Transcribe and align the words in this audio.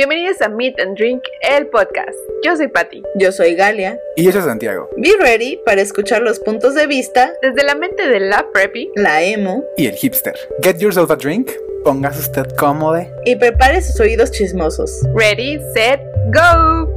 Bienvenidos 0.00 0.40
a 0.40 0.48
Meet 0.48 0.80
and 0.80 0.96
Drink, 0.96 1.20
el 1.42 1.66
podcast. 1.66 2.16
Yo 2.42 2.56
soy 2.56 2.68
Patty. 2.68 3.02
Yo 3.16 3.30
soy 3.32 3.54
Galia. 3.54 4.00
Y 4.16 4.24
yo 4.24 4.32
soy 4.32 4.40
Santiago. 4.40 4.88
Be 4.96 5.10
ready 5.20 5.60
para 5.66 5.82
escuchar 5.82 6.22
los 6.22 6.40
puntos 6.40 6.74
de 6.74 6.86
vista 6.86 7.34
desde 7.42 7.62
la 7.64 7.74
mente 7.74 8.08
de 8.08 8.18
la 8.18 8.50
preppy, 8.50 8.88
la 8.96 9.22
emo 9.22 9.62
y 9.76 9.88
el 9.88 9.94
hipster. 9.96 10.34
Get 10.62 10.78
yourself 10.78 11.10
a 11.10 11.16
drink, 11.16 11.50
póngase 11.84 12.20
usted 12.20 12.46
cómodo 12.56 13.04
y 13.26 13.36
prepare 13.36 13.82
sus 13.82 14.00
oídos 14.00 14.30
chismosos. 14.30 15.02
Ready, 15.14 15.60
set, 15.74 16.00
go. 16.32 16.88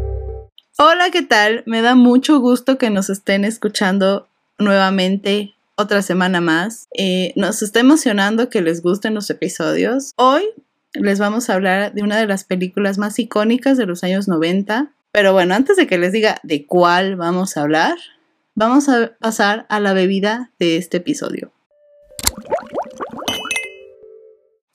Hola, 0.77 1.09
¿qué 1.11 1.23
tal? 1.23 1.63
Me 1.65 1.81
da 1.81 1.95
mucho 1.95 2.39
gusto 2.39 2.77
que 2.77 2.89
nos 2.89 3.09
estén 3.09 3.43
escuchando 3.43 4.29
nuevamente 4.59 5.53
otra 5.75 6.01
semana 6.03 6.39
más. 6.39 6.87
Eh, 6.97 7.33
nos 7.35 7.63
está 7.63 7.81
emocionando 7.81 8.49
que 8.49 8.61
les 8.61 8.81
gusten 8.81 9.13
los 9.13 9.29
episodios. 9.29 10.13
Hoy 10.15 10.45
les 10.93 11.19
vamos 11.19 11.49
a 11.49 11.55
hablar 11.55 11.93
de 11.93 12.03
una 12.03 12.17
de 12.17 12.27
las 12.27 12.43
películas 12.43 12.97
más 12.97 13.17
icónicas 13.19 13.77
de 13.77 13.85
los 13.85 14.03
años 14.03 14.27
90. 14.27 14.91
Pero 15.11 15.33
bueno, 15.33 15.53
antes 15.55 15.77
de 15.77 15.87
que 15.87 15.97
les 15.97 16.11
diga 16.11 16.39
de 16.43 16.65
cuál 16.65 17.15
vamos 17.15 17.57
a 17.57 17.61
hablar, 17.61 17.97
vamos 18.55 18.89
a 18.89 19.13
pasar 19.19 19.65
a 19.69 19.79
la 19.79 19.93
bebida 19.93 20.51
de 20.59 20.77
este 20.77 20.97
episodio. 20.97 21.51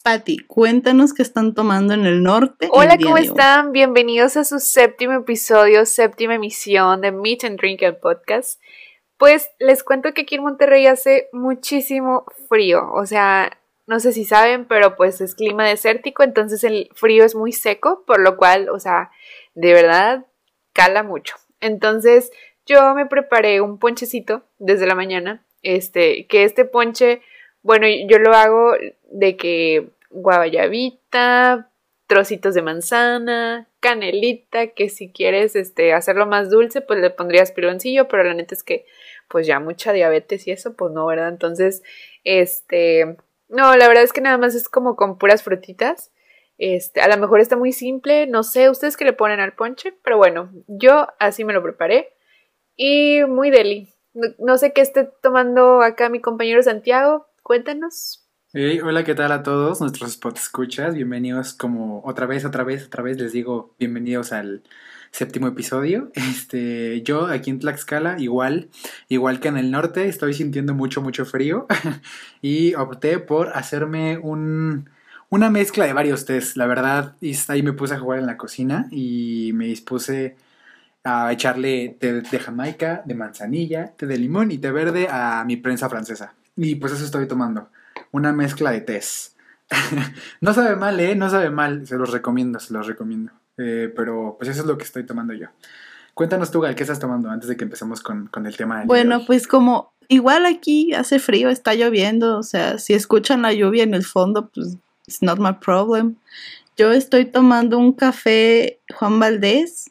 Patti, 0.02 0.38
cuéntanos 0.38 1.12
qué 1.12 1.22
están 1.22 1.54
tomando 1.54 1.92
en 1.94 2.06
el 2.06 2.22
norte. 2.22 2.68
Hola, 2.72 2.96
¿cómo 2.96 3.18
están? 3.18 3.72
Bienvenidos 3.72 4.36
a 4.36 4.44
su 4.44 4.58
séptimo 4.58 5.12
episodio, 5.12 5.84
séptima 5.86 6.36
emisión 6.36 7.00
de 7.00 7.12
Meet 7.12 7.44
and 7.44 7.58
Drink 7.58 7.82
el 7.82 7.96
podcast. 7.96 8.60
Pues 9.18 9.50
les 9.58 9.82
cuento 9.82 10.14
que 10.14 10.22
aquí 10.22 10.36
en 10.36 10.44
Monterrey 10.44 10.86
hace 10.86 11.28
muchísimo 11.32 12.24
frío, 12.48 12.90
o 12.92 13.04
sea, 13.04 13.58
no 13.88 14.00
sé 14.00 14.12
si 14.12 14.26
saben, 14.26 14.66
pero 14.66 14.96
pues 14.96 15.22
es 15.22 15.34
clima 15.34 15.66
desértico, 15.66 16.22
entonces 16.22 16.62
el 16.62 16.90
frío 16.94 17.24
es 17.24 17.34
muy 17.34 17.52
seco, 17.52 18.04
por 18.06 18.20
lo 18.20 18.36
cual, 18.36 18.68
o 18.68 18.78
sea, 18.78 19.10
de 19.54 19.72
verdad 19.72 20.26
cala 20.74 21.02
mucho. 21.02 21.36
Entonces 21.60 22.30
yo 22.66 22.94
me 22.94 23.06
preparé 23.06 23.62
un 23.62 23.78
ponchecito 23.78 24.44
desde 24.58 24.86
la 24.86 24.94
mañana, 24.94 25.42
este, 25.62 26.26
que 26.26 26.44
este 26.44 26.66
ponche, 26.66 27.22
bueno, 27.62 27.86
yo 28.08 28.18
lo 28.18 28.34
hago 28.34 28.74
de 29.10 29.38
que 29.38 29.88
guayabita, 30.10 31.70
trocitos 32.06 32.54
de 32.54 32.62
manzana, 32.62 33.68
canelita, 33.80 34.66
que 34.68 34.90
si 34.90 35.10
quieres 35.10 35.56
este, 35.56 35.94
hacerlo 35.94 36.26
más 36.26 36.50
dulce, 36.50 36.82
pues 36.82 37.00
le 37.00 37.08
pondrías 37.08 37.52
piloncillo, 37.52 38.06
pero 38.06 38.22
la 38.22 38.34
neta 38.34 38.54
es 38.54 38.62
que 38.62 38.84
pues 39.28 39.46
ya 39.46 39.60
mucha 39.60 39.94
diabetes 39.94 40.46
y 40.46 40.50
eso, 40.50 40.74
pues 40.74 40.92
no, 40.92 41.06
¿verdad? 41.06 41.28
Entonces, 41.28 41.82
este, 42.24 43.16
no, 43.48 43.74
la 43.76 43.88
verdad 43.88 44.04
es 44.04 44.12
que 44.12 44.20
nada 44.20 44.38
más 44.38 44.54
es 44.54 44.68
como 44.68 44.96
con 44.96 45.18
puras 45.18 45.42
frutitas. 45.42 46.10
Este, 46.58 47.00
a 47.00 47.08
lo 47.08 47.16
mejor 47.18 47.40
está 47.40 47.56
muy 47.56 47.72
simple, 47.72 48.26
no 48.26 48.42
sé 48.42 48.68
ustedes 48.68 48.96
qué 48.96 49.04
le 49.04 49.12
ponen 49.12 49.38
al 49.38 49.54
ponche, 49.54 49.94
pero 50.02 50.16
bueno, 50.16 50.50
yo 50.66 51.06
así 51.20 51.44
me 51.44 51.52
lo 51.52 51.62
preparé 51.62 52.16
y 52.76 53.20
muy 53.28 53.50
deli. 53.50 53.94
No, 54.38 54.58
sé 54.58 54.72
qué 54.72 54.80
esté 54.80 55.08
tomando 55.22 55.82
acá 55.82 56.08
mi 56.08 56.20
compañero 56.20 56.60
Santiago, 56.62 57.28
cuéntanos. 57.44 58.24
Hola, 58.82 59.04
¿qué 59.04 59.14
tal 59.14 59.30
a 59.30 59.44
todos 59.44 59.80
nuestros 59.80 60.18
escuchas? 60.34 60.94
Bienvenidos 60.94 61.54
como 61.54 62.02
otra 62.04 62.26
vez, 62.26 62.44
otra 62.44 62.64
vez, 62.64 62.86
otra 62.86 63.04
vez 63.04 63.18
les 63.18 63.32
digo 63.32 63.76
bienvenidos 63.78 64.32
al 64.32 64.64
séptimo 65.10 65.46
episodio. 65.48 66.10
Este, 66.38 67.02
yo 67.02 67.26
aquí 67.26 67.50
en 67.50 67.58
Tlaxcala, 67.58 68.18
igual, 68.18 68.68
igual 69.08 69.40
que 69.40 69.48
en 69.48 69.56
el 69.56 69.70
norte, 69.70 70.08
estoy 70.08 70.34
sintiendo 70.34 70.74
mucho, 70.74 71.02
mucho 71.02 71.24
frío 71.24 71.66
y 72.42 72.74
opté 72.74 73.18
por 73.18 73.48
hacerme 73.56 74.18
un, 74.18 74.88
una 75.30 75.50
mezcla 75.50 75.84
de 75.86 75.92
varios 75.92 76.24
tés. 76.24 76.56
La 76.56 76.66
verdad, 76.66 77.16
ahí 77.48 77.62
me 77.62 77.72
puse 77.72 77.94
a 77.94 77.98
jugar 77.98 78.18
en 78.18 78.26
la 78.26 78.36
cocina 78.36 78.88
y 78.90 79.50
me 79.54 79.66
dispuse 79.66 80.36
a 81.04 81.32
echarle 81.32 81.96
té 82.00 82.20
de 82.20 82.38
jamaica, 82.38 83.02
de 83.04 83.14
manzanilla, 83.14 83.92
té 83.96 84.06
de 84.06 84.18
limón 84.18 84.50
y 84.50 84.58
té 84.58 84.70
verde 84.70 85.08
a 85.10 85.44
mi 85.44 85.56
prensa 85.56 85.88
francesa. 85.88 86.34
Y 86.56 86.74
pues 86.76 86.92
eso 86.92 87.04
estoy 87.04 87.26
tomando, 87.28 87.70
una 88.10 88.32
mezcla 88.32 88.70
de 88.72 88.80
tés. 88.80 89.36
no 90.40 90.52
sabe 90.54 90.76
mal, 90.76 90.98
¿eh? 91.00 91.14
No 91.14 91.30
sabe 91.30 91.50
mal, 91.50 91.86
se 91.86 91.96
los 91.96 92.10
recomiendo, 92.10 92.58
se 92.58 92.72
los 92.72 92.86
recomiendo. 92.86 93.32
Eh, 93.58 93.92
pero 93.94 94.36
pues 94.38 94.50
eso 94.50 94.62
es 94.62 94.66
lo 94.66 94.78
que 94.78 94.84
estoy 94.84 95.04
tomando 95.04 95.34
yo. 95.34 95.48
Cuéntanos 96.14 96.50
tú, 96.50 96.60
Gal, 96.60 96.74
¿qué 96.74 96.82
estás 96.82 96.98
tomando 96.98 97.30
antes 97.30 97.48
de 97.48 97.56
que 97.56 97.64
empecemos 97.64 98.00
con, 98.00 98.28
el 98.44 98.56
tema? 98.56 98.82
bueno, 98.86 99.24
pues 99.26 99.46
como 99.46 99.92
igual 100.08 100.46
aquí 100.46 100.92
hace 100.94 101.18
frío, 101.18 101.48
está 101.48 101.74
lloviendo, 101.74 102.38
o 102.38 102.42
sea, 102.42 102.78
si 102.78 102.94
escuchan 102.94 103.42
la 103.42 103.52
lluvia 103.52 103.84
en 103.84 103.94
el 103.94 104.04
fondo, 104.04 104.48
pues 104.48 104.76
it's 105.06 105.22
not 105.22 105.38
my 105.38 105.52
problem. 105.52 106.16
Yo 106.76 106.92
estoy 106.92 107.24
tomando 107.24 107.78
un 107.78 107.92
café 107.92 108.80
Juan 108.94 109.18
Valdés 109.20 109.90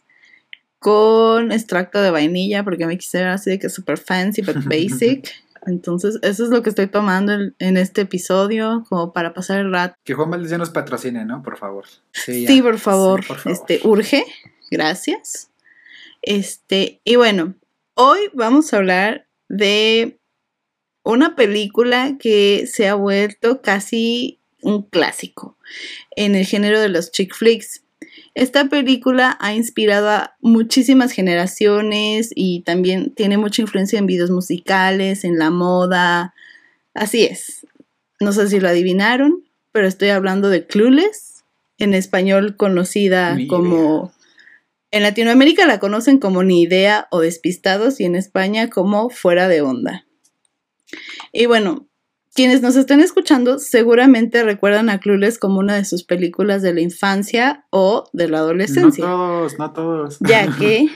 con 0.80 1.52
extracto 1.52 2.02
de 2.02 2.12
vainilla 2.12 2.64
porque 2.64 2.86
me 2.86 2.98
quise 2.98 3.20
ver 3.20 3.28
así 3.28 3.50
de 3.50 3.60
que 3.60 3.70
super 3.70 3.98
fancy 3.98 4.42
but 4.42 4.56
basic. 4.66 5.34
Entonces, 5.68 6.18
eso 6.22 6.46
es 6.46 6.50
lo 6.50 6.64
que 6.64 6.70
estoy 6.70 6.88
tomando 6.88 7.34
en, 7.60 7.78
este 7.78 8.02
episodio, 8.02 8.86
como 8.88 9.12
para 9.12 9.34
pasar 9.34 9.60
el 9.60 9.72
rato. 9.72 9.96
Que 10.06 10.14
Juan 10.14 10.32
Valdés 10.32 10.50
ya 10.50 10.58
nos 10.58 10.70
patrocine, 10.70 11.26
¿no? 11.26 11.44
Por 11.44 11.58
favor. 11.58 11.86
Sí, 12.14 12.62
por, 12.62 12.80
favor. 12.80 13.26
Este, 13.46 13.82
urge. 13.84 14.26
Gracias. 14.72 15.52
Este, 16.22 17.02
y 17.04 17.18
bueno, 17.18 17.56
hoy 17.96 18.20
vamos 18.34 18.74
a 18.74 18.78
hablar 18.78 19.28
de 19.50 20.20
una 21.04 21.36
película 21.36 22.18
que 22.18 22.66
se 22.66 22.88
ha 22.88 22.96
vuelto 22.96 23.62
casi 23.62 24.40
un 24.62 24.84
clásico 24.84 25.58
en 26.16 26.36
el 26.36 26.46
género 26.46 26.80
de 26.80 26.90
los 26.90 27.12
chick 27.12 27.36
flicks. 27.36 27.84
Esta 28.38 28.66
película 28.66 29.36
ha 29.40 29.56
inspirado 29.56 30.10
a 30.10 30.36
muchísimas 30.42 31.12
generaciones 31.12 32.30
y 32.36 32.62
también 32.62 33.16
tiene 33.16 33.40
mucha 33.40 33.64
influencia 33.64 33.98
en 33.98 34.06
videos 34.06 34.30
musicales, 34.30 35.24
en 35.24 35.40
la 35.40 35.50
moda. 35.50 36.36
Así 36.94 37.24
es. 37.24 37.66
No 38.20 38.32
sé 38.34 38.48
si 38.48 38.60
lo 38.60 38.70
adivinaron, 38.70 39.44
pero 39.72 39.88
estoy 39.88 40.10
hablando 40.10 40.50
de 40.50 40.68
Clueless, 40.68 41.46
en 41.80 41.96
español 41.96 42.56
conocida 42.58 43.36
como... 43.50 44.14
En 44.92 45.02
Latinoamérica 45.02 45.66
la 45.66 45.80
conocen 45.80 46.20
como 46.20 46.44
Ni 46.44 46.62
idea 46.62 47.08
o 47.10 47.22
Despistados 47.22 48.00
y 48.00 48.04
en 48.04 48.16
España 48.16 48.70
como 48.70 49.10
Fuera 49.10 49.48
de 49.48 49.62
onda. 49.62 50.06
Y 51.32 51.48
bueno, 51.48 51.88
quienes 52.38 52.62
nos 52.62 52.76
estén 52.76 53.00
escuchando 53.00 53.58
seguramente 53.58 54.44
recuerdan 54.44 54.92
a 54.92 55.00
Clueless 55.00 55.40
como 55.40 55.58
una 55.58 55.74
de 55.74 55.86
sus 55.86 56.04
películas 56.04 56.62
de 56.62 56.72
la 56.72 56.82
infancia 56.82 57.66
o 57.72 58.08
de 58.14 58.30
la 58.30 58.38
adolescencia. 58.38 59.04
No 59.04 59.12
todos, 59.12 59.58
no 59.58 59.72
todos. 59.72 60.20
Ya 60.20 60.48
que... 60.60 60.88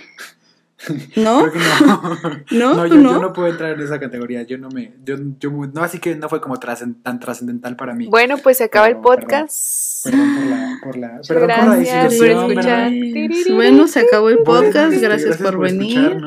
¿No? 1.16 1.47
no. 2.51 2.75
no, 2.75 2.85
yo, 2.85 2.96
no? 2.96 3.34
puedo 3.34 3.47
entrar 3.47 3.72
en 3.72 3.81
esa 3.81 4.00
categoría. 4.00 4.44
Yo 4.44 4.59
no 4.59 4.69
me. 4.69 4.94
Yo, 5.03 5.16
no, 5.18 5.84
así 5.84 6.00
que 6.00 6.16
no 6.16 6.30
fue 6.30 6.41
como 6.41 6.57
tan 6.57 7.19
trascendental 7.19 7.75
para 7.75 7.94
mí. 7.94 8.07
Bueno, 8.07 8.38
pues 8.40 8.57
se 8.57 8.63
acaba 8.63 8.88
el 8.88 8.97
podcast. 8.97 10.03
Perdón, 10.03 10.35
por 10.35 10.46
la. 10.46 10.80
Por 10.81 10.97
la 10.97 11.22
perdón 11.28 11.47
gracias 11.84 12.16
por, 12.16 12.28
escuchar. 12.28 12.91
Bueno, 13.51 13.88
se 13.88 14.00
acabó 14.00 14.30
el 14.30 14.40
podcast. 14.40 14.94
gracias, 15.00 15.38
por, 15.38 15.59
venir. 15.59 16.18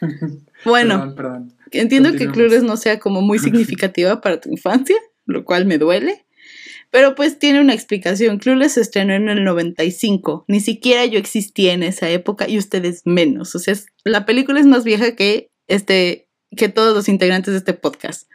Bueno, 0.64 1.14
entiendo 1.70 2.12
que 2.12 2.28
Clueless 2.28 2.62
no 2.62 2.76
sea 2.76 2.98
como 2.98 3.22
muy 3.22 3.38
significativa 3.40 4.20
para 4.20 4.40
tu 4.40 4.50
infancia, 4.50 4.96
lo 5.26 5.44
cual 5.44 5.66
me 5.66 5.78
duele. 5.78 6.26
Pero 6.90 7.14
pues 7.14 7.38
tiene 7.38 7.60
una 7.60 7.72
explicación. 7.72 8.38
Clueless 8.38 8.72
se 8.72 8.80
estrenó 8.80 9.14
en 9.14 9.28
el 9.28 9.44
95. 9.44 10.44
Ni 10.48 10.60
siquiera 10.60 11.06
yo 11.06 11.18
existía 11.18 11.72
en 11.72 11.84
esa 11.84 12.10
época 12.10 12.48
y 12.48 12.58
ustedes 12.58 13.02
menos. 13.04 13.54
O 13.54 13.60
sea, 13.60 13.74
la 14.04 14.26
película 14.26 14.58
es 14.58 14.66
más 14.66 14.82
vieja 14.82 15.14
que 15.14 15.50
este, 15.68 16.28
que 16.56 16.68
todos 16.68 16.94
los 16.94 17.08
integrantes 17.08 17.52
de 17.52 17.58
este 17.58 17.74
podcast. 17.74 18.28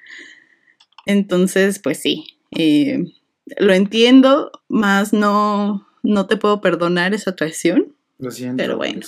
Entonces, 1.06 1.80
pues 1.80 2.00
sí. 2.00 2.26
Eh, 2.58 3.04
lo 3.58 3.74
entiendo, 3.74 4.52
más 4.70 5.12
no, 5.12 5.88
no 6.02 6.26
te 6.28 6.38
puedo 6.38 6.62
perdonar 6.62 7.14
esa 7.14 7.36
traición. 7.36 7.96
Lo 8.18 8.32
siento. 8.32 8.58
Pero 8.58 8.78
bueno. 8.78 9.02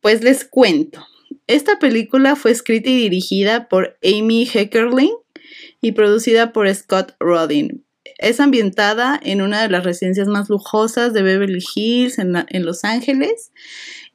Pues 0.00 0.22
les 0.22 0.44
cuento. 0.44 1.04
Esta 1.46 1.78
película 1.78 2.36
fue 2.36 2.50
escrita 2.50 2.90
y 2.90 2.96
dirigida 2.96 3.68
por 3.68 3.98
Amy 4.02 4.46
Heckerling 4.46 5.12
y 5.80 5.92
producida 5.92 6.52
por 6.52 6.72
Scott 6.72 7.14
Rodin. 7.18 7.84
Es 8.18 8.38
ambientada 8.38 9.18
en 9.22 9.42
una 9.42 9.62
de 9.62 9.68
las 9.68 9.84
residencias 9.84 10.28
más 10.28 10.48
lujosas 10.48 11.12
de 11.12 11.22
Beverly 11.22 11.62
Hills, 11.74 12.18
en, 12.18 12.64
Los 12.64 12.84
Ángeles, 12.84 13.50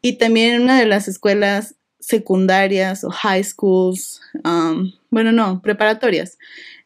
y 0.01 0.13
también 0.13 0.55
en 0.55 0.61
una 0.61 0.79
de 0.79 0.85
las 0.85 1.09
escuelas 1.09 1.75
secundarias 1.99 3.03
o 3.03 3.09
high 3.09 3.43
schools, 3.43 4.21
um, 4.45 4.93
bueno, 5.09 5.33
no, 5.33 5.61
preparatorias, 5.61 6.37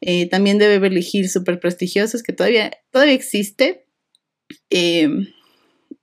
eh, 0.02 0.28
también 0.30 0.58
de 0.58 0.68
Beverly 0.68 1.08
Hills, 1.10 1.32
súper 1.32 1.60
prestigiosas, 1.60 2.24
que 2.24 2.34
todavía, 2.34 2.72
todavía 2.90 3.14
existe. 3.14 3.86
Em, 4.72 5.28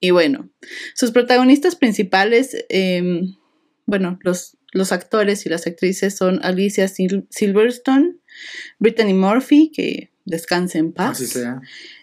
y 0.01 0.11
bueno, 0.11 0.49
sus 0.95 1.11
protagonistas 1.11 1.75
principales 1.75 2.57
em, 2.69 3.35
bueno, 3.89 4.19
los, 4.21 4.59
los 4.73 4.93
actores 4.93 5.47
y 5.47 5.49
las 5.49 5.67
actrices 5.67 6.15
son 6.15 6.41
Alicia 6.43 6.89
Silverstone, 6.89 8.17
Brittany 8.79 9.15
Murphy, 9.15 9.73
que 9.75 10.13
descanse 10.27 10.77
en 10.77 10.93
paz. 10.93 11.35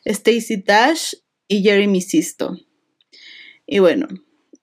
Stacy 0.04 0.64
Dash 0.66 1.14
y 1.48 1.62
Jeremy 1.62 2.02
Sisto. 2.02 2.58
Y 3.68 3.78
bueno, 3.78 4.08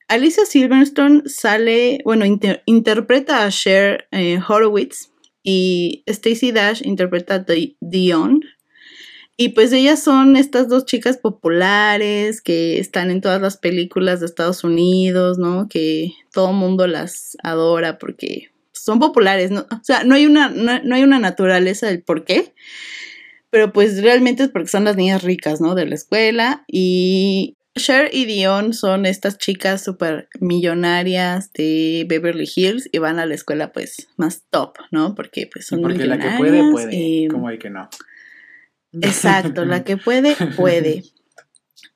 Alicia 0.09 0.45
Silverstone 0.45 1.23
sale, 1.27 2.01
bueno, 2.05 2.25
interpreta 2.67 3.45
a 3.45 3.51
Cher 3.51 4.09
eh, 4.11 4.41
Horowitz 4.47 5.13
y 5.45 6.03
Stacy 6.07 6.51
Dash 6.51 6.83
interpreta 6.85 7.37
a 7.37 7.47
Dion. 7.81 8.41
Y 9.37 9.51
pues 9.51 9.73
ellas 9.73 10.03
son 10.03 10.37
estas 10.37 10.69
dos 10.69 10.85
chicas 10.85 11.17
populares 11.17 12.43
que 12.43 12.79
están 12.79 13.11
en 13.11 13.21
todas 13.21 13.41
las 13.41 13.57
películas 13.57 14.21
de 14.21 14.27
Estados 14.27 14.63
Unidos, 14.63 15.39
¿no? 15.39 15.69
Que 15.69 16.13
todo 16.33 16.53
mundo 16.53 16.87
las 16.87 17.37
adora 17.43 17.99
porque 17.99 18.51
son 18.73 18.99
populares, 18.99 19.51
¿no? 19.51 19.61
O 19.71 19.85
sea, 19.85 20.05
no 20.05 20.15
hay 20.15 20.27
una, 20.27 20.51
no, 20.51 20.95
hay 20.95 21.03
una 21.03 21.19
naturaleza 21.19 21.87
del 21.87 22.03
por 22.03 22.25
qué, 22.25 22.53
pero 23.49 23.73
pues 23.73 24.03
realmente 24.03 24.43
es 24.43 24.49
porque 24.51 24.69
son 24.69 24.85
las 24.85 24.97
niñas 24.97 25.23
ricas, 25.23 25.61
¿no? 25.61 25.75
De 25.75 25.87
la 25.87 25.95
escuela 25.95 26.65
y 26.67 27.57
Cher 27.75 28.11
y 28.13 28.27
Dion 28.27 28.75
son 28.75 29.07
estas 29.07 29.39
chicas 29.39 29.83
súper 29.83 30.29
millonarias 30.41 31.53
de 31.55 32.05
Beverly 32.07 32.49
Hills 32.55 32.89
y 32.93 32.99
van 32.99 33.19
a 33.19 33.25
la 33.25 33.35
escuela 33.35 33.73
pues 33.73 34.09
más 34.17 34.45
top, 34.51 34.77
¿no? 34.91 35.15
Porque 35.15 35.49
pues 35.51 35.67
son 35.67 35.81
Porque 35.81 36.05
la 36.05 36.19
que 36.19 36.37
puede, 36.37 36.71
puede. 36.71 37.29
Como 37.31 37.49
hay 37.49 37.59
que 37.59 37.71
no. 37.71 37.89
Exacto, 39.01 39.65
la 39.65 39.85
que 39.85 39.97
puede, 39.97 40.37
puede. 40.57 41.05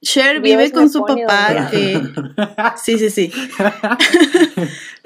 Cher 0.03 0.41
vive 0.41 0.71
con 0.73 0.91
su 0.91 1.05
papá 1.05 1.69
que... 1.71 2.01
Sí, 2.83 2.99
sí, 2.99 3.11
sí. 3.11 3.33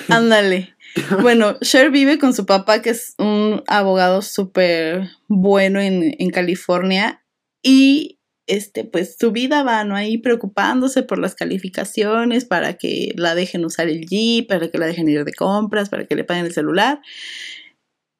Ándale. 0.08 0.74
Bueno, 1.20 1.58
Cher 1.60 1.90
vive 1.90 2.18
con 2.18 2.34
su 2.34 2.44
papá 2.44 2.82
que 2.82 2.90
es 2.90 3.14
un 3.18 3.62
abogado 3.66 4.22
súper 4.22 5.08
bueno 5.28 5.80
en, 5.80 6.14
en 6.18 6.30
California 6.30 7.22
y 7.62 8.20
este, 8.50 8.84
pues 8.84 9.16
su 9.18 9.30
vida 9.30 9.62
va, 9.62 9.84
¿no? 9.84 9.94
Ahí 9.94 10.18
preocupándose 10.18 11.02
por 11.04 11.18
las 11.18 11.34
calificaciones, 11.34 12.44
para 12.44 12.74
que 12.74 13.12
la 13.16 13.34
dejen 13.34 13.64
usar 13.64 13.88
el 13.88 14.06
Jeep, 14.06 14.48
para 14.48 14.68
que 14.68 14.78
la 14.78 14.86
dejen 14.86 15.08
ir 15.08 15.24
de 15.24 15.32
compras, 15.32 15.88
para 15.88 16.04
que 16.06 16.16
le 16.16 16.24
paguen 16.24 16.46
el 16.46 16.52
celular. 16.52 17.00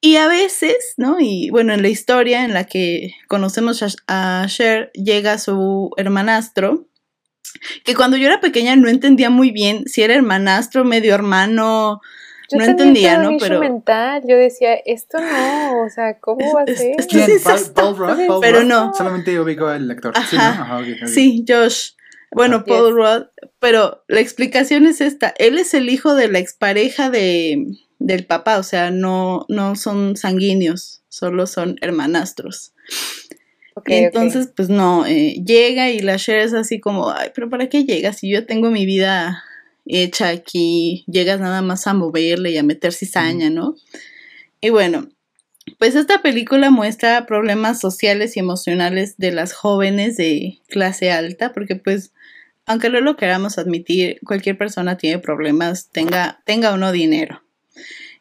Y 0.03 0.17
a 0.17 0.29
veces, 0.29 0.95
¿no? 0.97 1.19
Y 1.21 1.51
bueno, 1.51 1.75
en 1.75 1.83
la 1.83 1.89
historia 1.89 2.45
en 2.45 2.55
la 2.55 2.65
que 2.65 3.15
conocemos 3.29 3.85
a, 4.07 4.47
Cher, 4.49 4.91
llega 4.95 5.37
su 5.37 5.91
hermanastro, 5.99 6.87
que 7.85 7.95
cuando 7.95 8.17
yo 8.17 8.27
era 8.27 8.41
pequeña 8.41 8.77
no 8.77 8.89
entendía 8.89 9.29
muy 9.29 9.51
bien 9.51 9.87
si 9.87 10.03
era 10.03 10.15
hermanastro, 10.15 10.85
medio 10.85 11.15
hermano, 11.15 12.01
no 12.53 12.65
entendía, 12.65 13.19
¿no? 13.19 13.37
Pero 13.39 13.61
mental. 13.61 14.23
yo 14.27 14.37
decía, 14.37 14.75
esto 14.75 15.19
no, 15.21 15.83
o 15.83 15.91
sea, 15.91 16.19
¿cómo 16.19 16.55
va 16.55 16.63
a 16.63 16.67
ser? 16.67 16.97
Paul, 17.75 17.97
Rudd, 17.97 18.41
pero 18.41 18.65
no. 18.65 18.93
Solamente 18.95 19.39
ubico 19.39 19.67
al 19.67 19.91
actor. 19.91 20.15
Sí, 21.07 21.45
Josh. 21.47 21.91
Bueno, 22.33 22.65
Paul 22.65 22.95
Rudd, 22.95 23.27
pero 23.59 24.05
la 24.09 24.21
explicación 24.21 24.87
es 24.87 25.01
esta. 25.01 25.35
Él 25.37 25.59
es 25.59 25.75
el 25.75 25.89
hijo 25.89 26.15
de 26.15 26.29
la 26.29 26.39
expareja 26.39 27.11
de 27.11 27.67
del 28.01 28.25
papá, 28.25 28.59
o 28.59 28.63
sea, 28.65 28.91
no, 28.91 29.45
no 29.49 29.77
son 29.77 30.17
sanguíneos, 30.17 31.03
solo 31.09 31.47
son 31.47 31.77
hermanastros. 31.83 32.73
entonces, 33.87 34.51
pues 34.57 34.69
no, 34.69 35.07
eh, 35.07 35.41
llega 35.45 35.91
y 35.91 36.01
la 36.01 36.17
Cher 36.17 36.41
es 36.41 36.55
así 36.55 36.81
como, 36.81 37.11
ay, 37.11 37.31
pero 37.35 37.49
¿para 37.49 37.69
qué 37.69 37.85
llegas? 37.85 38.19
Si 38.19 38.31
yo 38.31 38.47
tengo 38.47 38.71
mi 38.71 38.87
vida 38.87 39.45
hecha 39.87 40.29
aquí, 40.29 41.05
llegas 41.07 41.41
nada 41.41 41.63
más 41.63 41.87
a 41.87 41.95
moverle 41.95 42.51
y 42.51 42.59
a 42.59 42.63
meter 42.63 42.93
cizaña, 42.93 43.51
¿no? 43.51 43.77
Y 44.61 44.71
bueno, 44.71 45.09
pues 45.79 45.95
esta 45.95 46.23
película 46.23 46.71
muestra 46.71 47.27
problemas 47.27 47.81
sociales 47.81 48.37
y 48.37 48.41
emocionales 48.41 49.17
de 49.19 49.33
las 49.33 49.53
jóvenes 49.53 50.17
de 50.17 50.59
clase 50.69 51.13
alta, 51.13 51.53
porque 51.53 51.77
pues, 51.77 52.13
aunque 52.65 52.89
no 52.89 53.01
lo 53.01 53.17
queramos 53.17 53.59
admitir, 53.59 54.21
cualquier 54.25 54.57
persona 54.57 54.97
tiene 54.97 55.19
problemas, 55.19 55.91
tenga, 55.91 56.41
tenga 56.47 56.73
o 56.73 56.79
no 56.79 56.93
dinero. 56.93 57.43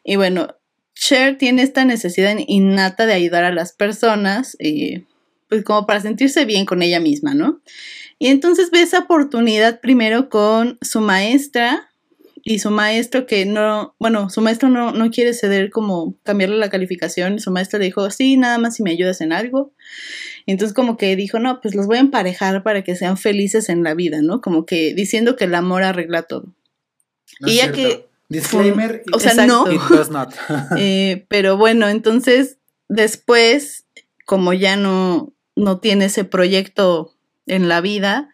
Y 0.04 0.16
bueno, 0.16 0.56
Cher 0.94 1.38
tiene 1.38 1.62
esta 1.62 1.84
necesidad 1.84 2.36
innata 2.46 3.06
de 3.06 3.14
ayudar 3.14 3.44
a 3.44 3.52
las 3.52 3.72
personas, 3.72 4.56
eh, 4.58 5.04
pues 5.48 5.64
como 5.64 5.86
para 5.86 6.00
sentirse 6.00 6.44
bien 6.44 6.66
con 6.66 6.82
ella 6.82 7.00
misma, 7.00 7.34
¿no? 7.34 7.60
Y 8.18 8.28
entonces 8.28 8.70
ve 8.70 8.82
esa 8.82 9.00
oportunidad 9.00 9.80
primero 9.80 10.28
con 10.28 10.78
su 10.82 11.00
maestra 11.00 11.90
y 12.42 12.58
su 12.58 12.70
maestro 12.70 13.26
que 13.26 13.46
no, 13.46 13.94
bueno, 13.98 14.30
su 14.30 14.40
maestro 14.40 14.68
no, 14.68 14.92
no 14.92 15.10
quiere 15.10 15.32
ceder 15.32 15.70
como 15.70 16.16
cambiarle 16.22 16.56
la 16.56 16.70
calificación. 16.70 17.38
Su 17.38 17.50
maestro 17.50 17.78
le 17.78 17.86
dijo, 17.86 18.10
sí, 18.10 18.36
nada 18.36 18.58
más 18.58 18.76
si 18.76 18.82
me 18.82 18.90
ayudas 18.90 19.20
en 19.20 19.32
algo. 19.32 19.72
Y 20.46 20.52
entonces 20.52 20.74
como 20.74 20.96
que 20.96 21.16
dijo, 21.16 21.38
no, 21.38 21.60
pues 21.60 21.74
los 21.74 21.86
voy 21.86 21.96
a 21.96 22.00
emparejar 22.00 22.62
para 22.62 22.82
que 22.82 22.96
sean 22.96 23.16
felices 23.16 23.68
en 23.68 23.82
la 23.82 23.94
vida, 23.94 24.20
¿no? 24.22 24.40
Como 24.40 24.66
que 24.66 24.94
diciendo 24.94 25.36
que 25.36 25.44
el 25.44 25.54
amor 25.54 25.82
arregla 25.82 26.22
todo. 26.22 26.54
y 27.40 27.56
ya 27.56 27.72
que 27.72 28.09
Disclaimer. 28.30 29.02
O 29.12 29.18
sea, 29.18 29.34
no. 29.44 29.66
Eh, 30.78 31.26
pero 31.28 31.56
bueno, 31.56 31.88
entonces 31.88 32.58
después, 32.88 33.84
como 34.24 34.52
ya 34.52 34.76
no, 34.76 35.34
no 35.56 35.80
tiene 35.80 36.06
ese 36.06 36.24
proyecto 36.24 37.12
en 37.46 37.68
la 37.68 37.80
vida, 37.80 38.30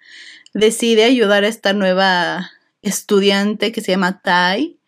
decide 0.52 1.04
ayudar 1.04 1.44
a 1.44 1.48
esta 1.48 1.72
nueva 1.72 2.50
estudiante 2.82 3.72
que 3.72 3.80
se 3.80 3.92
llama 3.92 4.20
Tai, 4.22 4.78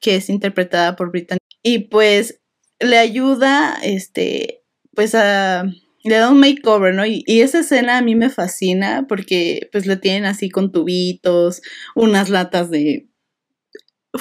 que 0.00 0.16
es 0.16 0.28
interpretada 0.28 0.96
por 0.96 1.10
Brittany. 1.10 1.38
Y 1.62 1.80
pues 1.80 2.40
le 2.78 2.98
ayuda, 2.98 3.78
este, 3.82 4.62
pues 4.94 5.14
a 5.14 5.64
le 6.04 6.16
da 6.16 6.30
un 6.30 6.40
makeover, 6.40 6.94
¿no? 6.94 7.04
Y, 7.04 7.24
y, 7.26 7.40
esa 7.40 7.60
escena 7.60 7.98
a 7.98 8.02
mí 8.02 8.14
me 8.14 8.30
fascina 8.30 9.06
porque 9.08 9.68
pues 9.72 9.84
le 9.86 9.96
tienen 9.96 10.24
así 10.24 10.48
con 10.48 10.72
tubitos, 10.72 11.60
unas 11.94 12.30
latas 12.30 12.70
de 12.70 13.08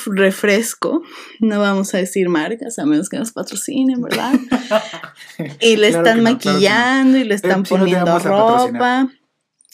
refresco, 0.05 1.03
no 1.39 1.59
vamos 1.59 1.93
a 1.93 1.97
decir 1.97 2.29
marcas, 2.29 2.79
a 2.79 2.85
menos 2.85 3.09
que 3.09 3.17
nos 3.17 3.31
patrocinen, 3.31 4.01
¿verdad? 4.01 4.33
y 5.59 5.75
le 5.75 5.89
están 5.89 6.23
maquillando 6.23 7.17
y 7.17 7.23
le 7.23 7.35
están 7.35 7.63
poniendo 7.63 8.19
ropa. 8.19 9.09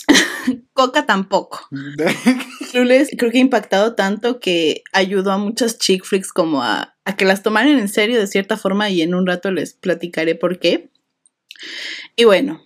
Coca 0.73 1.05
tampoco. 1.05 1.67
creo 2.71 3.31
que 3.31 3.37
ha 3.37 3.41
impactado 3.41 3.95
tanto 3.95 4.39
que 4.39 4.83
ayudó 4.91 5.31
a 5.31 5.37
muchas 5.37 5.77
chick 5.77 6.03
flicks 6.03 6.33
como 6.33 6.63
a, 6.63 6.95
a 7.05 7.15
que 7.15 7.25
las 7.25 7.43
tomaran 7.43 7.77
en 7.79 7.89
serio 7.89 8.19
de 8.19 8.27
cierta 8.27 8.57
forma 8.57 8.89
y 8.89 9.01
en 9.01 9.13
un 9.15 9.27
rato 9.27 9.51
les 9.51 9.73
platicaré 9.73 10.35
por 10.35 10.59
qué. 10.59 10.89
Y 12.15 12.25
bueno, 12.25 12.61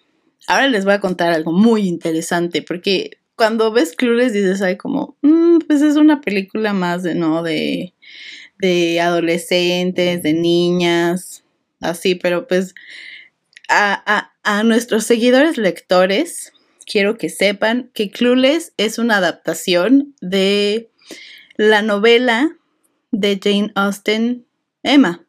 ahora 0.47 0.67
les 0.67 0.85
voy 0.85 0.93
a 0.93 0.99
contar 0.99 1.31
algo 1.33 1.51
muy 1.51 1.87
interesante 1.87 2.61
porque 2.61 3.16
cuando 3.37 3.71
ves 3.71 3.95
Clueless 3.95 4.33
dices, 4.33 4.61
ay, 4.61 4.75
como, 4.75 5.15
mm, 5.21 5.59
pues 5.59 5.81
es 5.81 5.95
una 5.95 6.19
película 6.19 6.73
más 6.73 7.03
de, 7.03 7.15
¿no? 7.15 7.43
De, 7.43 7.93
de 8.57 8.99
adolescentes, 8.99 10.23
de 10.23 10.33
niñas, 10.33 11.43
así, 11.79 12.15
pero 12.15 12.47
pues 12.47 12.73
a, 13.69 14.31
a, 14.43 14.63
nuestros 14.63 15.03
seguidores 15.03 15.57
lectores, 15.57 16.51
quiero 16.85 17.17
que 17.17 17.29
sepan 17.29 17.91
que 17.93 18.09
Clueless 18.09 18.73
es 18.77 18.97
una 18.97 19.17
adaptación 19.17 20.15
de 20.19 20.89
la 21.57 21.83
novela 21.83 22.57
de 23.11 23.39
Jane 23.41 23.71
Austen, 23.75 24.45
Emma. 24.81 25.26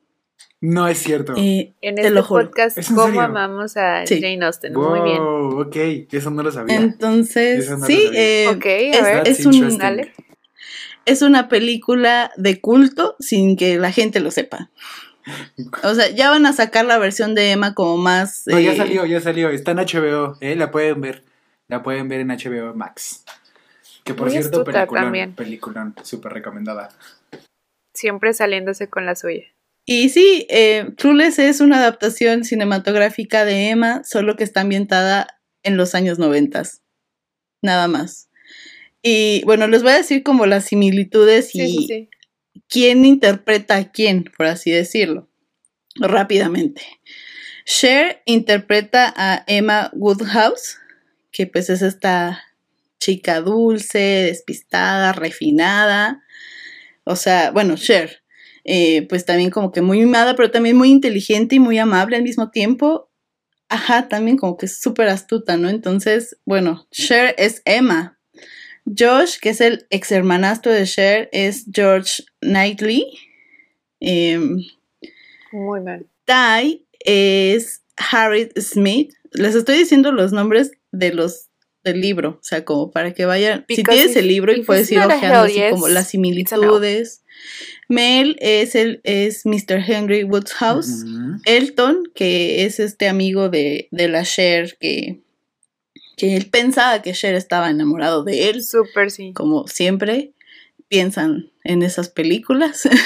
No 0.61 0.89
es 0.89 0.99
cierto. 0.99 1.35
Eh, 1.37 1.75
en 1.81 1.99
este 1.99 2.23
podcast, 2.23 2.79
¿cómo 2.93 3.21
amamos 3.21 3.77
a 3.77 4.05
Jane 4.09 4.45
Austen? 4.45 4.75
Muy 4.75 5.01
bien. 5.01 5.21
Ok, 5.21 5.77
eso 6.11 6.31
no 6.31 6.43
lo 6.43 6.51
sabía. 6.51 6.77
Entonces, 6.77 7.71
sí, 7.87 8.11
eh, 8.13 8.47
a 8.49 9.03
ver, 9.03 9.29
es, 9.29 9.47
un, 9.47 9.81
es 11.05 11.23
una 11.23 11.49
película 11.49 12.33
de 12.37 12.61
culto 12.61 13.15
sin 13.21 13.57
que 13.57 13.79
la 13.79 13.93
gente 13.93 14.19
lo 14.19 14.33
sepa. 14.33 14.71
O 15.85 15.95
sea, 15.95 16.09
ya 16.11 16.31
van 16.31 16.47
a 16.47 16.53
sacar 16.53 16.85
la 16.87 16.99
versión 16.99 17.35
de 17.35 17.53
Emma 17.53 17.75
como 17.75 17.97
más. 17.97 18.43
No, 18.47 18.59
ya 18.59 18.73
eh, 18.73 18.77
salió, 18.77 19.07
ya 19.07 19.21
salió. 19.21 19.51
Está 19.51 19.73
en 19.73 19.79
HBO, 19.79 20.39
¿eh? 20.41 20.57
La 20.57 20.71
pueden 20.71 21.01
ver. 21.01 21.25
La 21.69 21.83
pueden 21.83 22.09
ver 22.09 22.21
en 22.21 22.29
HBO 22.29 22.75
Max. 22.75 23.25
Que 24.05 24.15
por 24.15 24.31
cierto, 24.31 24.65
película, 24.65 25.31
película 25.37 25.93
súper 26.03 26.33
recomendada. 26.33 26.89
Siempre 27.95 28.33
saliéndose 28.33 28.89
con 28.89 29.05
la 29.05 29.15
suya. 29.15 29.45
Y 29.91 30.11
sí, 30.11 30.47
eh, 30.51 30.87
es 31.39 31.61
una 31.63 31.79
adaptación 31.79 32.45
cinematográfica 32.45 33.47
de 33.47 33.71
Emma, 33.71 34.03
solo 34.05 34.37
que 34.37 34.45
está 34.45 34.61
ambientada 34.61 35.41
en 35.63 35.79
los 35.79 35.95
años 35.95 36.19
noventas. 36.19 36.83
Nada 37.63 37.89
más. 37.89 38.29
Y 39.03 39.43
bueno, 39.47 39.67
les 39.67 39.83
voy 39.83 39.93
a 39.93 39.97
decir 39.97 40.23
como 40.23 40.45
las 40.45 40.67
similitudes 40.67 41.55
y 41.55 42.11
quién 42.69 43.07
interpreta 43.07 43.77
a 43.77 43.91
quién, 43.91 44.31
por 44.37 44.45
así 44.45 44.71
decirlo, 44.71 45.31
rápidamente. 45.95 46.83
Cher 47.65 48.21
interpreta 48.27 49.15
a 49.17 49.43
Emma 49.47 49.91
Woodhouse, 49.95 50.77
que 51.33 51.47
pues 51.47 51.71
es 51.71 51.81
esta 51.81 52.45
chica 53.01 53.41
dulce, 53.41 53.99
despistada, 53.99 55.15
refinada. 55.15 56.23
O 57.05 57.17
sea, 57.17 57.53
bueno, 57.53 57.77
Cher. 57.77 58.23
Eh, 58.71 59.07
pues 59.09 59.25
también 59.25 59.49
como 59.49 59.73
que 59.73 59.81
muy 59.81 59.99
mimada, 60.01 60.37
pero 60.37 60.51
también 60.51 60.77
muy 60.77 60.91
inteligente 60.91 61.55
y 61.55 61.59
muy 61.59 61.79
amable 61.79 62.17
al 62.17 62.23
mismo 62.23 62.51
tiempo. 62.51 63.11
ajá, 63.71 64.09
también 64.09 64.37
como 64.37 64.59
que 64.59 64.67
es 64.67 64.79
súper 64.79 65.09
astuta, 65.09 65.57
¿no? 65.57 65.71
Entonces, 65.71 66.37
bueno, 66.45 66.87
Cher 66.91 67.35
es 67.39 67.63
Emma. 67.65 68.19
Josh, 68.85 69.39
que 69.41 69.51
es 69.51 69.61
el 69.63 69.87
ex 69.91 70.13
hermanastro 70.13 70.71
de 70.73 70.85
Cher, 70.85 71.29
es 71.33 71.65
George 71.73 72.25
Knightley. 72.41 73.07
Em, 74.01 74.59
Muy 75.53 75.81
mal. 75.81 76.07
Ty 76.27 76.87
es 77.01 77.83
Harriet 77.97 78.53
Smith. 78.61 79.15
Les 79.33 79.55
estoy 79.55 79.79
diciendo 79.79 80.13
los 80.13 80.33
nombres 80.33 80.73
de 80.93 81.13
los 81.15 81.48
del 81.89 82.01
libro, 82.01 82.39
o 82.41 82.45
sea, 82.45 82.65
como 82.65 82.91
para 82.91 83.13
que 83.13 83.25
vayan, 83.25 83.65
si 83.69 83.83
tienes 83.83 84.17
el 84.17 84.29
libro 84.29 84.53
y 84.53 84.63
puedes 84.63 84.91
ir 84.91 85.01
ojeando 85.01 85.41
así 85.41 85.61
como 85.71 85.89
las 85.89 86.09
similitudes. 86.09 87.23
Mel 87.89 88.37
es 88.41 88.75
el 88.75 89.01
es 89.05 89.47
Mr. 89.47 89.83
Henry 89.87 90.25
Woodshouse. 90.25 91.05
Elton, 91.45 92.05
que 92.15 92.65
es 92.65 92.81
este 92.81 93.09
amigo 93.09 93.49
de, 93.49 93.89
de 93.91 94.09
la 94.09 94.25
Cher 94.25 94.77
que 94.79 95.21
que 96.19 96.37
él 96.37 96.51
pensaba 96.51 97.01
que 97.01 97.13
Cher 97.13 97.35
estaba 97.35 97.71
enamorado 97.71 98.25
de 98.25 98.51
él. 98.51 98.63
Súper, 98.63 99.11
sí. 99.11 99.33
Como 99.33 99.67
siempre 99.69 100.33
piensan 100.89 101.51
en 101.65 101.83
esas 101.83 102.11
películas. 102.11 102.89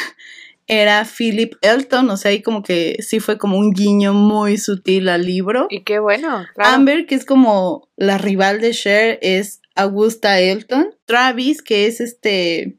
Era 0.67 1.05
Philip 1.05 1.55
Elton, 1.61 2.09
o 2.11 2.17
sea, 2.17 2.31
ahí 2.31 2.41
como 2.41 2.63
que 2.63 2.97
sí 3.01 3.21
fue 3.21 3.37
como 3.37 3.59
un 3.59 3.73
guiño 3.73 4.15
muy 4.15 4.59
sutil 4.59 5.09
al 5.09 5.25
libro. 5.25 5.67
Y 5.71 5.83
qué 5.83 5.99
bueno. 5.99 6.47
Amber, 6.57 7.07
que 7.07 7.15
es 7.15 7.25
como 7.25 7.89
la 7.97 8.19
rival 8.19 8.61
de 8.61 8.73
Cher, 8.73 9.19
es 9.23 9.61
Augusta 9.75 10.39
Elton. 10.41 10.95
Travis, 11.05 11.63
que 11.63 11.87
es 11.87 12.01
este 12.01 12.79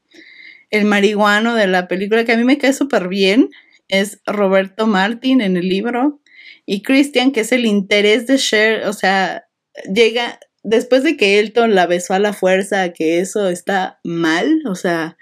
el 0.73 0.85
marihuano 0.85 1.53
de 1.53 1.67
la 1.67 1.87
película, 1.87 2.25
que 2.25 2.31
a 2.31 2.37
mí 2.37 2.43
me 2.43 2.57
cae 2.57 2.73
súper 2.73 3.07
bien, 3.07 3.51
es 3.89 4.21
Roberto 4.25 4.87
Martin 4.87 5.39
en 5.41 5.55
el 5.55 5.69
libro. 5.69 6.19
Y 6.65 6.81
Christian, 6.81 7.31
que 7.31 7.41
es 7.41 7.51
el 7.51 7.65
interés 7.65 8.25
de 8.25 8.37
Cher, 8.37 8.87
o 8.87 8.93
sea, 8.93 9.45
llega, 9.93 10.39
después 10.63 11.03
de 11.03 11.15
que 11.15 11.39
Elton 11.39 11.75
la 11.75 11.85
besó 11.85 12.15
a 12.15 12.19
la 12.19 12.33
fuerza, 12.33 12.91
que 12.91 13.19
eso 13.19 13.49
está 13.49 13.99
mal, 14.03 14.63
o 14.65 14.73
sea, 14.73 15.15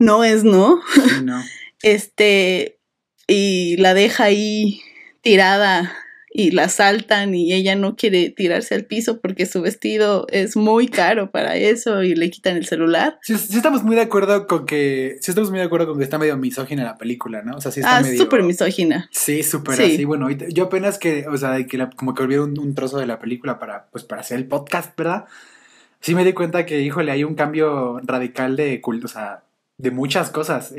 no 0.00 0.24
es 0.24 0.42
no. 0.42 0.80
no. 1.22 1.40
este, 1.82 2.78
y 3.26 3.76
la 3.76 3.94
deja 3.94 4.24
ahí 4.24 4.80
tirada 5.22 5.92
y 6.32 6.52
la 6.52 6.68
saltan 6.68 7.34
y 7.34 7.52
ella 7.52 7.74
no 7.74 7.96
quiere 7.96 8.30
tirarse 8.30 8.74
al 8.76 8.84
piso 8.84 9.20
porque 9.20 9.46
su 9.46 9.62
vestido 9.62 10.26
es 10.30 10.56
muy 10.56 10.86
caro 10.86 11.32
para 11.32 11.56
eso 11.56 12.04
y 12.04 12.14
le 12.14 12.30
quitan 12.30 12.56
el 12.56 12.66
celular. 12.66 13.18
Sí, 13.22 13.34
estamos 13.34 13.82
muy 13.82 13.96
de 13.96 14.02
acuerdo 14.02 14.46
con 14.46 14.64
que 14.64 15.16
sí 15.20 15.32
estamos 15.32 15.50
muy 15.50 15.58
de 15.58 15.64
acuerdo 15.64 15.88
con 15.88 15.98
que 15.98 16.04
está 16.04 16.18
medio 16.18 16.36
misógina 16.36 16.84
la 16.84 16.96
película, 16.98 17.42
¿no? 17.42 17.56
O 17.56 17.60
sea, 17.60 17.72
sí 17.72 17.80
está 17.80 17.98
ah, 17.98 18.04
súper 18.16 18.44
misógina. 18.44 19.08
Sí, 19.10 19.42
súper 19.42 19.82
así. 19.82 20.04
Bueno, 20.04 20.30
yo 20.30 20.64
apenas 20.64 20.98
que, 20.98 21.26
o 21.26 21.36
sea, 21.36 21.66
que 21.66 21.88
como 21.96 22.14
que 22.14 22.22
olvidé 22.22 22.40
un, 22.40 22.58
un, 22.58 22.74
trozo 22.74 22.98
de 22.98 23.06
la 23.06 23.18
película 23.18 23.58
para, 23.58 23.86
pues, 23.90 24.04
para 24.04 24.20
hacer 24.20 24.38
el 24.38 24.46
podcast, 24.46 24.96
¿verdad? 24.96 25.24
Sí 26.00 26.14
me 26.14 26.24
di 26.24 26.32
cuenta 26.32 26.64
que, 26.64 26.80
híjole, 26.80 27.10
hay 27.10 27.24
un 27.24 27.34
cambio 27.34 28.00
radical 28.04 28.54
de 28.54 28.80
culto, 28.80 29.06
o 29.06 29.10
sea, 29.10 29.42
de 29.80 29.90
muchas 29.90 30.30
cosas. 30.30 30.72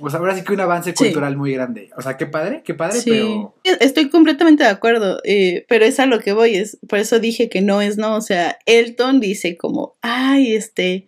o 0.00 0.10
sea, 0.10 0.18
ahora 0.18 0.34
sí 0.34 0.42
que 0.42 0.52
un 0.52 0.60
avance 0.60 0.92
cultural 0.92 1.36
muy 1.36 1.52
grande. 1.52 1.90
O 1.96 2.02
sea, 2.02 2.16
qué 2.16 2.26
padre, 2.26 2.62
qué 2.64 2.74
padre, 2.74 3.00
pero... 3.04 3.54
Estoy 3.64 4.10
completamente 4.10 4.64
de 4.64 4.70
acuerdo, 4.70 5.20
eh, 5.24 5.64
pero 5.68 5.84
es 5.84 6.00
a 6.00 6.06
lo 6.06 6.18
que 6.18 6.32
voy, 6.32 6.56
es 6.56 6.78
por 6.88 6.98
eso 6.98 7.20
dije 7.20 7.48
que 7.48 7.60
no 7.60 7.80
es 7.80 7.98
no, 7.98 8.16
o 8.16 8.20
sea, 8.20 8.58
Elton 8.66 9.20
dice 9.20 9.56
como, 9.56 9.96
ay, 10.02 10.54
este, 10.54 11.06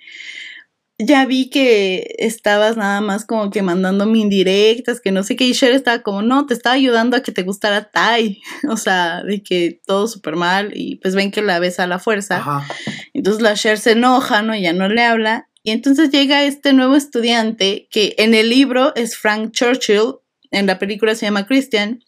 ya 0.98 1.26
vi 1.26 1.50
que 1.50 2.14
estabas 2.18 2.76
nada 2.76 3.00
más 3.00 3.24
como 3.24 3.50
que 3.50 3.62
mandándome 3.62 4.18
indirectas, 4.18 5.00
que 5.00 5.10
no 5.10 5.22
sé 5.22 5.34
qué, 5.34 5.44
y 5.44 5.54
Cher 5.54 5.72
estaba 5.72 6.02
como, 6.02 6.22
no, 6.22 6.46
te 6.46 6.54
estaba 6.54 6.74
ayudando 6.74 7.16
a 7.16 7.22
que 7.22 7.32
te 7.32 7.42
gustara 7.42 7.90
Tai, 7.90 8.40
o 8.68 8.76
sea, 8.76 9.24
de 9.24 9.42
que 9.42 9.80
todo 9.86 10.06
súper 10.06 10.36
mal, 10.36 10.70
y 10.74 10.96
pues 10.96 11.16
ven 11.16 11.32
que 11.32 11.42
la 11.42 11.58
ves 11.58 11.80
a 11.80 11.86
la 11.86 11.98
fuerza. 11.98 12.64
Entonces 13.12 13.42
la 13.42 13.54
Cher 13.54 13.78
se 13.78 13.92
enoja, 13.92 14.42
¿no? 14.42 14.54
Y 14.54 14.62
ya 14.62 14.72
no 14.72 14.88
le 14.88 15.02
habla, 15.02 15.48
y 15.62 15.72
entonces 15.72 16.10
llega 16.10 16.44
este 16.44 16.72
nuevo 16.72 16.96
estudiante 16.96 17.88
que 17.90 18.14
en 18.18 18.34
el 18.34 18.48
libro 18.48 18.94
es 18.96 19.16
Frank 19.16 19.52
Churchill, 19.52 20.16
en 20.50 20.66
la 20.66 20.78
película 20.78 21.14
se 21.14 21.26
llama 21.26 21.46
Christian, 21.46 22.02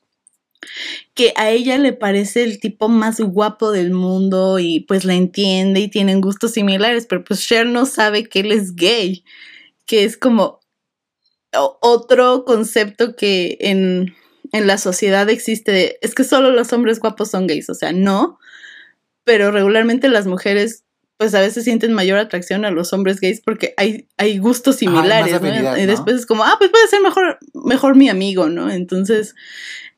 que 1.15 1.33
a 1.37 1.51
ella 1.51 1.77
le 1.79 1.93
parece 1.93 2.45
el 2.45 2.61
tipo 2.61 2.89
más 2.89 3.21
guapo 3.21 3.73
del 3.73 3.91
mundo 3.91 4.59
y 4.59 4.81
pues 4.81 5.05
la 5.05 5.15
entiende 5.15 5.81
y 5.81 5.89
tienen 5.89 6.21
gustos 6.21 6.53
similares, 6.53 7.07
pero 7.07 7.25
pues 7.25 7.47
Cher 7.47 7.67
no 7.67 7.85
sabe 7.85 8.25
que 8.25 8.41
él 8.41 8.53
es 8.53 8.75
gay, 8.75 9.25
que 9.87 10.05
es 10.05 10.17
como 10.17 10.61
otro 11.53 12.45
concepto 12.47 13.15
que 13.15 13.59
en, 13.61 14.15
en 14.53 14.67
la 14.67 14.79
sociedad 14.79 15.29
existe 15.29 15.73
de, 15.73 15.99
es 16.01 16.15
que 16.15 16.25
solo 16.25 16.51
los 16.51 16.73
hombres 16.73 17.01
guapos 17.01 17.31
son 17.31 17.47
gays, 17.47 17.69
o 17.69 17.75
sea, 17.75 17.93
no, 17.93 18.39
pero 19.25 19.51
regularmente 19.51 20.09
las 20.09 20.27
mujeres 20.27 20.85
pues 21.17 21.35
a 21.35 21.41
veces 21.41 21.65
sienten 21.65 21.93
mayor 21.93 22.19
atracción 22.19 22.65
a 22.65 22.71
los 22.71 22.93
hombres 22.93 23.21
gays 23.21 23.41
porque 23.41 23.75
hay, 23.77 24.09
hay 24.17 24.39
gustos 24.39 24.77
similares, 24.77 25.41
¿no? 25.41 25.77
Y 25.77 25.87
después 25.87 26.17
es 26.17 26.27
como, 26.27 26.45
ah, 26.45 26.57
pues 26.59 26.71
puede 26.71 26.89
ser 26.89 27.01
mejor, 27.01 27.39
mejor 27.55 27.97
mi 27.97 28.09
amigo, 28.09 28.49
¿no? 28.49 28.71
Entonces, 28.71 29.35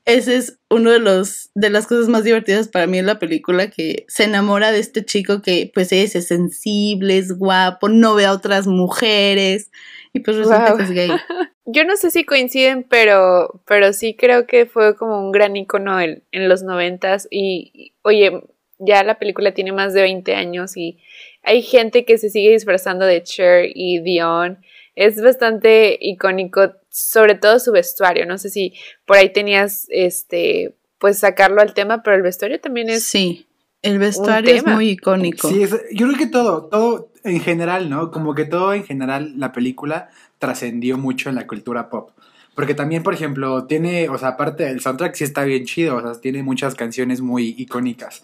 ese 0.05 0.37
es 0.37 0.59
uno 0.69 0.91
de 0.91 0.99
los 0.99 1.51
de 1.55 1.71
las 1.71 1.87
cosas 1.87 2.09
más 2.09 2.25
divertidas 2.25 2.69
para 2.69 2.87
mí 2.87 2.99
en 2.99 3.07
la 3.07 3.19
película 3.19 3.71
que 3.71 4.05
se 4.09 4.25
enamora 4.25 4.71
de 4.71 4.81
este 4.81 5.05
chico 5.05 5.41
que 5.41 5.71
pues 5.73 5.93
es, 5.93 6.13
sensible, 6.27 7.17
es 7.17 7.39
guapo, 7.39 7.89
no 7.89 8.15
ve 8.15 8.27
a 8.27 8.33
otras 8.33 8.67
mujeres 8.67 9.71
y 10.13 10.21
pues 10.21 10.37
resulta 10.37 10.77
que 10.77 10.83
es 10.83 10.91
gay. 10.91 11.11
Yo 11.67 11.85
no 11.85 11.97
sé 11.97 12.11
si 12.11 12.25
coinciden, 12.25 12.83
pero 12.83 13.63
pero 13.67 13.95
sí 13.95 14.15
creo 14.15 14.47
que 14.47 14.67
fue 14.67 14.95
como 14.95 15.19
un 15.19 15.33
gran 15.33 15.57
icono 15.57 15.99
en, 15.99 16.23
en 16.33 16.49
los 16.51 16.63
noventas 16.63 17.27
y 17.31 17.95
oye, 18.03 18.43
ya 18.87 19.03
la 19.05 19.19
película 19.19 19.53
tiene 19.53 19.73
más 19.73 19.95
de 19.95 20.03
20 20.03 20.35
años 20.35 20.77
y 20.77 20.99
hay 21.43 21.63
gente 21.63 22.05
que 22.05 22.19
se 22.19 22.31
sigue 22.31 22.51
disfrazando 22.51 23.05
de 23.05 23.23
Cher 23.23 23.71
y 23.75 24.01
Dion. 24.01 24.59
Es 24.97 25.21
bastante 25.23 25.99
icónico, 26.01 26.73
sobre 26.89 27.35
todo 27.35 27.59
su 27.59 27.73
vestuario. 27.73 28.27
No 28.27 28.39
sé 28.39 28.49
si 28.49 28.75
por 29.05 29.17
ahí 29.17 29.33
tenías, 29.33 29.87
este, 29.91 30.75
pues 30.99 31.19
sacarlo 31.19 31.61
al 31.61 31.75
tema, 31.75 32.03
pero 32.03 32.17
el 32.17 32.23
vestuario 32.23 32.61
también 32.61 32.89
es. 32.89 33.05
Sí, 33.05 33.47
el 33.83 33.99
vestuario 33.99 34.55
es 34.55 34.65
muy 34.65 34.91
icónico. 34.91 35.49
Sí, 35.49 35.67
yo 35.93 36.07
creo 36.07 36.19
que 36.19 36.27
todo, 36.27 36.65
todo 36.67 37.11
en 37.25 37.41
general, 37.41 37.91
¿no? 37.91 38.11
Como 38.11 38.35
que 38.35 38.45
todo 38.45 38.73
en 38.73 38.85
general, 38.85 39.35
la 39.37 39.53
película 39.53 40.09
trascendió 40.39 40.97
mucho 40.97 41.29
en 41.29 41.35
la 41.35 41.47
cultura 41.47 41.91
pop. 41.91 42.11
Porque 42.55 42.75
también, 42.75 43.03
por 43.03 43.15
ejemplo, 43.15 43.67
tiene, 43.67 44.09
o 44.09 44.17
sea, 44.17 44.29
aparte 44.29 44.65
del 44.65 44.81
soundtrack 44.81 45.15
sí 45.17 45.25
está 45.25 45.43
bien 45.45 45.65
chido, 45.65 45.97
o 45.97 46.01
sea, 46.01 46.21
tiene 46.21 46.43
muchas 46.43 46.77
canciones 46.77 47.21
muy 47.21 47.55
icónicas 47.59 48.23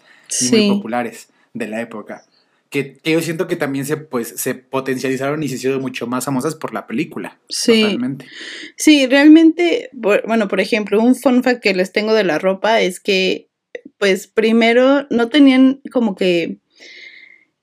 muy 0.51 0.69
populares 0.69 1.29
de 1.53 1.67
la 1.67 1.81
época. 1.81 2.25
Que, 2.69 2.99
yo 3.03 3.21
siento 3.21 3.47
que 3.47 3.57
también 3.57 3.85
se, 3.85 3.97
pues, 3.97 4.29
se 4.37 4.55
potencializaron 4.55 5.43
y 5.43 5.49
se 5.49 5.55
hicieron 5.55 5.81
mucho 5.81 6.07
más 6.07 6.23
famosas 6.23 6.55
por 6.55 6.73
la 6.73 6.87
película. 6.87 7.37
Sí. 7.49 7.81
Totalmente. 7.81 8.27
Sí, 8.77 9.07
realmente, 9.07 9.89
bueno, 9.91 10.47
por 10.47 10.61
ejemplo, 10.61 11.01
un 11.01 11.15
fun 11.15 11.43
fact 11.43 11.61
que 11.61 11.73
les 11.73 11.91
tengo 11.91 12.13
de 12.13 12.23
la 12.23 12.39
ropa 12.39 12.79
es 12.79 13.01
que, 13.01 13.49
pues, 13.97 14.27
primero 14.27 15.05
no 15.09 15.27
tenían 15.27 15.81
como 15.91 16.15
que 16.15 16.59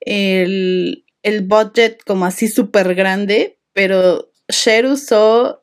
el, 0.01 1.05
el 1.23 1.41
budget 1.41 2.03
como 2.05 2.25
así 2.25 2.47
súper 2.47 2.93
grande, 2.93 3.57
pero 3.73 4.31
Cher 4.47 4.85
usó 4.85 5.58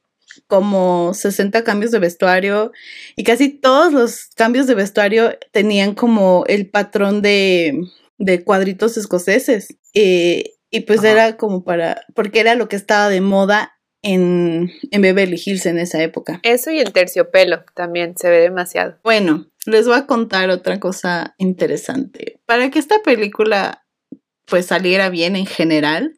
como 0.47 1.13
60 1.15 1.65
cambios 1.65 1.91
de 1.91 1.99
vestuario 1.99 2.73
y 3.17 3.25
casi 3.25 3.49
todos 3.49 3.93
los 3.93 4.27
cambios 4.35 4.67
de 4.67 4.75
vestuario 4.75 5.39
tenían 5.53 5.95
como 5.95 6.45
el 6.47 6.69
patrón 6.71 7.23
de, 7.23 7.81
de 8.19 8.45
cuadritos 8.45 8.97
escoceses. 8.97 9.77
Eh, 9.95 10.53
y 10.71 10.81
pues 10.81 11.05
era 11.05 11.37
como 11.37 11.65
para, 11.65 12.05
porque 12.15 12.41
era 12.41 12.55
lo 12.55 12.69
que 12.69 12.77
estaba 12.77 13.09
de 13.09 13.21
moda 13.21 13.79
en, 14.03 14.71
en 14.91 15.03
Beverly 15.03 15.41
Hills 15.45 15.67
en 15.67 15.79
esa 15.79 16.03
época. 16.03 16.41
Eso 16.43 16.71
y 16.71 16.79
el 16.79 16.93
terciopelo 16.93 17.65
también 17.75 18.17
se 18.17 18.29
ve 18.29 18.41
demasiado. 18.41 18.99
Bueno, 19.03 19.47
les 19.65 19.87
voy 19.87 19.97
a 19.97 20.07
contar 20.07 20.51
otra 20.51 20.81
cosa 20.81 21.35
interesante. 21.39 22.41
Para 22.47 22.71
que 22.71 22.79
esta 22.79 23.03
película 23.03 23.87
pues 24.45 24.67
saliera 24.67 25.09
bien 25.09 25.35
en 25.35 25.47
general, 25.47 26.17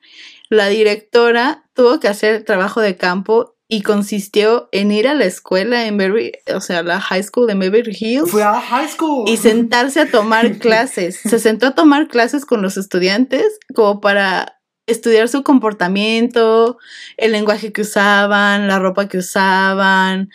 la 0.51 0.69
directora 0.69 1.69
tuvo 1.75 2.01
que 2.01 2.09
hacer 2.09 2.45
trabajo 2.45 2.81
de 2.81 2.97
campo 2.97 3.58
y 3.71 3.83
consistió 3.83 4.71
en 4.73 4.91
ir 4.91 5.07
a 5.07 5.15
la 5.15 5.27
escuela 5.27 5.87
en 5.87 5.99
Beverly, 5.99 6.33
o 6.55 6.61
sea, 6.63 6.83
la 6.83 7.01
high 7.01 7.23
school 7.23 7.51
en 7.51 7.59
Beverly 7.59 7.95
Hills. 7.99 8.31
Fue 8.31 8.43
a 8.43 8.59
high 8.59 8.89
school. 8.89 9.29
Y 9.29 9.37
sentarse 9.37 10.01
a 10.01 10.11
tomar 10.11 10.53
clases. 10.59 11.17
Se 11.17 11.39
sentó 11.39 11.67
a 11.67 11.75
tomar 11.75 12.09
clases 12.09 12.47
con 12.47 12.63
los 12.63 12.79
estudiantes 12.79 13.59
como 13.75 14.01
para 14.01 14.59
estudiar 14.87 15.29
su 15.29 15.43
comportamiento, 15.43 16.79
el 17.19 17.33
lenguaje 17.33 17.73
que 17.73 17.83
usaban, 17.83 18.69
la 18.69 18.79
ropa 18.79 19.07
que 19.07 19.19
usaban, 19.19 20.31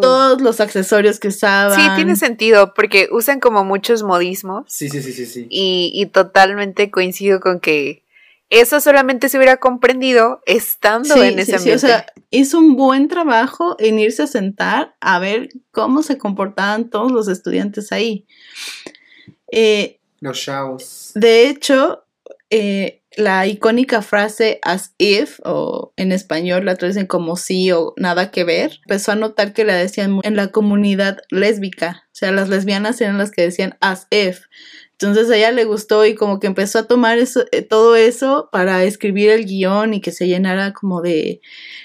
todos 0.00 0.40
los 0.40 0.60
accesorios 0.60 1.18
que 1.18 1.28
usaban. 1.28 1.76
Sí, 1.76 1.82
tiene 1.96 2.14
sentido, 2.14 2.74
porque 2.74 3.08
usan 3.10 3.40
como 3.40 3.64
muchos 3.64 4.04
modismos. 4.04 4.66
Sí, 4.68 4.88
sí, 4.88 5.02
sí, 5.02 5.12
sí, 5.12 5.26
sí. 5.26 5.46
Y, 5.50 5.90
y 5.92 6.06
totalmente 6.06 6.92
coincido 6.92 7.40
con 7.40 7.58
que 7.58 8.04
eso 8.50 8.80
solamente 8.80 9.28
se 9.28 9.36
hubiera 9.36 9.58
comprendido 9.58 10.40
estando 10.46 11.22
en 11.22 11.38
ese 11.38 11.56
ambiente. 11.56 11.58
Sí, 11.58 11.70
o 11.70 11.78
sea, 11.78 12.06
hizo 12.30 12.58
un 12.58 12.76
buen 12.76 13.08
trabajo 13.08 13.76
en 13.78 13.98
irse 13.98 14.22
a 14.22 14.26
sentar 14.26 14.96
a 15.00 15.18
ver 15.18 15.50
cómo 15.70 16.02
se 16.02 16.18
comportaban 16.18 16.88
todos 16.88 17.12
los 17.12 17.28
estudiantes 17.28 17.92
ahí. 17.92 18.26
Eh, 19.52 20.00
Los 20.20 20.38
shows. 20.38 21.12
De 21.14 21.48
hecho, 21.48 22.04
eh, 22.50 23.02
la 23.16 23.46
icónica 23.46 24.00
frase 24.00 24.60
as 24.62 24.94
if, 24.96 25.40
o 25.44 25.92
en 25.96 26.12
español 26.12 26.64
la 26.64 26.76
traducen 26.76 27.06
como 27.06 27.36
sí 27.36 27.72
o 27.72 27.92
nada 27.96 28.30
que 28.30 28.44
ver, 28.44 28.78
empezó 28.84 29.12
a 29.12 29.16
notar 29.16 29.52
que 29.52 29.64
la 29.64 29.74
decían 29.74 30.20
en 30.22 30.36
la 30.36 30.48
comunidad 30.52 31.18
lésbica. 31.30 32.04
O 32.06 32.14
sea, 32.14 32.30
las 32.32 32.48
lesbianas 32.48 33.00
eran 33.00 33.18
las 33.18 33.30
que 33.30 33.42
decían 33.42 33.76
as 33.80 34.06
if. 34.10 34.42
Entonces 35.00 35.30
a 35.30 35.36
ella 35.36 35.52
le 35.52 35.64
gustó 35.64 36.04
y 36.04 36.16
como 36.16 36.40
que 36.40 36.48
empezó 36.48 36.80
a 36.80 36.86
tomar 36.88 37.18
eso, 37.18 37.44
eh, 37.52 37.62
todo 37.62 37.94
eso 37.94 38.48
para 38.50 38.82
escribir 38.82 39.30
el 39.30 39.46
guion 39.46 39.94
y 39.94 40.00
que 40.00 40.10
se 40.10 40.26
llenara 40.26 40.72
como 40.72 41.02
de 41.02 41.40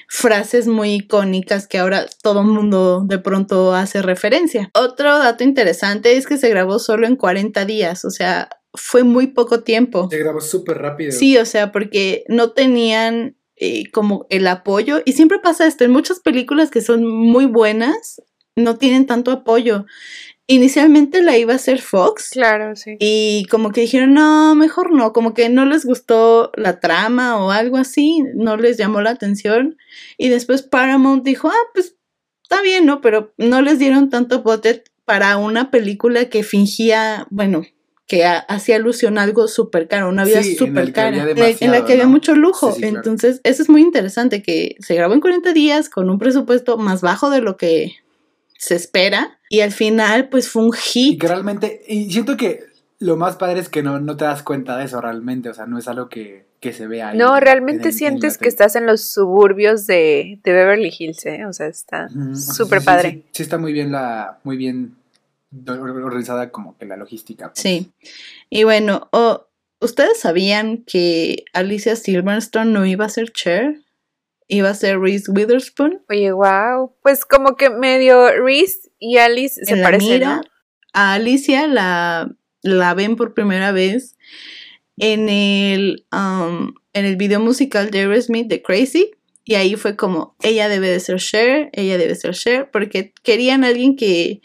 frases 0.10 0.68
muy 0.68 0.96
icónicas 0.96 1.68
que 1.68 1.78
ahora 1.78 2.08
todo 2.24 2.42
el 2.42 2.48
mundo 2.48 3.04
de 3.06 3.20
pronto 3.20 3.76
hace 3.76 4.02
referencia. 4.02 4.72
Otro 4.74 5.20
dato 5.20 5.44
interesante 5.44 6.18
es 6.18 6.26
que 6.26 6.38
se 6.38 6.50
grabó 6.50 6.80
solo 6.80 7.06
en 7.06 7.16
40 7.16 7.66
días, 7.66 8.04
o 8.04 8.10
sea, 8.10 8.50
fue 8.74 9.04
muy 9.04 9.28
poco 9.28 9.62
tiempo. 9.62 10.08
Se 10.10 10.18
grabó 10.18 10.42
súper 10.42 10.80
rápido. 10.80 11.12
Sí, 11.12 11.38
o 11.38 11.46
sea, 11.46 11.72
porque 11.72 12.24
no 12.28 12.54
tenían 12.54 13.38
eh, 13.56 13.92
como 13.92 14.26
el 14.32 14.48
apoyo. 14.48 15.02
Y 15.06 15.14
siempre 15.14 15.38
pasa 15.38 15.68
esto, 15.68 15.84
en 15.84 15.92
muchas 15.92 16.20
películas 16.20 16.72
que 16.72 16.82
son 16.82 17.06
muy 17.06 17.46
buenas, 17.46 18.22
no 18.56 18.78
tienen 18.78 19.06
tanto 19.06 19.32
apoyo. 19.32 19.86
Inicialmente 20.48 21.22
la 21.22 21.38
iba 21.38 21.54
a 21.54 21.56
hacer 21.56 21.82
Fox. 21.82 22.32
Claro, 22.32 22.76
sí. 22.76 22.98
Y 23.00 23.46
como 23.50 23.72
que 23.72 23.82
dijeron, 23.82 24.14
no, 24.14 24.56
mejor 24.56 24.92
no, 24.92 25.14
como 25.14 25.34
que 25.34 25.48
no 25.50 25.66
les 25.66 25.86
gustó 25.86 26.52
la 26.56 26.82
trama 26.82 27.38
o 27.38 27.52
algo 27.52 27.78
así, 27.78 28.24
no 28.36 28.58
les 28.58 28.78
llamó 28.78 29.02
la 29.02 29.12
atención. 29.12 29.78
Y 30.18 30.30
después 30.30 30.62
Paramount 30.62 31.24
dijo, 31.24 31.48
ah, 31.48 31.68
pues 31.74 31.96
está 32.44 32.62
bien, 32.62 32.86
¿no? 32.86 33.00
Pero 33.00 33.34
no 33.38 33.62
les 33.62 33.80
dieron 33.80 34.10
tanto 34.10 34.44
budget 34.44 34.92
para 35.06 35.38
una 35.38 35.72
película 35.72 36.30
que 36.30 36.44
fingía, 36.44 37.26
bueno, 37.30 37.64
que 38.06 38.26
hacía 38.26 38.76
alusión 38.76 39.18
a 39.18 39.24
algo 39.24 39.48
súper 39.48 39.88
caro, 39.88 40.10
una 40.10 40.26
vida 40.26 40.44
súper 40.44 40.92
cara, 40.92 41.30
en, 41.30 41.72
la 41.72 41.86
que 41.86 41.94
había 41.94 42.08
mucho 42.08 42.36
lujo. 42.36 42.76
Entonces, 42.82 43.40
eso 43.44 43.64
es 43.64 43.70
muy 43.70 43.82
interesante, 43.82 44.44
que 44.44 44.76
se 44.80 44.96
grabó 44.96 45.14
en 45.14 45.22
40 45.22 45.54
días 45.54 45.90
con 45.90 46.10
un 46.10 46.20
presupuesto 46.20 46.78
más 46.78 47.02
bajo 47.02 47.30
de 47.30 47.42
lo 47.42 47.56
que 47.56 47.96
se 48.64 48.76
espera 48.76 49.40
y 49.50 49.60
al 49.60 49.74
final 49.74 50.30
pues 50.30 50.50
fue 50.50 50.64
un 50.64 50.72
hit. 50.72 51.16
Y 51.16 51.18
que 51.18 51.28
realmente, 51.28 51.84
y 51.86 52.10
siento 52.10 52.38
que 52.38 52.64
lo 52.98 53.18
más 53.18 53.36
padre 53.36 53.60
es 53.60 53.68
que 53.68 53.84
no, 53.84 54.00
no 54.00 54.16
te 54.16 54.24
das 54.24 54.42
cuenta 54.42 54.78
de 54.78 54.86
eso 54.86 55.02
realmente, 55.02 55.50
o 55.50 55.54
sea, 55.54 55.66
no 55.66 55.78
es 55.78 55.90
algo 55.90 56.08
que, 56.08 56.46
se 56.62 56.88
ve 56.88 57.04
ahí. 57.04 57.18
No, 57.18 57.38
realmente 57.42 57.92
sientes 57.92 58.38
que 58.38 58.48
estás 58.48 58.78
en 58.78 58.86
los 58.86 59.02
suburbios 59.02 59.86
de, 59.86 60.40
Beverly 60.46 60.94
Hills, 60.98 61.26
¿eh? 61.26 61.46
o 61.46 61.52
sea, 61.52 61.68
está 61.68 62.08
súper 62.36 62.82
padre. 62.82 63.24
Sí, 63.32 63.44
está 63.44 63.58
muy 63.58 63.74
bien 63.74 63.92
la, 63.92 64.40
muy 64.46 64.56
bien 64.56 64.96
organizada 65.68 66.50
como 66.50 66.78
que 66.78 66.86
la 66.86 66.96
logística. 66.96 67.50
Pues. 67.50 67.60
Sí. 67.60 67.92
Y 68.50 68.64
bueno, 68.64 69.10
¿ustedes 69.82 70.22
sabían 70.22 70.86
que 70.88 71.44
Alicia 71.52 71.98
Silverstone 71.98 72.72
no 72.72 72.86
iba 72.86 73.04
a 73.04 73.10
ser 73.10 73.34
Cher? 73.34 73.83
Iba 74.54 74.70
a 74.70 74.76
ser 74.76 75.00
Reese 75.00 75.32
Witherspoon. 75.32 76.04
Oye, 76.10 76.32
wow. 76.32 76.94
Pues 77.02 77.26
como 77.26 77.56
que 77.56 77.72
medio 77.72 78.30
Reese 78.44 78.92
y 79.00 79.18
Alice 79.18 79.60
se 79.66 79.78
parecen. 79.78 80.24
A 80.94 81.14
Alicia 81.14 81.66
la, 81.66 82.30
la 82.62 82.94
ven 82.94 83.16
por 83.16 83.34
primera 83.34 83.72
vez 83.72 84.16
en 84.98 85.28
el, 85.28 86.06
um, 86.12 86.76
en 86.94 87.06
el 87.06 87.16
video 87.16 87.40
musical 87.40 87.90
de 87.90 88.02
Aerosmith 88.02 88.48
de 88.48 88.62
Crazy. 88.62 89.10
Y 89.44 89.56
ahí 89.56 89.76
fue 89.76 89.96
como, 89.96 90.36
ella 90.44 90.70
debe 90.70 90.88
de 90.88 91.00
ser 91.00 91.18
Cher, 91.18 91.72
ella 91.74 91.98
debe 91.98 92.14
ser 92.14 92.36
Cher, 92.36 92.70
porque 92.72 93.12
querían 93.24 93.64
a 93.64 93.70
alguien 93.70 93.96
que 93.96 94.42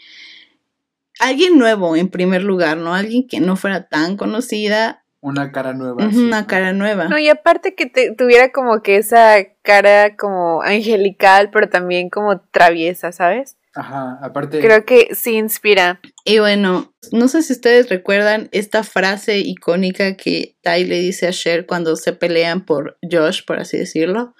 alguien 1.19 1.59
nuevo 1.59 1.95
en 1.95 2.09
primer 2.09 2.41
lugar, 2.41 2.77
¿no? 2.77 2.95
Alguien 2.95 3.27
que 3.27 3.39
no 3.39 3.55
fuera 3.55 3.87
tan 3.87 4.17
conocida. 4.17 4.98
Una 5.21 5.51
cara 5.51 5.73
nueva. 5.73 6.07
una 6.07 6.47
cara 6.47 6.73
nueva. 6.73 7.09
No, 7.09 7.17
y 7.17 7.27
aparte 7.29 7.75
que 7.75 7.87
tuviera 8.17 8.51
como 8.51 8.81
que 8.81 8.95
esa 8.95 9.37
cara 9.63 10.15
como 10.15 10.61
angelical, 10.61 11.49
pero 11.51 11.69
también 11.69 12.09
como 12.09 12.39
traviesa, 12.39 13.11
¿sabes? 13.11 13.57
Ajá, 13.75 14.17
aparte. 14.21 14.59
Creo 14.59 14.85
que 14.85 15.09
sí 15.13 15.35
inspira. 15.35 15.99
Y 16.25 16.39
bueno, 16.39 16.93
no 17.11 17.27
sé 17.27 17.43
si 17.43 17.53
ustedes 17.53 17.89
recuerdan 17.89 18.49
esta 18.51 18.83
frase 18.83 19.39
icónica 19.39 20.15
que 20.15 20.55
Ty 20.61 20.85
le 20.85 20.99
dice 20.99 21.27
a 21.27 21.31
Cher 21.31 21.65
cuando 21.65 21.95
se 21.95 22.13
pelean 22.13 22.65
por 22.65 22.97
Josh, 23.09 23.45
por 23.45 23.59
así 23.59 23.77
decirlo 23.77 24.33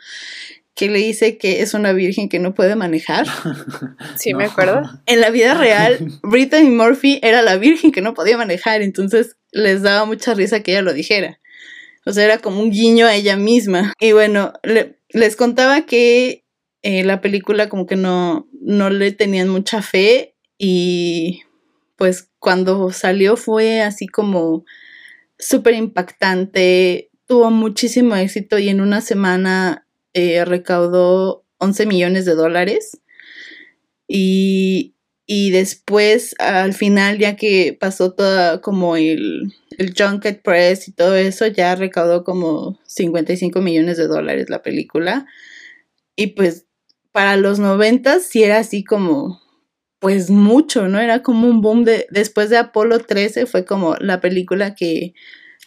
que 0.79 0.89
le 0.89 0.99
dice 0.99 1.37
que 1.37 1.61
es 1.61 1.73
una 1.73 1.91
virgen 1.91 2.29
que 2.29 2.39
no 2.39 2.55
puede 2.55 2.77
manejar. 2.77 3.27
Sí, 4.15 4.33
me 4.33 4.45
acuerdo. 4.45 4.81
En 5.05 5.19
la 5.19 5.29
vida 5.29 5.53
real, 5.53 5.97
Brittany 6.23 6.69
Murphy 6.69 7.19
era 7.21 7.41
la 7.41 7.57
virgen 7.57 7.91
que 7.91 8.01
no 8.01 8.13
podía 8.13 8.37
manejar, 8.37 8.81
entonces 8.81 9.35
les 9.51 9.81
daba 9.81 10.05
mucha 10.05 10.33
risa 10.33 10.61
que 10.61 10.71
ella 10.71 10.81
lo 10.81 10.93
dijera. 10.93 11.41
O 12.05 12.13
sea, 12.13 12.23
era 12.23 12.37
como 12.37 12.61
un 12.61 12.71
guiño 12.71 13.07
a 13.07 13.15
ella 13.15 13.35
misma. 13.35 13.93
Y 13.99 14.13
bueno, 14.13 14.53
les 15.09 15.35
contaba 15.35 15.81
que 15.81 16.45
eh, 16.81 17.03
la 17.03 17.19
película 17.19 17.67
como 17.67 17.85
que 17.85 17.97
no, 17.97 18.47
no 18.61 18.89
le 18.89 19.11
tenían 19.11 19.49
mucha 19.49 19.81
fe 19.81 20.37
y 20.57 21.41
pues 21.97 22.29
cuando 22.39 22.93
salió 22.93 23.35
fue 23.35 23.81
así 23.81 24.07
como 24.07 24.63
súper 25.37 25.73
impactante, 25.73 27.09
tuvo 27.27 27.51
muchísimo 27.51 28.15
éxito 28.15 28.59
y 28.59 28.69
en 28.69 28.79
una 28.79 29.01
semana 29.01 29.85
eh, 30.19 30.45
recaudó 30.45 31.45
11 31.57 31.85
millones 31.85 32.25
de 32.25 32.35
dólares 32.35 32.99
y, 34.07 34.95
después 35.51 36.35
al 36.39 36.73
final 36.73 37.19
ya 37.19 37.35
que 37.35 37.77
pasó 37.79 38.13
toda 38.13 38.61
como 38.61 38.95
el, 38.95 39.53
el 39.77 39.93
Junket 39.95 40.41
Press 40.41 40.87
y 40.87 40.91
todo 40.91 41.15
eso 41.15 41.45
ya 41.47 41.75
recaudó 41.75 42.23
como 42.23 42.79
55 42.87 43.61
millones 43.61 43.97
de 43.97 44.07
dólares 44.07 44.49
la 44.49 44.63
película 44.63 45.27
y 46.15 46.27
pues 46.27 46.65
para 47.11 47.37
los 47.37 47.59
90 47.59 48.19
sí 48.19 48.43
era 48.43 48.57
así 48.57 48.83
como 48.83 49.39
pues 49.99 50.29
mucho, 50.29 50.87
¿no? 50.87 50.99
Era 50.99 51.21
como 51.21 51.47
un 51.47 51.61
boom 51.61 51.83
de 51.83 52.07
después 52.09 52.49
de 52.49 52.57
Apolo 52.57 52.99
13 52.99 53.45
fue 53.45 53.65
como 53.65 53.95
la 53.95 54.21
película 54.21 54.73
que 54.73 55.13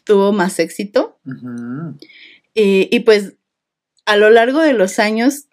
tuvo 0.05 0.33
más 0.33 0.59
éxito. 0.59 1.19
y, 2.55 2.89
y, 2.95 3.01
pues 3.01 3.37
a 4.13 4.17
lo 4.17 4.29
largo 4.29 4.61
de 4.61 4.75
los 4.75 4.99
años 4.99 5.47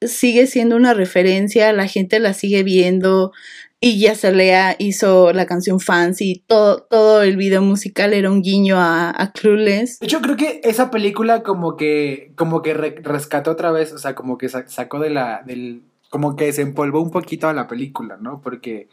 sigue 0.00 0.46
siendo 0.46 0.76
una 0.76 0.94
referencia, 0.94 1.72
la 1.72 1.88
gente 1.88 2.20
la 2.20 2.34
sigue 2.34 2.62
viendo 2.62 3.32
y 3.80 3.98
ya 3.98 4.14
Lea 4.30 4.76
hizo 4.78 5.32
la 5.32 5.44
canción 5.46 5.80
Fancy, 5.80 6.44
todo, 6.46 6.82
todo 6.84 7.24
el 7.24 7.36
video 7.36 7.62
musical 7.62 8.12
era 8.12 8.30
un 8.30 8.42
guiño 8.42 8.76
a, 8.78 9.10
a 9.10 9.32
Clueless. 9.32 9.98
Yo 10.02 10.20
creo 10.20 10.36
que 10.36 10.60
esa 10.62 10.92
película 10.92 11.42
como 11.42 11.76
que, 11.76 12.30
como 12.36 12.62
que 12.62 12.74
rescató 12.74 13.50
otra 13.50 13.72
vez, 13.72 13.92
o 13.92 13.98
sea, 13.98 14.14
como 14.14 14.38
que 14.38 14.48
sacó 14.48 15.00
de 15.00 15.10
la, 15.10 15.42
del, 15.44 15.82
como 16.10 16.36
que 16.36 16.52
se 16.52 16.62
empolvó 16.62 17.00
un 17.00 17.10
poquito 17.10 17.48
a 17.48 17.54
la 17.54 17.66
película, 17.66 18.18
¿no? 18.20 18.40
Porque... 18.40 18.88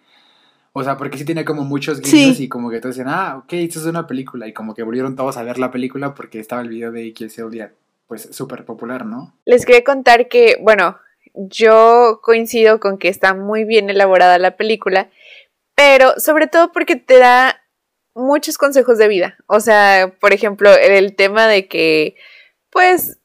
O 0.73 0.83
sea, 0.83 0.95
porque 0.95 1.17
sí 1.17 1.25
tiene 1.25 1.43
como 1.43 1.63
muchos 1.63 2.01
guiños 2.01 2.39
y 2.39 2.47
como 2.47 2.69
que 2.69 2.79
todos 2.79 2.95
decían, 2.95 3.11
ah, 3.11 3.37
ok, 3.37 3.53
esto 3.53 3.79
es 3.79 3.85
una 3.87 4.05
película. 4.05 4.47
Y 4.47 4.53
como 4.53 4.75
que 4.75 4.83
volvieron 4.83 5.15
todos 5.15 5.35
a 5.35 5.41
ver 5.41 5.57
la 5.57 5.71
película 5.71 6.13
porque 6.13 6.39
estaba 6.39 6.61
el 6.61 6.69
video 6.69 6.91
de 6.91 7.03
Iki 7.03 7.27
día 7.49 7.73
pues 8.07 8.29
súper 8.31 8.65
popular, 8.65 9.05
¿no? 9.05 9.37
Les 9.45 9.65
quería 9.65 9.83
contar 9.83 10.27
que, 10.27 10.57
bueno, 10.61 10.97
yo 11.33 12.19
coincido 12.23 12.79
con 12.79 12.97
que 12.97 13.09
está 13.09 13.33
muy 13.33 13.63
bien 13.63 13.89
elaborada 13.89 14.39
la 14.39 14.57
película, 14.57 15.09
pero 15.75 16.19
sobre 16.19 16.47
todo 16.47 16.71
porque 16.71 16.95
te 16.95 17.19
da 17.19 17.61
muchos 18.15 18.57
consejos 18.57 18.97
de 18.97 19.07
vida. 19.07 19.37
O 19.45 19.59
sea, 19.59 20.13
por 20.19 20.33
ejemplo, 20.33 20.73
el 20.73 21.15
tema 21.15 21.47
de 21.47 21.67
que, 21.67 22.15
pues, 22.71 23.19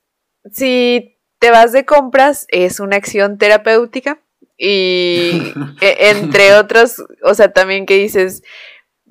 si 0.52 1.18
te 1.38 1.50
vas 1.50 1.72
de 1.72 1.84
compras 1.84 2.46
es 2.48 2.78
una 2.78 2.96
acción 2.96 3.38
terapéutica 3.38 4.20
y 4.58 5.52
e, 5.80 6.10
entre 6.10 6.54
otros, 6.54 7.02
o 7.22 7.34
sea, 7.34 7.52
también 7.52 7.86
que 7.86 7.96
dices, 7.96 8.42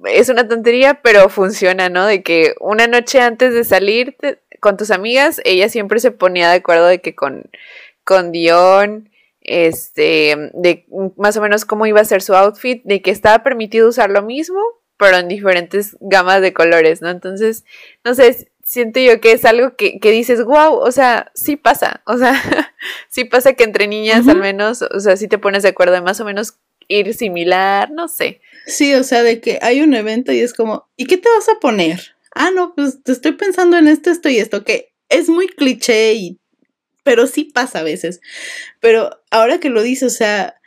es 0.05 0.29
una 0.29 0.47
tontería, 0.47 1.01
pero 1.01 1.29
funciona, 1.29 1.89
¿no? 1.89 2.05
De 2.05 2.23
que 2.23 2.55
una 2.59 2.87
noche 2.87 3.19
antes 3.21 3.53
de 3.53 3.63
salir 3.63 4.15
con 4.59 4.77
tus 4.77 4.91
amigas, 4.91 5.41
ella 5.43 5.69
siempre 5.69 5.99
se 5.99 6.11
ponía 6.11 6.49
de 6.49 6.57
acuerdo 6.57 6.87
de 6.87 7.01
que 7.01 7.15
con, 7.15 7.49
con 8.03 8.31
Dion, 8.31 9.09
este, 9.41 10.51
de 10.53 10.85
más 11.17 11.35
o 11.37 11.41
menos 11.41 11.65
cómo 11.65 11.85
iba 11.85 11.99
a 11.99 12.05
ser 12.05 12.21
su 12.21 12.35
outfit, 12.35 12.83
de 12.83 13.01
que 13.01 13.11
estaba 13.11 13.43
permitido 13.43 13.89
usar 13.89 14.09
lo 14.09 14.21
mismo, 14.21 14.59
pero 14.97 15.17
en 15.17 15.27
diferentes 15.27 15.97
gamas 15.99 16.41
de 16.41 16.53
colores, 16.53 17.01
¿no? 17.01 17.09
Entonces, 17.09 17.65
no 18.03 18.13
sé, 18.13 18.51
siento 18.63 18.99
yo 18.99 19.19
que 19.19 19.31
es 19.31 19.45
algo 19.45 19.75
que, 19.75 19.99
que 19.99 20.11
dices, 20.11 20.43
wow, 20.43 20.75
o 20.75 20.91
sea, 20.91 21.31
sí 21.33 21.55
pasa, 21.55 22.01
o 22.05 22.17
sea, 22.17 22.39
sí 23.09 23.25
pasa 23.25 23.53
que 23.53 23.63
entre 23.63 23.87
niñas 23.87 24.27
al 24.27 24.37
menos, 24.37 24.81
o 24.81 24.99
sea, 24.99 25.17
sí 25.17 25.27
te 25.27 25.39
pones 25.39 25.63
de 25.63 25.69
acuerdo 25.69 25.93
de 25.93 26.01
más 26.01 26.19
o 26.19 26.25
menos 26.25 26.55
ir 26.87 27.13
similar, 27.13 27.89
no 27.91 28.07
sé. 28.07 28.41
Sí, 28.67 28.93
o 28.93 29.03
sea, 29.03 29.23
de 29.23 29.41
que 29.41 29.59
hay 29.61 29.81
un 29.81 29.93
evento 29.93 30.31
y 30.31 30.39
es 30.39 30.53
como, 30.53 30.87
¿y 30.95 31.05
qué 31.05 31.17
te 31.17 31.29
vas 31.29 31.49
a 31.49 31.59
poner? 31.59 32.15
ah, 32.35 32.51
no, 32.51 32.73
pues 32.75 33.03
te 33.03 33.11
estoy 33.11 33.33
pensando 33.33 33.77
en 33.77 33.87
esto, 33.87 34.09
esto 34.09 34.29
y 34.29 34.37
esto, 34.37 34.63
que 34.63 34.93
es 35.09 35.29
muy 35.29 35.47
cliché 35.47 36.13
y 36.13 36.39
pero 37.03 37.25
sí 37.25 37.45
pasa 37.45 37.79
a 37.79 37.83
veces. 37.83 38.21
Pero 38.79 39.09
ahora 39.31 39.59
que 39.59 39.69
lo 39.69 39.81
dices, 39.81 40.13
o 40.13 40.15
sea, 40.15 40.61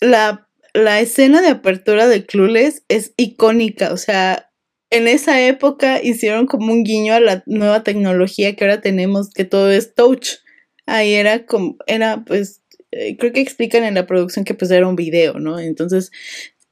la, 0.00 0.48
la 0.74 1.00
escena 1.00 1.40
de 1.40 1.48
apertura 1.48 2.08
de 2.08 2.26
Clueless 2.26 2.82
es 2.88 3.12
icónica, 3.16 3.92
o 3.92 3.96
sea, 3.96 4.50
en 4.90 5.08
esa 5.08 5.40
época 5.46 6.02
hicieron 6.02 6.46
como 6.46 6.72
un 6.72 6.84
guiño 6.84 7.14
a 7.14 7.20
la 7.20 7.42
nueva 7.46 7.84
tecnología 7.84 8.56
que 8.56 8.64
ahora 8.64 8.80
tenemos, 8.80 9.30
que 9.30 9.44
todo 9.44 9.70
es 9.70 9.94
touch. 9.94 10.38
Ahí 10.86 11.14
era 11.14 11.46
como, 11.46 11.76
era 11.86 12.24
pues, 12.24 12.62
eh, 12.92 13.16
creo 13.16 13.32
que 13.32 13.40
explican 13.40 13.84
en 13.84 13.94
la 13.94 14.06
producción 14.06 14.44
que 14.44 14.54
pues 14.54 14.70
era 14.70 14.86
un 14.88 14.96
video, 14.96 15.38
¿no? 15.38 15.58
Entonces 15.58 16.10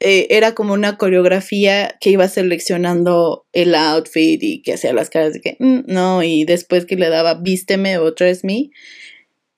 eh, 0.07 0.27
era 0.29 0.55
como 0.55 0.75
una 0.75 0.99
coreografía 0.99 1.97
que 1.99 2.11
iba 2.11 2.29
seleccionando 2.29 3.47
el 3.55 3.75
outfit 3.75 4.43
y 4.43 4.61
que 4.61 4.75
hacía 4.75 4.93
las 4.93 5.09
caras 5.09 5.33
de 5.33 5.41
que, 5.41 5.57
mm, 5.59 5.85
no, 5.87 6.23
y 6.23 6.45
después 6.45 6.85
que 6.85 6.97
le 6.97 7.09
daba 7.09 7.35
vísteme 7.35 7.97
o 7.97 8.11
dress 8.11 8.45
me, 8.45 8.71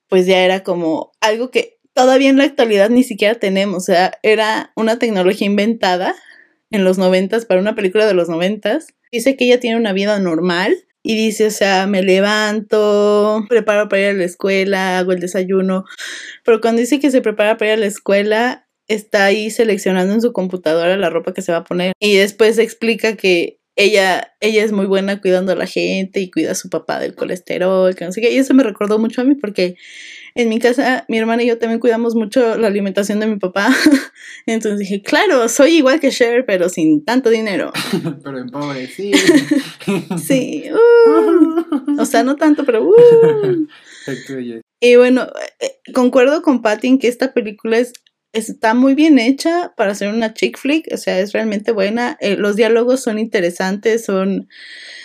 pues 0.09 0.27
ya 0.27 0.45
era 0.45 0.63
como 0.63 1.11
algo 1.21 1.51
que 1.51 1.79
todavía 1.95 2.31
en 2.31 2.37
la 2.39 2.45
actualidad 2.45 2.91
ni 2.91 3.03
siquiera 3.03 3.35
tenemos, 3.35 3.83
o 3.83 3.87
sea, 3.87 4.19
era 4.23 4.71
una 4.77 5.01
tecnología 5.01 5.49
inventada 5.49 6.15
en 6.71 6.85
los 6.85 6.97
noventas 6.97 7.45
para 7.45 7.61
una 7.61 7.75
película 7.75 8.07
de 8.07 8.15
los 8.15 8.29
noventas. 8.29 8.87
Dice 9.11 9.37
que 9.37 9.47
ella 9.47 9.59
tiene 9.59 9.77
una 9.77 9.93
vida 9.93 10.21
normal 10.21 10.77
y 11.03 11.17
dice, 11.17 11.47
o 11.47 11.51
sea, 11.51 11.89
me 11.89 12.03
levanto, 12.03 13.45
preparo 13.49 13.89
para 13.89 14.03
ir 14.03 14.09
a 14.09 14.13
la 14.13 14.25
escuela, 14.25 14.99
hago 14.99 15.11
el 15.11 15.21
desayuno, 15.21 15.85
pero 16.45 16.61
cuando 16.61 16.81
dice 16.81 17.01
que 17.01 17.11
se 17.11 17.21
prepara 17.21 17.57
para 17.57 17.73
ir 17.73 17.79
a 17.79 17.81
la 17.81 17.87
escuela, 17.87 18.66
está 18.89 19.25
ahí 19.25 19.51
seleccionando 19.51 20.15
en 20.15 20.21
su 20.21 20.33
computadora 20.33 20.97
la 20.97 21.11
ropa 21.11 21.35
que 21.35 21.43
se 21.43 21.53
va 21.53 21.59
a 21.59 21.65
poner 21.65 21.93
y 22.01 22.17
después 22.17 22.59
explica 22.59 23.17
que 23.17 23.59
ella, 23.77 24.33
ella 24.41 24.65
es 24.65 24.73
muy 24.73 24.87
buena 24.87 25.21
cuidando 25.21 25.53
a 25.53 25.57
la 25.57 25.67
gente 25.67 26.21
y 26.21 26.31
cuida 26.31 26.53
a 26.53 26.55
su 26.55 26.71
papá 26.71 26.99
del 26.99 27.15
colesterol, 27.15 27.95
que 27.95 28.07
no 28.07 28.13
sé 28.13 28.23
qué, 28.23 28.33
y 28.33 28.39
eso 28.39 28.55
me 28.55 28.63
recordó 28.63 28.99
mucho 28.99 29.21
a 29.21 29.25
mí 29.25 29.35
porque 29.35 29.77
en 30.37 30.51
mi 30.51 30.59
casa, 30.59 31.05
mi 31.09 31.19
hermana 31.19 31.43
y 31.43 31.47
yo 31.47 31.59
también 31.59 31.81
cuidamos 31.81 32.15
mucho 32.15 32.57
la 32.59 32.67
alimentación 32.67 33.21
de 33.21 33.27
mi 33.27 33.37
papá. 33.37 33.75
Entonces 34.47 34.79
dije, 34.79 35.03
claro, 35.03 35.49
soy 35.49 35.77
igual 35.77 35.99
que 35.99 36.11
Cher, 36.11 36.45
pero 36.47 36.69
sin 36.69 37.05
tanto 37.05 37.31
dinero. 37.31 37.73
pero 38.23 38.39
en 38.39 38.51
pobre, 38.51 38.87
sí. 38.87 39.13
sí. 40.27 40.65
Uh. 40.71 42.01
o 42.01 42.05
sea, 42.05 42.23
no 42.23 42.37
tanto, 42.37 42.65
pero... 42.67 42.87
Uh. 42.87 43.67
y 44.81 44.97
bueno, 44.97 45.27
eh, 45.61 45.93
concuerdo 45.95 46.43
con 46.43 46.61
Patty 46.61 46.89
en 46.89 46.99
que 46.99 47.09
esta 47.09 47.33
película 47.33 47.79
es 47.79 47.95
está 48.37 48.75
muy 48.75 48.95
bien 48.95 49.19
hecha 49.19 49.73
para 49.77 49.95
ser 49.95 50.09
una 50.09 50.35
chick 50.35 50.59
flick, 50.59 50.87
o 50.93 50.97
sea, 50.97 51.19
es 51.21 51.33
realmente 51.33 51.73
buena. 51.73 52.17
Eh, 52.21 52.37
los 52.37 52.57
diálogos 52.57 53.03
son 53.03 53.19
interesantes, 53.19 54.05
son, 54.05 54.49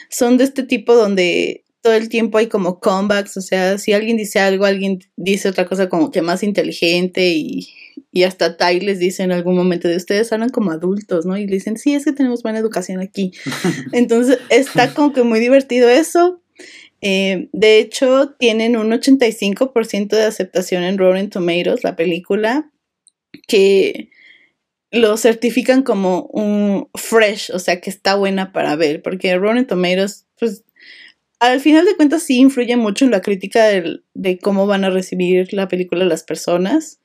son 0.10 0.38
de 0.38 0.44
este 0.44 0.64
tipo 0.64 0.96
donde 0.96 1.64
todo 1.82 1.94
el 1.94 2.10
tiempo 2.10 2.38
hay 2.38 2.48
como 2.48 2.80
comebacks, 2.80 3.38
o 3.38 3.42
sea, 3.42 3.78
si 3.78 3.94
alguien 3.94 4.18
dice 4.18 4.40
algo, 4.40 4.66
alguien 4.66 5.00
dice 5.16 5.50
otra 5.50 5.66
cosa 5.66 5.90
como 5.90 6.12
que 6.12 6.22
más 6.22 6.44
inteligente 6.44 7.30
y, 7.30 7.70
y 8.12 8.24
hasta 8.24 8.58
Ty 8.58 8.82
les 8.82 9.00
dice 9.00 9.24
en 9.24 9.32
algún 9.32 9.56
momento 9.56 9.88
de 9.88 9.96
ustedes 9.96 10.32
hablan 10.32 10.50
como 10.50 10.72
adultos, 10.72 11.26
¿no? 11.26 11.38
Y 11.38 11.48
le 11.48 11.54
dicen, 11.54 11.78
sí, 11.78 11.96
es 11.96 12.06
que 12.06 12.12
tenemos 12.12 12.44
buena 12.44 12.60
educación 12.60 13.00
aquí. 13.00 13.32
Entonces 13.94 14.40
está 14.50 14.94
como 14.94 15.14
que 15.14 15.24
muy 15.24 15.40
divertido 15.40 15.90
eso. 15.90 16.42
Eh, 17.02 17.50
de 17.52 17.80
hecho, 17.80 18.36
tienen 18.38 18.78
un 18.78 18.92
85% 18.92 20.10
de 20.10 20.24
aceptación 20.24 20.84
en 20.84 21.00
Rotten 21.00 21.32
Tomatoes, 21.32 21.84
la 21.84 21.96
película, 21.96 22.72
que 23.52 24.10
lo 24.92 25.18
certifican 25.18 25.84
como 25.84 26.24
un 26.32 26.90
fresh, 26.96 27.52
o 27.54 27.60
sea, 27.60 27.82
que 27.82 27.90
está 27.90 28.16
buena 28.16 28.54
para 28.54 28.78
ver, 28.78 29.02
porque 29.02 29.36
Rotten 29.38 29.68
Tomatoes, 29.68 30.26
pues 30.40 30.64
al 31.40 31.60
final 31.60 31.86
de 31.86 31.96
cuentas 31.98 32.24
sí 32.24 32.38
influye 32.38 32.78
mucho 32.78 33.04
en 33.04 33.12
la 33.12 33.22
crítica 33.22 33.66
de 33.66 34.40
cómo 34.40 34.68
van 34.68 34.86
a 34.86 34.90
recibir 34.90 35.54
la 35.54 35.68
película 35.68 36.06
las 36.06 36.24
personas. 36.24 37.00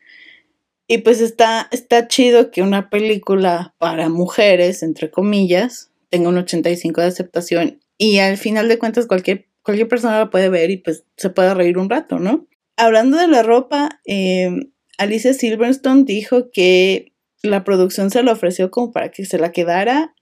Y 0.88 0.98
pues 0.98 1.20
está, 1.20 1.68
está 1.72 2.06
chido 2.06 2.52
que 2.52 2.62
una 2.62 2.90
película 2.90 3.74
para 3.78 4.08
mujeres, 4.08 4.84
entre 4.84 5.10
comillas, 5.10 5.90
tenga 6.10 6.28
un 6.28 6.38
85 6.38 7.00
de 7.00 7.06
aceptación 7.08 7.80
y 7.98 8.18
al 8.18 8.36
final 8.36 8.68
de 8.68 8.78
cuentas 8.78 9.06
cualquier, 9.06 9.48
cualquier 9.62 9.88
persona 9.88 10.18
la 10.18 10.30
puede 10.30 10.48
ver 10.48 10.70
y 10.70 10.76
pues 10.76 11.04
se 11.16 11.30
puede 11.30 11.54
reír 11.54 11.78
un 11.78 11.90
rato, 11.90 12.20
¿no? 12.20 12.46
Hablando 12.76 13.16
de 13.16 13.26
la 13.26 13.42
ropa, 13.42 14.00
eh, 14.06 14.50
Alicia 14.98 15.34
Silverstone 15.34 16.04
dijo 16.04 16.50
que 16.50 17.12
la 17.42 17.64
producción 17.64 18.10
se 18.10 18.22
la 18.22 18.32
ofreció 18.32 18.70
como 18.70 18.92
para 18.92 19.10
que 19.10 19.24
se 19.24 19.38
la 19.38 19.52
quedara 19.52 20.14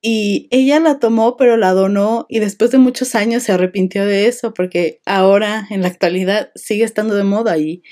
y 0.00 0.48
ella 0.52 0.78
la 0.78 1.00
tomó, 1.00 1.36
pero 1.36 1.56
la 1.56 1.72
donó 1.72 2.26
y 2.28 2.38
después 2.38 2.70
de 2.70 2.78
muchos 2.78 3.14
años 3.14 3.42
se 3.42 3.52
arrepintió 3.52 4.06
de 4.06 4.28
eso 4.28 4.54
porque 4.54 5.00
ahora 5.06 5.66
en 5.70 5.82
la 5.82 5.88
actualidad 5.88 6.50
sigue 6.54 6.84
estando 6.84 7.14
de 7.14 7.24
moda 7.24 7.58
y 7.58 7.82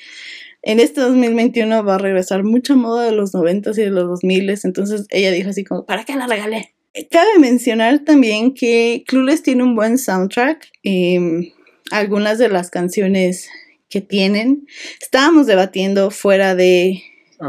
en 0.62 0.78
este 0.78 1.00
2021 1.00 1.84
va 1.84 1.96
a 1.96 1.98
regresar 1.98 2.44
mucha 2.44 2.74
moda 2.76 3.04
de 3.04 3.12
los 3.12 3.34
90 3.34 3.70
y 3.70 3.74
de 3.74 3.90
los 3.90 4.06
2000 4.06 4.50
entonces 4.62 5.06
ella 5.10 5.32
dijo 5.32 5.50
así 5.50 5.64
como, 5.64 5.84
¿para 5.84 6.04
qué 6.04 6.14
la 6.14 6.26
regalé? 6.26 6.74
Cabe 7.10 7.38
mencionar 7.38 8.04
también 8.04 8.54
que 8.54 9.04
Clueless 9.06 9.42
tiene 9.42 9.64
un 9.64 9.74
buen 9.74 9.98
soundtrack. 9.98 10.66
em, 10.82 11.52
algunas 11.90 12.38
de 12.38 12.48
las 12.48 12.70
canciones 12.70 13.48
que 13.88 14.00
tienen. 14.00 14.66
Estábamos 15.00 15.46
debatiendo 15.46 16.10
fuera 16.10 16.54
de, 16.54 17.02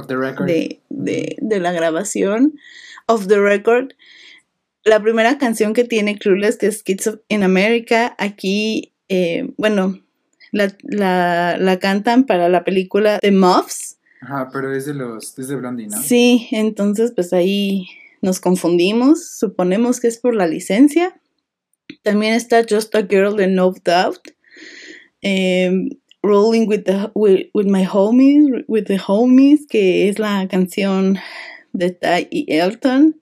de, 0.08 0.80
de, 0.90 1.38
de 1.40 1.60
la 1.60 1.72
grabación, 1.72 2.60
of 3.08 3.28
the 3.28 3.40
record, 3.40 3.94
la 4.88 5.02
primera 5.02 5.38
canción 5.38 5.74
que 5.74 5.84
tiene 5.84 6.18
Clueless, 6.18 6.58
que 6.58 6.68
es 6.68 6.82
Kids 6.82 7.20
in 7.28 7.44
America, 7.44 8.16
aquí, 8.18 8.94
eh, 9.10 9.52
bueno, 9.58 10.00
la, 10.52 10.76
la, 10.84 11.58
la, 11.60 11.80
cantan 11.80 12.26
para 12.26 12.50
la 12.50 12.64
película 12.64 13.20
The 13.20 13.32
Muffs. 13.32 13.98
Ajá, 14.22 14.50
pero 14.52 14.74
es 14.74 14.86
de 14.86 14.94
los, 14.94 15.38
es 15.38 15.48
de 15.48 15.56
Blondie, 15.56 15.88
¿no? 15.88 16.02
Sí, 16.02 16.48
entonces 16.52 17.12
pues 17.14 17.34
ahí 17.34 17.88
nos 18.22 18.40
confundimos, 18.40 19.38
suponemos 19.38 20.00
que 20.00 20.08
es 20.08 20.18
por 20.18 20.36
la 20.36 20.48
licencia. 20.48 21.20
También 22.04 22.34
está 22.34 22.66
Just 22.68 22.96
a 22.96 23.06
Girl 23.06 23.36
de 23.36 23.48
No 23.48 23.74
Doubt. 23.84 24.30
Em, 25.22 25.90
Rolling 26.24 26.68
with, 26.68 26.86
the, 26.86 27.12
with, 27.14 27.48
with, 27.54 27.68
My 27.68 27.86
Homies, 27.86 28.64
with 28.68 28.86
the 28.86 28.98
Homies, 28.98 29.68
que 29.68 30.10
es 30.10 30.20
la 30.20 30.48
canción 30.48 31.20
de 31.74 31.92
Ty 31.92 32.28
y 32.32 32.46
Elton. 32.48 33.20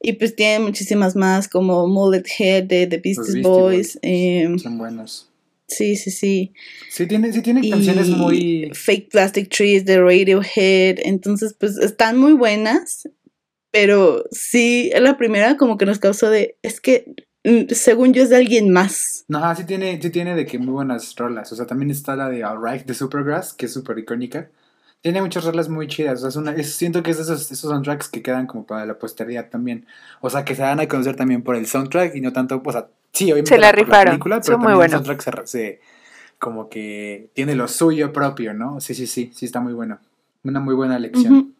Y 0.00 0.12
pues 0.14 0.36
tiene 0.36 0.64
muchísimas 0.64 1.16
más 1.16 1.48
como 1.48 1.86
Mullet 1.86 2.24
Head 2.38 2.64
de 2.64 2.86
The 2.86 2.98
Beastie, 2.98 3.42
Boys. 3.42 3.98
Em, 4.02 4.58
son 4.58 4.78
buenos. 4.78 5.30
Sí, 5.68 5.96
sí, 5.96 6.10
sí. 6.10 6.52
Sí 6.90 7.06
tiene, 7.06 7.32
sí 7.32 7.42
tiene 7.42 7.68
canciones 7.68 8.08
muy... 8.08 8.70
Fake 8.72 9.08
Plastic 9.10 9.48
Trees 9.48 9.84
de 9.84 10.00
Radiohead. 10.00 11.00
Entonces, 11.04 11.54
pues 11.58 11.76
están 11.78 12.18
muy 12.18 12.34
buenas. 12.34 13.08
Pero 13.72 14.24
sí, 14.30 14.90
la 14.98 15.18
primera 15.18 15.56
como 15.56 15.76
que 15.76 15.86
nos 15.86 15.98
causó 15.98 16.30
de... 16.30 16.56
Es 16.62 16.80
que 16.80 17.14
según 17.70 18.12
yo 18.12 18.22
es 18.22 18.30
de 18.30 18.36
alguien 18.36 18.72
más. 18.72 19.24
No, 19.28 19.54
sí 19.54 19.64
tiene, 19.64 20.00
sí 20.00 20.10
tiene 20.10 20.34
de 20.34 20.46
que 20.46 20.58
muy 20.58 20.72
buenas 20.72 21.14
rolas. 21.16 21.52
O 21.52 21.56
sea, 21.56 21.66
también 21.66 21.90
está 21.90 22.16
la 22.16 22.28
de 22.28 22.42
Alright 22.42 22.86
de 22.86 22.94
Supergrass, 22.94 23.52
que 23.52 23.66
es 23.66 23.72
súper 23.72 23.98
icónica. 23.98 24.50
Tiene 25.00 25.20
muchas 25.20 25.44
rolas 25.44 25.68
muy 25.68 25.86
chidas. 25.86 26.18
O 26.18 26.20
sea, 26.22 26.28
es 26.30 26.36
una, 26.36 26.62
siento 26.62 27.02
que 27.02 27.12
es 27.12 27.18
de 27.18 27.22
esos, 27.22 27.52
esos 27.52 27.70
soundtracks 27.70 28.08
que 28.08 28.22
quedan 28.22 28.46
como 28.46 28.66
para 28.66 28.84
la 28.86 28.98
posteridad 28.98 29.48
también. 29.48 29.86
O 30.20 30.30
sea, 30.30 30.44
que 30.44 30.54
se 30.54 30.62
van 30.62 30.80
a 30.80 30.88
conocer 30.88 31.14
también 31.14 31.42
por 31.42 31.56
el 31.56 31.66
soundtrack 31.66 32.16
y 32.16 32.20
no 32.20 32.32
tanto, 32.32 32.60
o 32.64 32.72
sea, 32.72 32.88
sí, 33.12 33.24
obviamente 33.26 33.50
se 33.50 33.58
la 33.58 33.72
rifaron. 33.72 34.14
película, 34.14 34.40
pero 34.40 34.58
también 34.58 34.82
el 34.82 34.90
soundtrack 34.90 35.46
se, 35.46 35.80
como 36.38 36.68
que 36.68 37.30
tiene 37.34 37.54
lo 37.54 37.68
suyo 37.68 38.12
propio, 38.12 38.54
¿no? 38.54 38.80
Sí, 38.80 38.94
sí, 38.94 39.06
sí, 39.06 39.30
sí 39.34 39.46
está 39.46 39.60
muy 39.60 39.72
bueno. 39.72 40.00
Una 40.42 40.60
muy 40.60 40.74
buena 40.74 40.98
lección. 40.98 41.54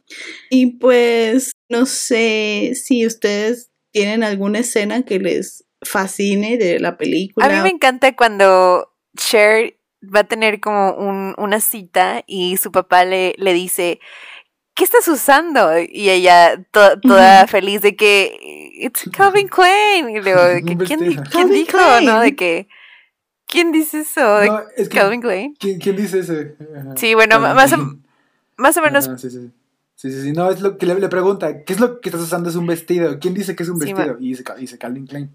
Y 0.51 0.79
pues, 0.79 1.53
no 1.69 1.87
sé 1.87 2.73
si 2.75 3.07
ustedes 3.07 3.71
tienen 3.91 4.23
alguna 4.23 4.61
escena 4.61 5.03
que 5.03 5.19
les 5.19 5.66
fascine 5.89 6.57
de 6.59 6.79
la 6.81 6.97
película. 6.97 7.47
A 7.47 7.49
mí 7.49 7.61
me 7.61 7.71
encanta 7.71 8.15
cuando 8.15 8.93
Cher 9.17 9.77
va 10.03 10.21
a 10.21 10.25
tener 10.25 10.61
como 10.61 10.93
un, 10.93 11.35
una 11.39 11.61
cita 11.61 12.23
y 12.27 12.57
su 12.57 12.71
papá 12.73 13.05
le, 13.05 13.35
le 13.39 13.53
dice, 13.53 14.01
¿qué 14.75 14.85
estás 14.85 15.09
usando? 15.09 15.79
Y 15.79 16.11
ella 16.11 16.63
toda 16.71 17.47
feliz 17.47 17.83
de 17.83 17.97
que, 17.97 18.39
it's 18.75 19.09
Calvin 19.11 19.49
Klein. 19.49 20.11
Y 20.11 20.21
luego, 20.21 20.43
¿quién, 20.87 21.51
dijo? 21.51 21.79
¿No? 22.03 22.21
De 22.21 22.37
que, 22.37 22.69
¿quién 23.47 23.73
dice 23.73 24.01
eso? 24.01 24.41
Calvin 24.91 25.21
Klein. 25.21 25.57
¿quién, 25.59 25.81
¿quién, 25.81 25.97
dice 25.97 26.21
eso? 26.21 26.35
Sí, 26.97 27.15
bueno, 27.15 27.41
más 27.41 27.73
o, 27.73 27.77
más 28.57 28.77
o 28.77 28.83
menos. 28.83 29.11
sí, 29.21 29.31
sí. 29.31 29.51
Sí, 29.97 30.13
sí, 30.13 30.33
No, 30.33 30.51
es 30.51 30.61
lo 30.61 30.77
que 30.77 30.85
le, 30.85 31.09
pregunta, 31.09 31.65
¿qué 31.65 31.73
es 31.73 31.81
lo 31.81 32.03
que 32.03 32.11
estás 32.11 32.21
usando? 32.21 32.51
Es 32.51 32.55
un 32.55 32.67
vestido. 32.67 33.19
¿Quién 33.19 33.33
dice 33.33 33.57
que 33.57 33.63
es 33.63 33.71
un 33.71 33.79
vestido? 33.79 34.19
y 34.21 34.29
dice, 34.29 34.45
dice 34.59 34.77
Calvin 34.77 35.07
Klein. 35.07 35.31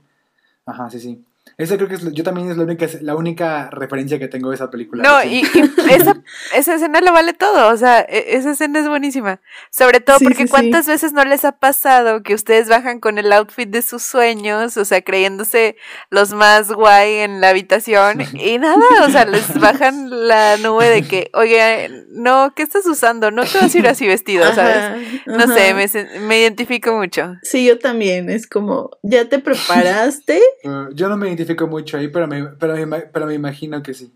Ajá, 0.71 0.89
sí, 0.89 0.99
sí. 0.99 1.25
Esa 1.61 1.77
creo 1.77 1.87
que 1.87 1.95
es, 1.95 2.11
yo 2.11 2.23
también 2.23 2.49
es 2.49 2.57
la 2.57 2.63
única, 2.63 2.87
la 3.01 3.15
única 3.15 3.69
referencia 3.69 4.17
que 4.17 4.27
tengo 4.27 4.49
de 4.49 4.55
esa 4.55 4.71
película. 4.71 5.03
No, 5.03 5.23
y, 5.23 5.41
esa, 5.91 6.21
esa, 6.55 6.75
escena 6.75 7.01
lo 7.01 7.13
vale 7.13 7.33
todo, 7.33 7.71
o 7.71 7.77
sea, 7.77 7.99
e, 8.01 8.35
esa 8.35 8.51
escena 8.51 8.79
es 8.79 8.87
buenísima. 8.87 9.41
Sobre 9.69 9.99
todo 9.99 10.17
porque 10.23 10.47
cuántas 10.47 10.87
veces 10.87 11.13
no 11.13 11.23
les 11.23 11.45
ha 11.45 11.51
pasado 11.51 12.23
que 12.23 12.33
ustedes 12.33 12.67
bajan 12.67 12.99
con 12.99 13.19
el 13.19 13.31
outfit 13.31 13.69
de 13.69 13.83
sus 13.83 14.01
sueños, 14.01 14.75
o 14.75 14.85
sea, 14.85 15.03
creyéndose 15.03 15.75
los 16.09 16.33
más 16.33 16.71
guay 16.71 17.17
en 17.17 17.41
la 17.41 17.49
habitación 17.49 18.21
y 18.33 18.57
nada, 18.57 19.05
o 19.05 19.09
sea, 19.11 19.25
les 19.25 19.59
bajan 19.59 20.27
la 20.27 20.57
nube 20.57 20.89
de 20.89 21.03
que, 21.03 21.29
oye, 21.33 21.89
no, 22.09 22.53
¿qué 22.55 22.63
estás 22.63 22.87
usando? 22.87 23.29
No 23.29 23.45
te 23.45 23.59
vas 23.59 23.75
a 23.75 23.77
ir 23.77 23.87
así 23.87 24.07
vestido, 24.07 24.51
¿sabes? 24.55 25.23
No 25.27 25.45
sé, 25.47 25.75
me, 25.75 25.87
me 26.21 26.39
identifico 26.39 26.97
mucho. 26.97 27.35
Sí, 27.43 27.65
yo 27.65 27.77
también, 27.77 28.31
es 28.31 28.47
como, 28.47 28.89
¿ya 29.03 29.29
te 29.29 29.37
preparaste? 29.37 30.41
yo 30.93 31.07
no 31.07 31.17
me 31.17 31.27
identifico 31.27 31.50
mucho 31.67 31.97
ahí, 31.97 32.07
pero 32.07 32.27
me, 32.27 32.43
pero, 32.43 32.75
pero 33.11 33.25
me 33.25 33.33
imagino 33.33 33.81
que 33.83 33.93
sí. 33.93 34.11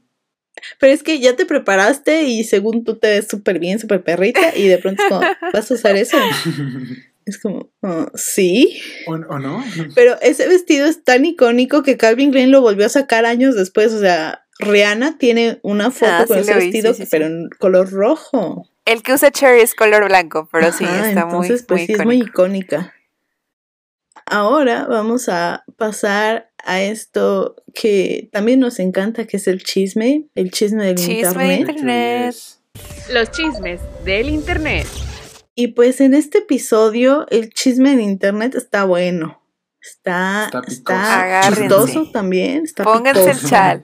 Pero 0.80 0.94
es 0.94 1.04
que 1.04 1.20
ya 1.20 1.36
te 1.36 1.46
preparaste 1.46 2.24
y 2.24 2.44
según 2.44 2.84
tú 2.84 2.98
te 2.98 3.08
ves 3.08 3.28
súper 3.28 3.60
bien, 3.60 3.80
súper 3.80 4.04
perrita, 4.04 4.56
y 4.56 4.68
de 4.68 4.78
pronto 4.78 5.04
es 5.04 5.10
como, 5.10 5.22
¿vas 5.54 5.72
a 5.72 5.74
usar 5.74 5.96
eso? 5.96 6.18
Es 7.26 7.40
como, 7.40 7.72
oh, 7.82 8.06
sí. 8.14 8.80
¿O, 9.08 9.18
no? 9.18 9.64
Pero 9.96 10.16
ese 10.22 10.48
vestido 10.48 10.86
es 10.86 11.04
tan 11.04 11.26
icónico 11.26 11.82
que 11.82 11.98
Calvin 11.98 12.30
Klein 12.32 12.52
lo 12.52 12.62
volvió 12.62 12.86
a 12.86 12.90
sacar 12.90 13.26
años 13.26 13.56
después. 13.56 13.92
O 13.94 14.00
sea, 14.00 14.46
Rihanna 14.60 15.18
tiene 15.18 15.60
una 15.64 15.90
foto 15.90 16.12
ah, 16.12 16.26
con 16.28 16.38
ese 16.38 16.54
vestido, 16.54 16.94
pero 17.10 17.26
en 17.26 17.50
color 17.58 17.92
rojo. 17.92 18.70
El 18.86 19.02
que 19.02 19.14
usa 19.14 19.32
Cherry 19.32 19.62
es 19.62 19.74
color 19.74 20.06
blanco, 20.06 20.48
pero 20.52 20.72
sí, 20.72 20.86
está 20.86 21.26
muy, 21.26 21.48
pues, 21.68 21.86
sí, 21.88 21.94
es 21.94 22.06
muy 22.06 22.18
icónica. 22.18 22.94
Ahora 24.28 24.86
vamos 24.86 25.28
a 25.28 25.64
pasar 25.78 26.52
a 26.66 26.82
esto 26.82 27.56
que 27.74 28.30
también 28.32 28.60
nos 28.60 28.80
encanta, 28.80 29.26
que 29.26 29.38
es 29.38 29.48
el 29.48 29.64
chisme, 29.64 30.26
el 30.36 30.52
chisme 30.52 30.94
del 30.94 31.00
internet. 31.60 32.36
Los 33.14 33.32
chismes 33.32 33.80
del 34.04 34.30
internet. 34.30 34.88
Y 35.54 35.68
pues 35.68 36.02
en 36.02 36.14
este 36.14 36.40
episodio 36.40 37.28
el 37.30 37.52
chisme 37.54 37.92
del 37.92 38.02
internet 38.02 38.56
está 38.56 38.84
bueno. 38.84 39.42
Está, 39.80 40.50
está, 40.68 41.52
chistoso 41.54 42.10
también. 42.12 42.64
Está 42.64 42.84
Pónganse 42.84 43.30
el 43.30 43.40
chat. 43.40 43.84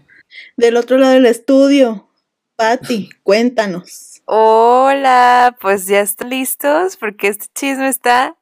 Del 0.58 0.76
otro 0.76 0.98
lado 0.98 1.14
del 1.14 1.28
estudio, 1.28 2.10
Patti, 2.56 3.10
cuéntanos. 3.24 4.22
Hola, 4.26 5.56
pues 5.62 5.86
ya 5.86 6.02
están 6.02 6.30
listos 6.30 6.98
porque 6.98 7.28
este 7.28 7.46
chisme 7.54 7.90
está 7.90 8.36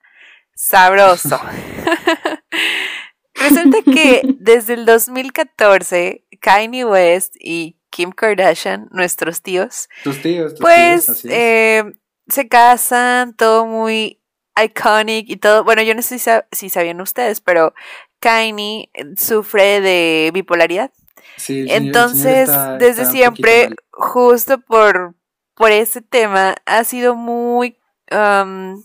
sabroso. 0.56 1.40
Resulta 3.40 3.78
que 3.86 4.22
desde 4.40 4.74
el 4.74 4.86
2014, 4.86 6.26
Kanye 6.40 6.86
West 6.86 7.36
y 7.40 7.78
Kim 7.90 8.12
Kardashian, 8.12 8.88
nuestros 8.92 9.42
tíos, 9.42 9.90
tus 10.04 10.22
tíos, 10.22 10.54
pues 10.60 11.26
eh, 11.26 11.84
se 12.28 12.48
casan, 12.48 13.36
todo 13.36 13.66
muy 13.66 14.20
iconic 14.64 15.30
y 15.30 15.38
todo. 15.38 15.64
Bueno, 15.64 15.82
yo 15.82 15.96
no 15.96 16.02
sé 16.02 16.20
si, 16.52 16.70
sabían 16.70 17.02
ustedes, 17.02 17.42
pero 17.42 17.74
Kanye 18.20 18.90
sufre 19.18 19.82
de 19.82 20.32
bipolaridad. 20.34 20.92
Sí, 21.38 21.66
Entonces, 21.70 22.50
desde 22.80 23.06
siempre, 23.06 23.70
justo 23.92 24.60
por, 24.60 25.16
por 25.56 25.72
ese 25.72 26.02
tema, 26.02 26.56
ha 26.66 26.84
sido 26.84 27.16
muy 27.16 27.78
um, 28.12 28.84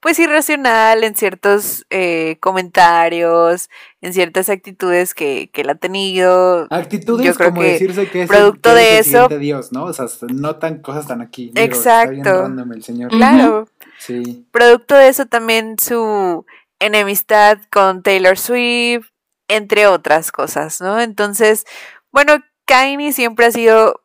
pues 0.00 0.18
irracional 0.18 1.04
en 1.04 1.14
ciertos 1.14 1.86
eh, 1.90 2.36
comentarios, 2.40 3.68
en 4.00 4.12
ciertas 4.12 4.48
actitudes 4.48 5.14
que, 5.14 5.50
que 5.52 5.62
él 5.62 5.70
ha 5.70 5.74
tenido. 5.74 6.66
Actitudes 6.70 7.26
Yo 7.26 7.34
creo 7.34 7.50
como 7.50 7.62
que 7.62 7.72
decirse 7.72 8.08
que 8.08 8.22
es 8.22 8.28
producto 8.28 8.74
de 8.74 8.98
eso. 8.98 9.28
De 9.28 9.38
Dios, 9.38 9.72
¿no? 9.72 9.84
O 9.84 9.92
sea, 9.92 10.06
no 10.28 10.56
tan 10.56 10.80
cosas 10.80 11.06
tan 11.06 11.20
aquí. 11.20 11.52
Exacto. 11.54 12.46
el 12.46 12.82
señor. 12.82 13.10
Claro. 13.10 13.68
Sí. 13.98 14.46
Producto 14.50 14.94
de 14.94 15.08
eso 15.08 15.26
también 15.26 15.76
su 15.78 16.44
enemistad 16.78 17.58
con 17.70 18.02
Taylor 18.02 18.38
Swift, 18.38 19.08
entre 19.48 19.86
otras 19.86 20.32
cosas, 20.32 20.80
¿no? 20.80 21.00
Entonces, 21.00 21.64
bueno, 22.12 22.34
Kanye 22.66 23.12
siempre 23.12 23.46
ha 23.46 23.50
sido 23.50 24.02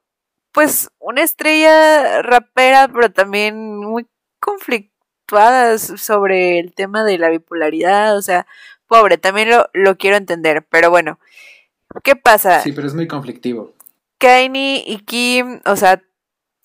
pues 0.51 0.89
una 0.99 1.23
estrella 1.23 2.21
rapera, 2.21 2.89
pero 2.93 3.12
también 3.12 3.77
muy 3.77 4.07
conflictiva 4.39 4.90
sobre 5.78 6.60
el 6.60 6.74
tema 6.74 7.04
de 7.04 7.17
la 7.17 7.30
bipolaridad, 7.30 8.17
o 8.17 8.22
sea, 8.22 8.46
pobre, 8.88 9.17
también 9.17 9.50
lo, 9.50 9.70
lo 9.74 9.98
quiero 9.98 10.17
entender, 10.17 10.65
pero 10.70 10.89
bueno, 10.89 11.20
¿qué 12.04 12.15
pasa? 12.15 12.62
Sí, 12.62 12.72
pero 12.72 12.88
es 12.88 12.94
muy 12.94 13.08
conflictivo. 13.08 13.74
Kanye 14.17 14.84
y 14.86 15.00
Kim, 15.00 15.62
o 15.65 15.76
sea, 15.76 16.02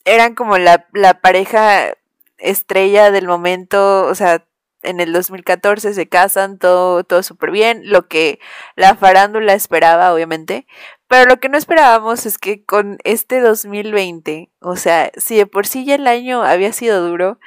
eran 0.05 0.35
como 0.35 0.59
la, 0.59 0.87
la 0.92 1.20
pareja 1.20 1.94
estrella 2.38 3.11
del 3.11 3.26
momento, 3.26 4.05
o 4.07 4.14
sea, 4.14 4.44
en 4.83 5.00
el 5.00 5.12
2014 5.12 5.94
se 5.94 6.09
casan, 6.09 6.59
todo, 6.59 7.02
todo 7.05 7.22
súper 7.22 7.50
bien, 7.50 7.83
lo 7.85 8.07
que 8.09 8.38
la 8.76 8.94
farándula 8.94 9.55
esperaba, 9.55 10.12
obviamente, 10.12 10.66
pero 11.09 11.29
lo 11.29 11.38
que 11.38 11.48
no 11.48 11.59
esperábamos 11.59 12.26
es 12.26 12.38
que 12.38 12.64
con 12.64 12.98
este 13.05 13.40
2020, 13.40 14.50
o 14.61 14.76
sea, 14.76 15.11
si 15.16 15.37
de 15.37 15.46
por 15.46 15.66
sí 15.66 15.85
ya 15.85 15.94
el 15.94 16.07
año 16.07 16.42
había 16.42 16.72
sido 16.72 17.07
duro, 17.07 17.38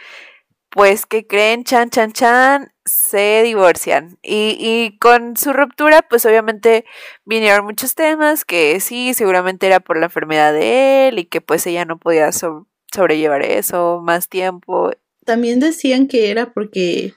pues 0.72 1.06
que 1.06 1.26
creen, 1.26 1.64
chan, 1.64 1.90
chan, 1.90 2.12
chan, 2.12 2.72
se 2.86 3.42
divorcian. 3.44 4.18
Y, 4.22 4.58
y, 4.60 4.98
con 5.00 5.38
su 5.38 5.54
ruptura, 5.54 6.02
pues 6.08 6.26
obviamente 6.26 6.86
vinieron 7.26 7.66
muchos 7.66 7.96
temas, 7.96 8.46
que 8.46 8.80
sí, 8.80 9.14
seguramente 9.14 9.68
era 9.68 9.80
por 9.80 9.98
la 9.98 10.06
enfermedad 10.06 10.54
de 10.54 11.08
él 11.08 11.20
y 11.20 11.26
que 11.26 11.42
pues 11.42 11.66
ella 11.68 11.86
no 11.86 11.98
podía 11.98 12.30
sobrellevar 12.32 13.44
eso 13.44 14.02
más 14.04 14.30
tiempo. 14.30 14.92
También 15.26 15.60
decían 15.60 16.08
que 16.08 16.30
era 16.30 16.54
porque 16.54 17.14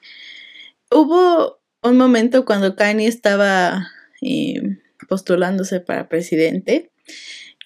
hubo 0.90 1.60
un 1.82 1.96
momento 1.96 2.44
cuando 2.44 2.76
Kanye 2.76 3.06
estaba 3.06 3.88
eh, 4.20 4.78
postulándose 5.08 5.80
para 5.80 6.08
presidente 6.08 6.90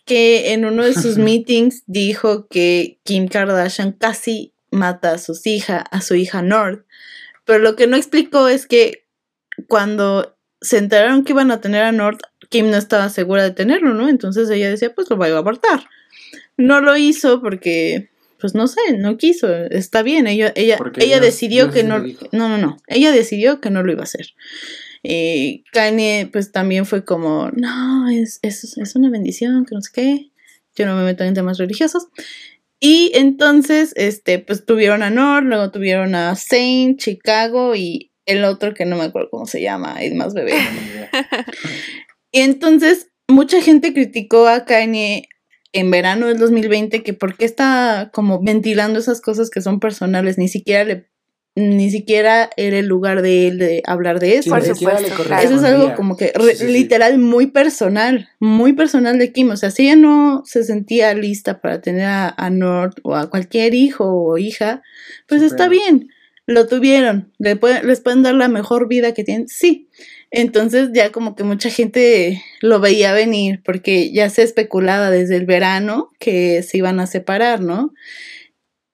que 0.07 0.53
en 0.53 0.65
uno 0.65 0.85
de 0.85 0.95
sus 0.95 1.19
meetings 1.19 1.83
dijo 1.87 2.47
que 2.49 2.99
Kim 3.05 3.29
Kardashian 3.29 3.93
casi 3.93 4.55
mata 4.71 5.13
a 5.13 5.19
sus 5.19 5.47
hijas, 5.47 5.85
a 5.91 6.01
su 6.01 6.15
hija 6.15 6.43
North. 6.43 6.85
Pero 7.45 7.61
lo 7.61 7.77
que 7.77 7.87
no 7.87 7.97
explicó 7.97 8.49
es 8.49 8.67
que 8.67 9.07
cuando 9.69 10.37
se 10.61 10.79
enteraron 10.79 11.25
que 11.25 11.33
iban 11.33 11.51
a 11.51 11.61
tener 11.61 11.83
a 11.83 11.93
North, 11.93 12.21
Kim 12.49 12.71
no 12.71 12.77
estaba 12.77 13.09
segura 13.09 13.43
de 13.43 13.51
tenerlo, 13.51 13.95
¿no? 13.95 14.09
Entonces 14.09 14.49
ella 14.51 14.71
decía, 14.71 14.95
pues 14.95 15.09
lo 15.11 15.17
voy 15.17 15.31
a 15.31 15.39
abortar. 15.39 15.85
No 16.57 16.81
lo 16.81 16.97
hizo 16.97 17.41
porque, 17.41 18.11
pues 18.41 18.55
no 18.55 18.67
sé, 18.67 18.81
no 18.99 19.17
quiso. 19.17 19.55
Está 19.55 20.03
bien, 20.03 20.27
ella, 20.27 20.53
ella, 20.57 20.79
ella 20.97 21.21
decidió 21.21 21.71
que 21.71 21.83
no. 21.83 21.99
No, 22.33 22.49
no, 22.49 22.59
no. 22.59 22.79
Ella 22.87 23.13
decidió 23.13 23.61
que 23.61 23.71
no 23.71 23.83
lo 23.83 23.93
iba 23.93 24.03
a 24.03 24.05
hacer. 24.05 24.29
Y 25.03 25.65
Kanye, 25.73 26.29
pues 26.33 26.53
también 26.53 26.87
fue 26.87 27.05
como, 27.05 27.51
no, 27.53 28.09
es, 28.09 28.41
es, 28.43 28.77
es 28.77 28.97
una 28.97 29.11
bendición, 29.11 29.65
que 29.65 29.75
no 29.75 29.81
sé 29.81 29.91
qué. 29.95 30.31
Yo 30.75 30.87
no 30.87 30.97
me 30.97 31.05
meto 31.05 31.25
en 31.25 31.35
temas 31.35 31.59
religiosos. 31.59 32.09
Y 32.81 33.13
entonces, 33.15 33.93
este, 33.97 34.39
pues 34.39 34.67
tuvieron 34.67 35.03
a 35.03 35.11
Nord, 35.11 35.45
luego 35.45 35.71
tuvieron 35.71 36.15
a 36.15 36.35
Saint, 36.37 37.01
Chicago 37.01 37.75
y 37.75 38.13
el 38.27 38.45
otro 38.45 38.75
que 38.75 38.85
no 38.85 38.97
me 38.97 39.05
acuerdo 39.05 39.31
cómo 39.31 39.47
se 39.47 39.63
llama, 39.63 40.03
el 40.03 40.15
más 40.15 40.35
bebé. 40.35 40.53
y 42.33 42.41
entonces, 42.41 43.09
mucha 43.29 43.63
gente 43.63 43.95
criticó 43.95 44.47
a 44.47 44.65
Kanye 44.65 45.29
en 45.73 45.91
verano 45.91 46.27
del 46.27 46.39
2020 46.39 47.03
que 47.03 47.13
por 47.13 47.37
qué 47.37 47.45
está 47.45 48.11
como 48.13 48.43
ventilando 48.43 48.99
esas 48.99 49.21
cosas 49.21 49.51
que 49.51 49.61
son 49.61 49.81
personales, 49.81 50.39
ni 50.39 50.49
siquiera 50.49 50.85
le 50.85 51.09
ni 51.57 51.91
siquiera 51.91 52.51
era 52.59 52.79
el 52.79 52.87
lugar 52.87 53.23
de 53.23 53.49
él 53.49 53.59
de 53.59 53.83
hablar 53.87 54.21
de 54.21 54.37
eso. 54.37 54.55
eso 54.57 55.57
es 55.57 55.63
algo 55.63 55.95
como 55.95 56.17
que 56.17 56.33
literal 56.69 57.19
muy 57.19 57.47
personal, 57.47 58.29
muy 58.39 58.75
personal 58.75 59.19
de 59.19 59.33
Kim. 59.33 59.51
O 59.51 59.57
sea, 59.57 59.71
si 59.71 59.85
ella 59.85 59.97
no 59.97 60.43
se 60.45 60.65
sentía 60.65 61.15
lista 61.15 61.63
para 61.63 61.81
tener 61.81 62.05
a, 62.05 62.29
a 62.29 62.51
Nord 62.51 62.97
o 63.03 63.17
a 63.17 63.31
cualquier 63.31 63.75
hijo 63.75 64.05
o 64.05 64.37
hija, 64.37 64.83
pues 65.27 65.41
está 65.41 65.67
bien, 65.67 66.11
lo 66.45 66.67
tuvieron, 66.67 67.33
le 67.39 67.59
les 67.83 68.01
pueden 68.01 68.23
dar 68.23 68.35
la 68.35 68.49
mejor 68.49 68.87
vida 68.87 69.15
que 69.15 69.25
tienen, 69.25 69.49
sí. 69.49 69.89
Entonces 70.31 70.91
ya 70.93 71.11
como 71.11 71.35
que 71.37 71.45
mucha 71.45 71.71
gente 71.71 72.43
lo 72.61 72.81
veía 72.81 73.15
venir 73.15 73.63
porque 73.65 74.13
ya 74.13 74.29
se 74.29 74.43
especulaba 74.43 75.11
desde 75.11 75.37
el 75.37 75.47
verano 75.47 76.11
que 76.19 76.63
se 76.63 76.77
iban 76.77 77.01
a 77.01 77.07
separar, 77.07 77.63
¿no? 77.63 77.95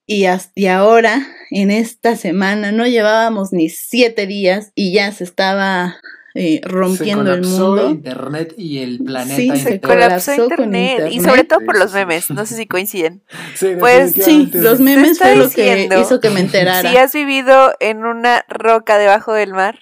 Y, 0.05 0.25
hasta, 0.25 0.75
ahora, 0.75 1.25
en 1.51 1.71
esta 1.71 2.15
semana, 2.15 2.71
no 2.71 2.85
llevábamos 2.87 3.53
ni 3.53 3.69
siete 3.69 4.27
días 4.27 4.71
y 4.75 4.93
ya 4.93 5.11
se 5.11 5.23
estaba 5.23 5.95
eh, 6.35 6.61
rompiendo 6.63 7.31
el 7.31 7.43
mundo. 7.43 7.89
Internet 7.89 8.53
y 8.57 8.79
el 8.79 9.03
planeta. 9.03 9.35
Sí, 9.35 9.61
se 9.61 9.79
colapsó 9.79 10.33
internet, 10.33 11.09
Y 11.11 11.19
sobre 11.19 11.43
todo 11.43 11.59
por 11.65 11.77
los 11.77 11.93
memes, 11.93 12.31
no 12.31 12.45
sé 12.45 12.55
si 12.55 12.65
coinciden. 12.65 13.23
Sí, 13.55 13.75
pues 13.79 14.13
sí, 14.13 14.49
los 14.53 14.79
memes 14.79 15.19
fue 15.19 15.35
lo 15.35 15.49
que 15.49 15.87
hizo 16.01 16.19
que 16.19 16.31
me 16.31 16.39
enterara. 16.39 16.89
Si 16.89 16.97
has 16.97 17.13
vivido 17.13 17.73
en 17.79 18.03
una 18.03 18.45
roca 18.49 18.97
debajo 18.97 19.33
del 19.33 19.53
mar, 19.53 19.79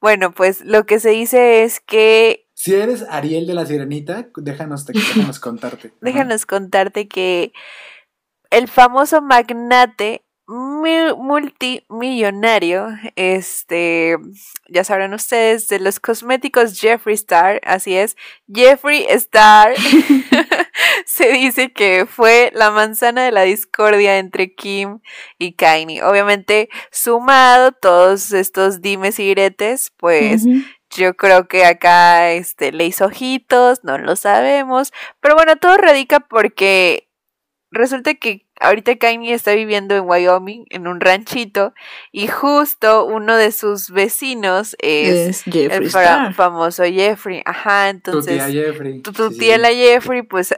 bueno, 0.00 0.32
pues 0.32 0.60
lo 0.64 0.84
que 0.84 1.00
se 1.00 1.10
dice 1.10 1.64
es 1.64 1.80
que 1.80 2.46
Si 2.54 2.74
eres 2.74 3.04
Ariel 3.08 3.46
de 3.46 3.54
la 3.54 3.66
Sirenita, 3.66 4.28
déjanos, 4.36 4.86
déjanos 4.86 5.40
contarte. 5.40 5.92
déjanos 6.00 6.44
contarte 6.46 7.08
que 7.08 7.52
el 8.50 8.68
famoso 8.68 9.22
magnate 9.22 10.24
multimillonario, 10.46 12.88
este, 13.16 14.16
ya 14.68 14.82
sabrán 14.82 15.12
ustedes, 15.12 15.68
de 15.68 15.78
los 15.78 16.00
cosméticos 16.00 16.80
Jeffree 16.80 17.14
Star, 17.14 17.60
así 17.64 17.94
es, 17.94 18.16
Jeffree 18.50 19.12
Star, 19.12 19.74
se 21.06 21.32
dice 21.32 21.72
que 21.72 22.06
fue 22.06 22.50
la 22.54 22.70
manzana 22.70 23.24
de 23.24 23.32
la 23.32 23.42
discordia 23.42 24.18
entre 24.18 24.54
Kim 24.54 25.00
y 25.38 25.52
Kanye. 25.52 26.02
Obviamente, 26.02 26.68
sumado 26.90 27.72
todos 27.72 28.32
estos 28.32 28.80
dimes 28.80 29.18
y 29.18 29.24
diretes, 29.24 29.92
pues 29.96 30.44
yo 30.90 31.16
creo 31.16 31.48
que 31.48 31.64
acá 31.64 32.32
este, 32.32 32.72
le 32.72 32.86
hizo 32.86 33.06
ojitos, 33.06 33.84
no 33.84 33.98
lo 33.98 34.16
sabemos, 34.16 34.92
pero 35.20 35.34
bueno, 35.34 35.56
todo 35.56 35.76
radica 35.76 36.20
porque 36.20 37.07
resulta 37.70 38.14
que 38.14 38.46
ahorita 38.60 38.96
Kanye 38.96 39.34
está 39.34 39.54
viviendo 39.54 39.94
en 39.96 40.04
Wyoming, 40.06 40.64
en 40.70 40.86
un 40.86 41.00
ranchito, 41.00 41.74
y 42.12 42.28
justo 42.28 43.04
uno 43.04 43.36
de 43.36 43.52
sus 43.52 43.90
vecinos 43.90 44.76
es, 44.80 45.46
el 45.46 45.90
famoso 45.90 46.84
Jeffrey. 46.84 47.42
Ajá, 47.44 47.88
entonces. 47.90 48.38
Tu 48.38 48.50
tía 48.50 48.64
Jeffrey. 48.64 49.02
Tu, 49.02 49.30
tía 49.30 49.58
la 49.58 49.70
Jeffrey, 49.70 50.22
pues 50.22 50.54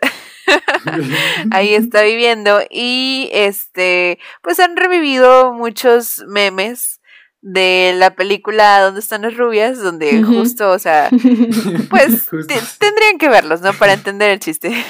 ahí 1.50 1.74
está 1.74 2.02
viviendo. 2.02 2.60
Y 2.70 3.28
este, 3.32 4.18
pues 4.42 4.60
han 4.60 4.76
revivido 4.76 5.52
muchos 5.52 6.24
memes 6.26 6.99
de 7.42 7.94
la 7.96 8.14
película 8.14 8.80
Donde 8.80 9.00
están 9.00 9.22
las 9.22 9.36
rubias, 9.36 9.82
donde 9.82 10.22
justo, 10.22 10.70
o 10.70 10.78
sea, 10.78 11.10
pues 11.90 12.26
tendrían 12.78 13.18
que 13.18 13.28
verlos, 13.28 13.60
¿no? 13.60 13.72
Para 13.74 13.94
entender 13.94 14.30
el 14.30 14.40
chiste. 14.40 14.72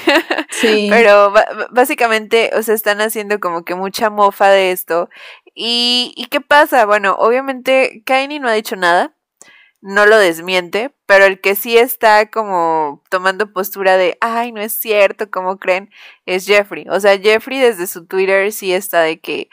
Sí. 0.53 0.87
Pero 0.91 1.33
básicamente, 1.71 2.51
o 2.55 2.61
sea, 2.61 2.75
están 2.75 2.99
haciendo 2.99 3.39
como 3.39 3.63
que 3.63 3.73
mucha 3.73 4.09
mofa 4.09 4.49
de 4.49 4.71
esto. 4.71 5.09
¿Y, 5.55 6.13
¿Y 6.17 6.25
qué 6.25 6.41
pasa? 6.41 6.85
Bueno, 6.85 7.15
obviamente 7.17 8.03
Kanye 8.05 8.39
no 8.39 8.49
ha 8.49 8.53
dicho 8.53 8.75
nada, 8.75 9.15
no 9.81 10.05
lo 10.05 10.17
desmiente, 10.17 10.93
pero 11.07 11.25
el 11.25 11.41
que 11.41 11.55
sí 11.55 11.77
está 11.77 12.29
como 12.29 13.01
tomando 13.09 13.51
postura 13.51 13.97
de, 13.97 14.17
ay, 14.21 14.51
no 14.51 14.61
es 14.61 14.73
cierto, 14.73 15.31
¿cómo 15.31 15.57
creen? 15.57 15.89
Es 16.25 16.45
Jeffrey. 16.45 16.85
O 16.89 16.99
sea, 16.99 17.17
Jeffrey 17.17 17.59
desde 17.59 17.87
su 17.87 18.05
Twitter 18.05 18.51
sí 18.51 18.73
está 18.73 19.01
de 19.01 19.19
que, 19.19 19.49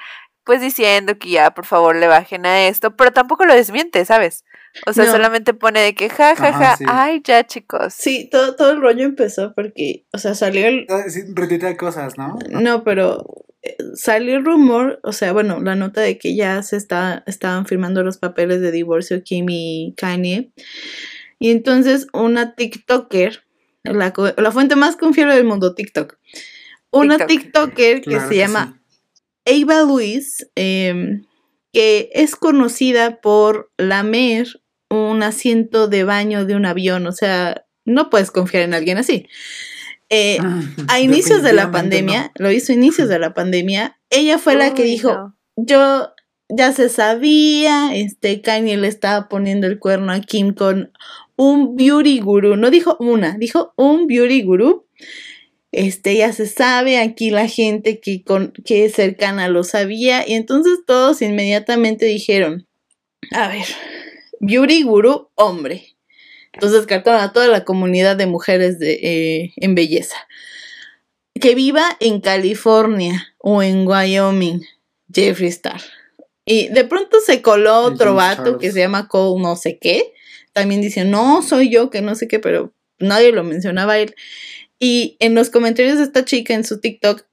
pues 0.49 0.63
diciendo 0.63 1.19
que 1.19 1.29
ya 1.29 1.51
por 1.51 1.67
favor 1.67 1.95
le 1.95 2.07
bajen 2.07 2.47
a 2.47 2.69
esto, 2.69 2.97
pero 2.97 3.13
tampoco 3.13 3.45
lo 3.45 3.55
desmiente, 3.55 4.07
¿sabes? 4.07 4.47
O 4.87 4.95
sea, 4.95 5.05
solamente 5.05 5.53
pone 5.53 5.81
de 5.81 5.95
que 5.95 6.09
ja, 6.09 6.35
ja, 6.35 6.55
ja, 6.55 6.79
ay, 6.87 7.21
ya 7.23 7.47
chicos. 7.47 7.93
Sí, 7.93 8.31
todo, 8.33 8.57
todo 8.57 8.71
el 8.71 8.81
rollo 8.81 9.05
empezó 9.05 9.53
porque, 9.55 10.07
o 10.11 10.17
sea, 10.17 10.35
salió 10.35 10.67
el... 10.67 10.87
de 10.87 11.77
cosas, 11.77 12.17
¿no? 12.17 12.39
No, 12.49 12.83
pero 12.83 13.27
eh, 13.61 13.77
salió 13.93 14.37
el 14.37 14.45
rumor, 14.47 15.01
o 15.03 15.13
sea, 15.13 15.35
bueno, 15.35 15.61
la 15.61 15.75
nota 15.75 16.01
de 16.01 16.17
que 16.17 16.35
ya 16.35 16.63
se 16.63 16.79
está, 16.79 17.25
estaban 17.27 17.67
firmando 17.67 18.03
los 18.03 18.17
papeles 18.17 18.63
de 18.63 18.71
divorcio 18.71 19.23
Kim 19.23 19.49
y 19.51 19.93
Kanye. 19.99 20.51
Y 21.39 21.51
entonces 21.51 22.07
una 22.15 22.55
TikToker, 22.55 23.45
la, 23.83 24.15
la 24.39 24.51
fuente 24.51 24.77
más 24.77 24.97
confiable 24.97 25.35
del 25.35 25.45
mundo, 25.45 25.75
TikTok. 25.75 26.17
Una 26.91 27.19
TikToker 27.19 28.01
que 28.01 28.19
se 28.19 28.37
llama 28.37 28.78
Eva 29.49 29.83
Luis, 29.83 30.47
em, 30.57 31.25
que 31.73 32.11
es 32.13 32.37
conocida 32.37 33.21
por 33.21 33.73
lamer 33.79 34.47
un 34.91 35.23
asiento 35.23 35.89
de 35.89 36.05
baño 36.05 36.45
de 36.45 36.55
un 36.55 36.67
avión, 36.67 37.07
o 37.07 37.13
sea, 37.13 37.65
no 37.85 38.11
puedes 38.11 38.31
confiar 38.31 38.63
en 38.65 38.75
alguien 38.75 38.99
así. 38.99 39.27
Eh, 40.11 40.39
ah, 40.41 40.63
a 40.89 41.01
inicios 41.01 41.43
de 41.43 41.53
la 41.55 41.71
pandemia, 41.71 42.31
lo 42.37 42.51
hizo 42.51 42.73
a 42.73 42.75
inicios 42.75 43.09
de 43.09 43.19
la 43.19 43.35
pandemia, 43.35 43.99
ella 44.11 44.39
fue 44.39 44.55
la 44.55 44.75
que 44.75 44.85
dijo, 44.85 45.35
yo 45.57 46.13
ya 46.49 46.73
se 46.73 46.89
sabía, 46.89 47.95
este 47.95 48.41
Kanye 48.43 48.77
le 48.77 48.89
estaba 48.89 49.29
poniendo 49.29 49.67
el 49.67 49.79
cuerno 49.79 50.13
a 50.13 50.21
Kim 50.21 50.53
con 50.55 50.93
un 51.37 51.77
beauty 51.77 52.21
guru, 52.21 52.57
no 52.57 52.71
dijo 52.71 52.97
una, 53.01 53.37
dijo 53.39 53.73
un 53.77 54.07
beauty 54.07 54.43
guru 54.43 54.87
este 55.73 56.17
ya 56.17 56.33
se 56.33 56.47
sabe, 56.47 56.99
aquí 56.99 57.31
la 57.31 57.47
gente 57.47 58.01
que, 58.01 58.23
con, 58.23 58.53
que 58.65 58.87
es 58.87 58.95
cercana 58.95 59.49
lo 59.49 59.65
sabía 59.65 60.27
y 60.27 60.35
entonces 60.35 60.81
todos 60.87 61.21
inmediatamente 61.23 62.07
dijeron, 62.07 62.67
a 63.33 63.49
ver, 63.49 63.67
Beauty 64.41 64.83
Guru, 64.83 65.31
hombre. 65.35 65.97
Entonces 66.53 66.79
descartaron 66.79 67.21
a 67.21 67.33
toda 67.33 67.47
la 67.49 67.65
comunidad 67.65 68.17
de 68.17 68.27
mujeres 68.27 68.79
de, 68.79 68.93
eh, 69.03 69.53
en 69.57 69.75
belleza. 69.75 70.17
Que 71.41 71.55
viva 71.55 71.85
en 72.01 72.21
California 72.21 73.35
o 73.39 73.63
en 73.63 73.87
Wyoming, 73.87 74.63
Jeffree 75.13 75.49
Star. 75.49 75.81
Y 76.45 76.69
de 76.69 76.85
pronto 76.85 77.21
se 77.21 77.43
coló 77.43 77.81
otro 77.83 78.15
vato 78.15 78.59
que 78.59 78.73
se 78.73 78.81
llama 78.81 79.07
Cole 79.07 79.43
no 79.43 79.55
sé 79.55 79.79
qué. 79.79 80.15
También 80.53 80.81
dice, 80.81 81.05
no, 81.05 81.43
soy 81.43 81.71
yo, 81.71 81.91
que 81.91 82.01
no 82.01 82.15
sé 82.15 82.27
qué, 82.27 82.41
pero 82.41 82.73
nadie 82.99 83.33
lo 83.33 83.45
mencionaba 83.45 83.93
a 83.93 83.99
él. 83.99 84.15
Y 84.79 85.17
en 85.21 85.35
los 85.35 85.51
comentarios 85.51 85.99
de 85.99 86.05
esta 86.05 86.25
chica 86.25 86.55
en 86.55 86.65
su 86.65 86.81
TikTok, 86.81 87.25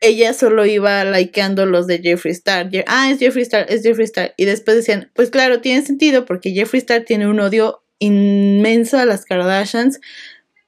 ella 0.00 0.32
solo 0.32 0.64
iba 0.64 1.04
likeando 1.04 1.66
los 1.66 1.86
de 1.86 1.98
Jeffree 1.98 2.32
Star. 2.32 2.70
Ah, 2.86 3.10
es 3.10 3.18
Jeffree 3.18 3.42
Star, 3.42 3.66
es 3.68 3.82
Jeffree 3.82 4.04
Star. 4.04 4.34
Y 4.36 4.44
después 4.44 4.76
decían, 4.76 5.10
pues 5.14 5.30
claro, 5.30 5.60
tiene 5.60 5.84
sentido 5.84 6.24
porque 6.24 6.52
Jeffree 6.52 6.78
Star 6.78 7.02
tiene 7.02 7.28
un 7.28 7.40
odio 7.40 7.82
inmenso 7.98 8.96
a 8.98 9.04
las 9.04 9.24
Kardashians, 9.24 10.00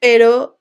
pero, 0.01 0.59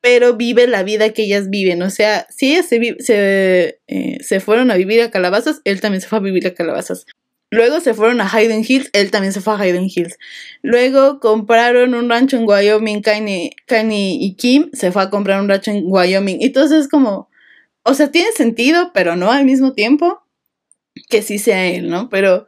pero 0.00 0.36
vive 0.36 0.66
la 0.66 0.82
vida 0.82 1.10
que 1.10 1.22
ellas 1.24 1.50
viven. 1.50 1.82
O 1.82 1.90
sea, 1.90 2.26
si 2.30 2.52
ellas 2.52 2.66
se, 2.66 2.96
se, 3.00 3.80
eh, 3.88 4.18
se 4.22 4.40
fueron 4.40 4.70
a 4.70 4.76
vivir 4.76 5.02
a 5.02 5.10
Calabazas, 5.10 5.60
él 5.64 5.80
también 5.80 6.00
se 6.00 6.08
fue 6.08 6.18
a 6.18 6.22
vivir 6.22 6.46
a 6.46 6.54
Calabazas. 6.54 7.06
Luego 7.50 7.80
se 7.80 7.94
fueron 7.94 8.20
a 8.20 8.30
Hayden 8.32 8.64
Hills, 8.66 8.90
él 8.92 9.10
también 9.10 9.32
se 9.32 9.40
fue 9.40 9.54
a 9.54 9.58
Hayden 9.58 9.88
Hills. 9.92 10.18
Luego 10.62 11.18
compraron 11.18 11.94
un 11.94 12.08
rancho 12.08 12.36
en 12.36 12.44
Wyoming, 12.46 13.02
Kanye, 13.02 13.50
y 13.66 14.36
Kim 14.36 14.70
se 14.72 14.92
fue 14.92 15.02
a 15.02 15.10
comprar 15.10 15.40
un 15.40 15.48
rancho 15.48 15.72
en 15.72 15.82
Wyoming. 15.84 16.38
Entonces 16.40 16.82
es 16.82 16.88
como, 16.88 17.28
o 17.82 17.94
sea, 17.94 18.12
tiene 18.12 18.30
sentido, 18.32 18.92
pero 18.94 19.16
no 19.16 19.32
al 19.32 19.44
mismo 19.44 19.72
tiempo 19.72 20.22
que 21.08 21.22
sí 21.22 21.38
sea 21.38 21.66
él, 21.66 21.88
¿no? 21.88 22.08
Pero 22.08 22.46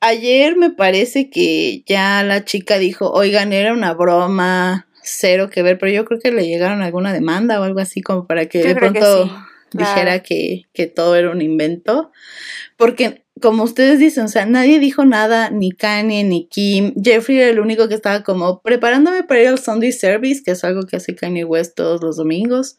ayer 0.00 0.56
me 0.56 0.70
parece 0.70 1.30
que 1.30 1.82
ya 1.86 2.22
la 2.22 2.44
chica 2.44 2.78
dijo, 2.78 3.10
oigan, 3.10 3.52
era 3.52 3.72
una 3.72 3.92
broma, 3.94 4.88
cero 5.02 5.50
que 5.50 5.62
ver, 5.62 5.78
pero 5.78 5.90
yo 5.90 6.04
creo 6.04 6.20
que 6.20 6.30
le 6.30 6.46
llegaron 6.46 6.82
alguna 6.82 7.12
demanda 7.12 7.60
o 7.60 7.64
algo 7.64 7.80
así 7.80 8.02
como 8.02 8.26
para 8.26 8.46
que 8.46 8.62
de 8.62 8.74
pronto 8.76 9.30
dijera 9.72 10.22
que, 10.22 10.62
que 10.72 10.86
todo 10.86 11.16
era 11.16 11.30
un 11.30 11.42
invento. 11.42 12.12
Porque 12.76 13.24
como 13.40 13.64
ustedes 13.64 13.98
dicen, 13.98 14.24
o 14.24 14.28
sea, 14.28 14.46
nadie 14.46 14.78
dijo 14.78 15.04
nada, 15.04 15.50
ni 15.50 15.72
Kanye, 15.72 16.24
ni 16.24 16.48
Kim. 16.48 16.94
Jeffrey 17.02 17.38
era 17.38 17.50
el 17.50 17.60
único 17.60 17.88
que 17.88 17.94
estaba 17.94 18.22
como 18.22 18.62
preparándome 18.62 19.22
para 19.22 19.42
ir 19.42 19.48
al 19.48 19.58
Sunday 19.58 19.92
Service, 19.92 20.42
que 20.44 20.52
es 20.52 20.64
algo 20.64 20.82
que 20.82 20.96
hace 20.96 21.14
Kanye 21.14 21.44
West 21.44 21.74
todos 21.74 22.02
los 22.02 22.16
domingos. 22.16 22.76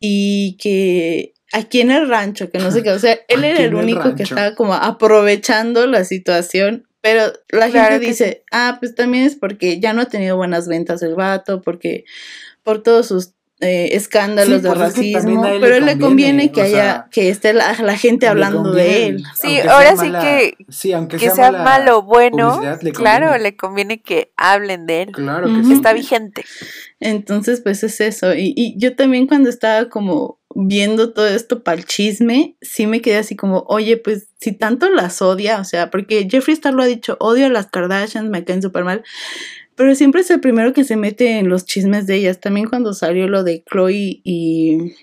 Y 0.00 0.56
que 0.58 1.34
aquí 1.52 1.80
en 1.80 1.90
el 1.90 2.08
rancho, 2.08 2.50
que 2.50 2.58
no 2.58 2.70
sé 2.70 2.82
qué, 2.82 2.90
o 2.90 2.98
sea, 2.98 3.18
él 3.28 3.44
era 3.44 3.62
el 3.62 3.74
único 3.74 4.14
que 4.14 4.24
estaba 4.24 4.54
como 4.54 4.74
aprovechando 4.74 5.86
la 5.86 6.04
situación. 6.04 6.86
Pero 7.00 7.32
la 7.50 7.70
gente 7.70 7.98
dice, 7.98 8.44
ah, 8.50 8.78
pues 8.80 8.94
también 8.94 9.24
es 9.24 9.36
porque 9.36 9.78
ya 9.78 9.92
no 9.92 10.02
ha 10.02 10.06
tenido 10.06 10.38
buenas 10.38 10.68
ventas 10.68 11.02
el 11.02 11.14
vato, 11.14 11.60
porque 11.60 12.04
por 12.62 12.82
todos 12.82 13.08
sus 13.08 13.34
eh, 13.60 13.90
escándalos 13.92 14.62
de 14.62 14.68
pues 14.68 14.80
racismo, 14.80 15.42
pero 15.60 15.78
le 15.80 15.98
conviene 15.98 16.50
que 16.50 16.62
haya, 16.62 17.06
que 17.10 17.30
esté 17.30 17.52
la, 17.52 17.74
gente 17.96 18.26
hablando 18.26 18.72
de 18.72 19.06
él. 19.06 19.24
Sí, 19.34 19.58
ahora 19.60 19.96
sí 19.96 20.10
que, 20.10 20.56
que 21.16 21.30
sea, 21.30 21.52
malo 21.52 21.98
o 21.98 22.02
bueno, 22.02 22.60
claro, 22.92 23.38
le 23.38 23.56
conviene 23.56 24.02
que 24.02 24.32
hablen 24.36 24.86
de 24.86 25.02
él, 25.02 25.12
claro 25.12 25.46
que, 25.46 25.72
está 25.72 25.92
vigente. 25.92 26.44
Entonces, 27.00 27.60
pues 27.60 27.84
es 27.84 28.00
eso. 28.00 28.34
Y, 28.34 28.54
y 28.56 28.78
yo 28.78 28.96
también 28.96 29.26
cuando 29.26 29.48
estaba 29.50 29.88
como 29.88 30.40
viendo 30.54 31.12
todo 31.12 31.26
esto 31.26 31.62
para 31.62 31.78
el 31.78 31.84
chisme, 31.84 32.56
sí 32.60 32.86
me 32.86 33.00
quedé 33.00 33.16
así 33.16 33.36
como, 33.36 33.64
oye, 33.68 33.96
pues 33.96 34.28
si 34.40 34.52
tanto 34.52 34.88
las 34.90 35.20
odia, 35.20 35.58
o 35.58 35.64
sea, 35.64 35.90
porque 35.90 36.28
Jeffree 36.30 36.54
Star 36.54 36.74
lo 36.74 36.82
ha 36.82 36.86
dicho, 36.86 37.16
odio 37.20 37.46
a 37.46 37.48
las 37.48 37.66
Kardashians, 37.66 38.30
me 38.30 38.44
caen 38.44 38.62
súper 38.62 38.84
mal, 38.84 39.02
pero 39.76 39.94
siempre 39.94 40.20
es 40.20 40.30
el 40.30 40.40
primero 40.40 40.72
que 40.72 40.84
se 40.84 40.96
mete 40.96 41.38
en 41.38 41.48
los 41.48 41.64
chismes 41.64 42.06
de 42.06 42.16
ellas. 42.16 42.40
También 42.40 42.68
cuando 42.68 42.94
salió 42.94 43.28
lo 43.28 43.42
de 43.42 43.62
Chloe 43.64 44.20
y 44.22 44.94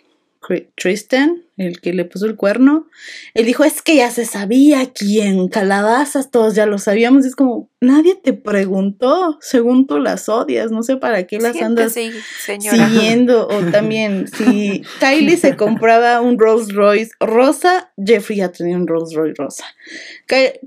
Tristan, 0.76 1.44
el 1.56 1.80
que 1.80 1.94
le 1.94 2.04
puso 2.04 2.26
el 2.26 2.36
cuerno, 2.36 2.88
él 3.36 3.46
dijo, 3.46 3.64
es 3.64 3.84
que 3.84 3.96
ya 3.96 4.10
se 4.10 4.26
sabía 4.26 4.92
quién, 4.92 5.48
calabazas, 5.50 6.32
todos 6.32 6.56
ya 6.56 6.66
lo 6.66 6.80
sabíamos. 6.80 7.26
es 7.26 7.36
como, 7.36 7.70
nadie 7.80 8.16
te 8.16 8.34
preguntó, 8.34 9.38
según 9.40 9.86
tú 9.86 10.00
las 10.00 10.28
odias, 10.30 10.72
no 10.72 10.82
sé 10.82 10.98
para 10.98 11.28
qué 11.28 11.40
las 11.40 11.62
andas 11.62 11.94
siguiendo. 11.94 13.48
O 13.48 13.62
también, 13.72 14.28
si 14.28 14.84
Kylie 15.00 15.38
se 15.38 15.56
compraba 15.56 16.22
un 16.22 16.40
Rolls 16.40 16.74
Royce 16.74 17.12
rosa, 17.20 17.94
Jeffrey 18.04 18.40
ya 18.40 18.52
tenía 18.52 18.78
un 18.78 18.88
Rolls 18.88 19.14
Royce 19.14 19.36
rosa. 19.38 19.66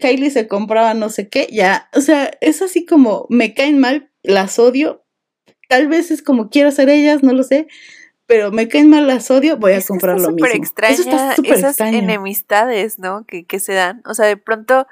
Kylie 0.00 0.30
se 0.30 0.46
compraba 0.46 0.94
no 0.94 1.10
sé 1.10 1.28
qué, 1.28 1.48
ya, 1.50 1.88
o 1.94 2.00
sea, 2.00 2.30
es 2.40 2.62
así 2.62 2.86
como, 2.86 3.26
me 3.28 3.54
caen 3.54 3.80
mal, 3.80 4.08
las 4.22 4.58
odio, 4.60 5.04
tal 5.68 5.88
vez 5.88 6.12
es 6.12 6.22
como 6.22 6.48
quiero 6.48 6.70
ser 6.70 6.88
ellas, 6.88 7.22
no 7.24 7.32
lo 7.32 7.42
sé, 7.42 7.66
pero 8.26 8.50
me 8.50 8.68
caen 8.68 8.88
mal 8.88 9.06
las 9.06 9.30
odio, 9.30 9.56
voy 9.56 9.72
a 9.72 9.82
comprar 9.82 10.20
lo 10.20 10.30
mismo. 10.30 10.46
Extraña, 10.46 10.94
Eso 10.94 11.02
está 11.02 11.36
súper 11.36 11.54
esas 11.54 11.80
enemistades, 11.80 12.98
¿no? 12.98 13.24
Que, 13.26 13.44
que 13.44 13.60
se 13.60 13.74
dan. 13.74 14.02
O 14.06 14.14
sea, 14.14 14.26
de 14.26 14.36
pronto 14.36 14.86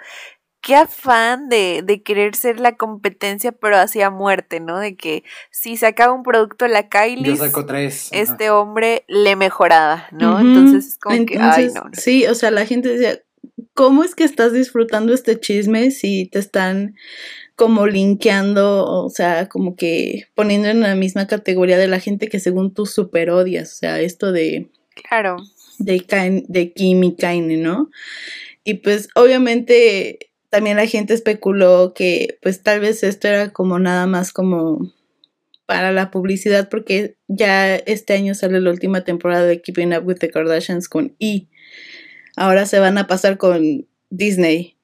qué 0.62 0.76
afán 0.76 1.48
de, 1.48 1.82
de, 1.84 2.02
querer 2.02 2.36
ser 2.36 2.60
la 2.60 2.76
competencia, 2.76 3.50
pero 3.52 3.76
hacia 3.76 4.10
muerte, 4.10 4.60
¿no? 4.60 4.78
De 4.78 4.96
que 4.96 5.24
si 5.50 5.76
sacaba 5.76 6.12
un 6.12 6.22
producto 6.22 6.68
la 6.68 6.88
Kylie, 6.88 7.36
este 8.12 8.50
hombre 8.50 9.04
le 9.08 9.34
mejoraba, 9.34 10.06
¿no? 10.12 10.38
Entonces 10.38 10.86
es 10.86 10.98
como 10.98 11.26
que, 11.26 11.38
ay, 11.38 11.68
no, 11.74 11.90
Sí, 11.92 12.26
o 12.26 12.34
sea, 12.34 12.52
la 12.52 12.64
gente 12.64 12.90
decía, 12.90 13.20
¿cómo 13.74 14.04
es 14.04 14.14
que 14.14 14.24
estás 14.24 14.52
disfrutando 14.52 15.12
este 15.12 15.38
chisme 15.38 15.90
si 15.90 16.28
te 16.30 16.38
están 16.38 16.94
como 17.62 17.86
linkeando, 17.86 18.84
o 18.84 19.08
sea, 19.08 19.48
como 19.48 19.76
que 19.76 20.26
poniendo 20.34 20.66
en 20.66 20.80
la 20.80 20.96
misma 20.96 21.28
categoría 21.28 21.78
de 21.78 21.86
la 21.86 22.00
gente 22.00 22.26
que 22.26 22.40
según 22.40 22.74
tú 22.74 22.86
super 22.86 23.30
odias, 23.30 23.74
o 23.74 23.76
sea, 23.76 24.00
esto 24.00 24.32
de... 24.32 24.68
Claro. 25.08 25.36
De, 25.78 26.44
de 26.48 26.72
Kim 26.72 27.04
y 27.04 27.14
Kaine, 27.14 27.58
¿no? 27.58 27.88
Y 28.64 28.74
pues 28.74 29.10
obviamente 29.14 30.32
también 30.50 30.76
la 30.76 30.88
gente 30.88 31.14
especuló 31.14 31.94
que 31.94 32.36
pues 32.42 32.64
tal 32.64 32.80
vez 32.80 33.04
esto 33.04 33.28
era 33.28 33.52
como 33.52 33.78
nada 33.78 34.08
más 34.08 34.32
como 34.32 34.92
para 35.64 35.92
la 35.92 36.10
publicidad 36.10 36.68
porque 36.68 37.14
ya 37.28 37.76
este 37.76 38.14
año 38.14 38.34
sale 38.34 38.60
la 38.60 38.70
última 38.70 39.04
temporada 39.04 39.46
de 39.46 39.62
Keeping 39.62 39.94
Up 39.94 40.04
with 40.04 40.16
the 40.16 40.30
Kardashians 40.30 40.88
con 40.88 41.14
E. 41.20 41.46
Ahora 42.34 42.66
se 42.66 42.80
van 42.80 42.98
a 42.98 43.06
pasar 43.06 43.38
con 43.38 43.86
Disney. 44.10 44.76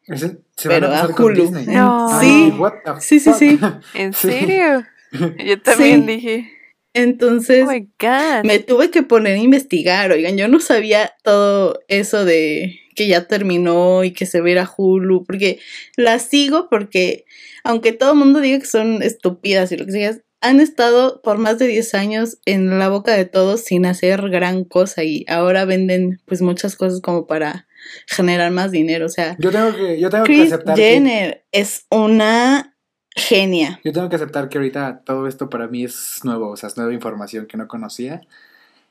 ¿Se 0.59 0.69
van 0.69 0.85
a 0.85 0.89
pasar 0.89 1.15
con 1.15 1.35
Disney? 1.35 1.67
No. 1.67 2.21
Sí. 2.21 2.53
sí, 2.99 3.21
sí, 3.21 3.33
sí. 3.39 3.61
¿En 3.95 4.13
serio? 4.13 4.85
Yo 5.45 5.63
también 5.63 6.05
dije. 6.05 6.53
Entonces, 6.95 7.65
oh 7.65 8.43
me 8.43 8.59
tuve 8.59 8.91
que 8.91 9.05
poner 9.05 9.35
a 9.35 9.43
investigar, 9.43 10.11
oigan, 10.11 10.37
yo 10.37 10.49
no 10.49 10.59
sabía 10.59 11.13
todo 11.23 11.79
eso 11.87 12.25
de 12.25 12.81
que 12.97 13.07
ya 13.07 13.29
terminó 13.29 14.03
y 14.03 14.13
que 14.13 14.27
se 14.27 14.41
viera 14.41 14.69
Hulu, 14.75 15.23
porque 15.25 15.61
la 15.97 16.19
sigo 16.19 16.69
porque, 16.69 17.25
aunque 17.63 17.93
todo 17.93 18.13
el 18.13 18.19
mundo 18.19 18.41
diga 18.41 18.59
que 18.59 18.67
son 18.67 19.03
estúpidas 19.03 19.71
y 19.71 19.77
lo 19.77 19.87
que 19.87 19.93
sea, 19.93 20.19
han 20.41 20.59
estado 20.59 21.21
por 21.23 21.39
más 21.39 21.59
de 21.59 21.69
10 21.69 21.95
años 21.95 22.39
en 22.47 22.81
la 22.81 22.89
boca 22.89 23.13
de 23.13 23.27
todos 23.27 23.61
sin 23.61 23.87
hacer 23.87 24.29
gran 24.31 24.65
cosa 24.65 25.05
y 25.05 25.25
ahora 25.29 25.67
venden 25.67 26.21
pues 26.25 26.43
muchas 26.43 26.75
cosas 26.75 27.01
como 27.01 27.29
para 27.29 27.68
generar 28.07 28.51
más 28.51 28.70
dinero, 28.70 29.07
o 29.07 29.11
sea, 29.11 29.36
yo 29.39 29.51
tengo 29.51 29.74
que, 29.74 30.01
yo 30.01 30.11
tengo 30.11 30.24
que 30.24 30.43
aceptar 30.43 30.76
Jenner 30.76 31.45
es 31.53 31.86
una 31.91 32.76
genia. 33.14 33.80
Yo 33.84 33.93
tengo 33.93 34.09
que 34.09 34.16
aceptar 34.16 34.49
que 34.49 34.59
ahorita 34.59 35.03
todo 35.05 35.26
esto 35.26 35.51
para 35.51 35.68
mí 35.68 35.84
es 35.84 36.20
nuevo, 36.24 36.51
o 36.51 36.57
sea, 36.57 36.68
es 36.68 36.76
nueva 36.76 36.93
información 36.93 37.47
que 37.47 37.57
no 37.57 37.68
conocía. 37.68 38.22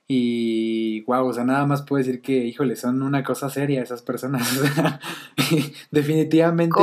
Y 0.10 1.02
wow, 1.02 1.28
o 1.28 1.34
sea, 1.34 1.44
nada 1.44 1.66
más 1.66 1.82
puedo 1.82 1.98
decir 1.98 2.22
que, 2.22 2.46
híjole, 2.46 2.78
son 2.78 3.02
una 3.02 3.24
cosa 3.24 3.50
seria 3.50 3.82
esas 3.82 4.02
personas. 4.02 4.48
definitivamente 5.92 6.74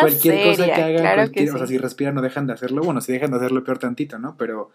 cualquier 0.00 0.50
cosa 0.50 0.64
que 0.66 0.82
hagan, 0.82 1.30
o 1.54 1.58
sea, 1.58 1.66
si 1.66 1.78
respiran 1.78 2.14
no 2.16 2.22
dejan 2.22 2.48
de 2.48 2.54
hacerlo, 2.54 2.82
bueno, 2.82 3.00
si 3.00 3.12
dejan 3.12 3.30
de 3.30 3.36
hacerlo 3.36 3.62
peor 3.62 3.78
tantito, 3.78 4.18
¿no? 4.18 4.36
Pero 4.36 4.70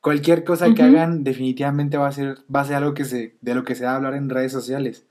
cualquier 0.00 0.42
cosa 0.42 0.74
que 0.74 0.82
hagan 0.82 1.22
definitivamente 1.22 1.96
va 1.98 2.08
a 2.08 2.12
ser, 2.12 2.38
va 2.52 2.62
a 2.62 2.64
ser 2.64 2.76
algo 2.76 2.94
que 2.94 3.04
se, 3.04 3.36
de 3.40 3.54
lo 3.54 3.62
que 3.62 3.76
se 3.76 3.84
va 3.84 3.92
a 3.92 3.96
hablar 3.96 4.14
en 4.14 4.28
redes 4.28 4.50
sociales. 4.50 5.06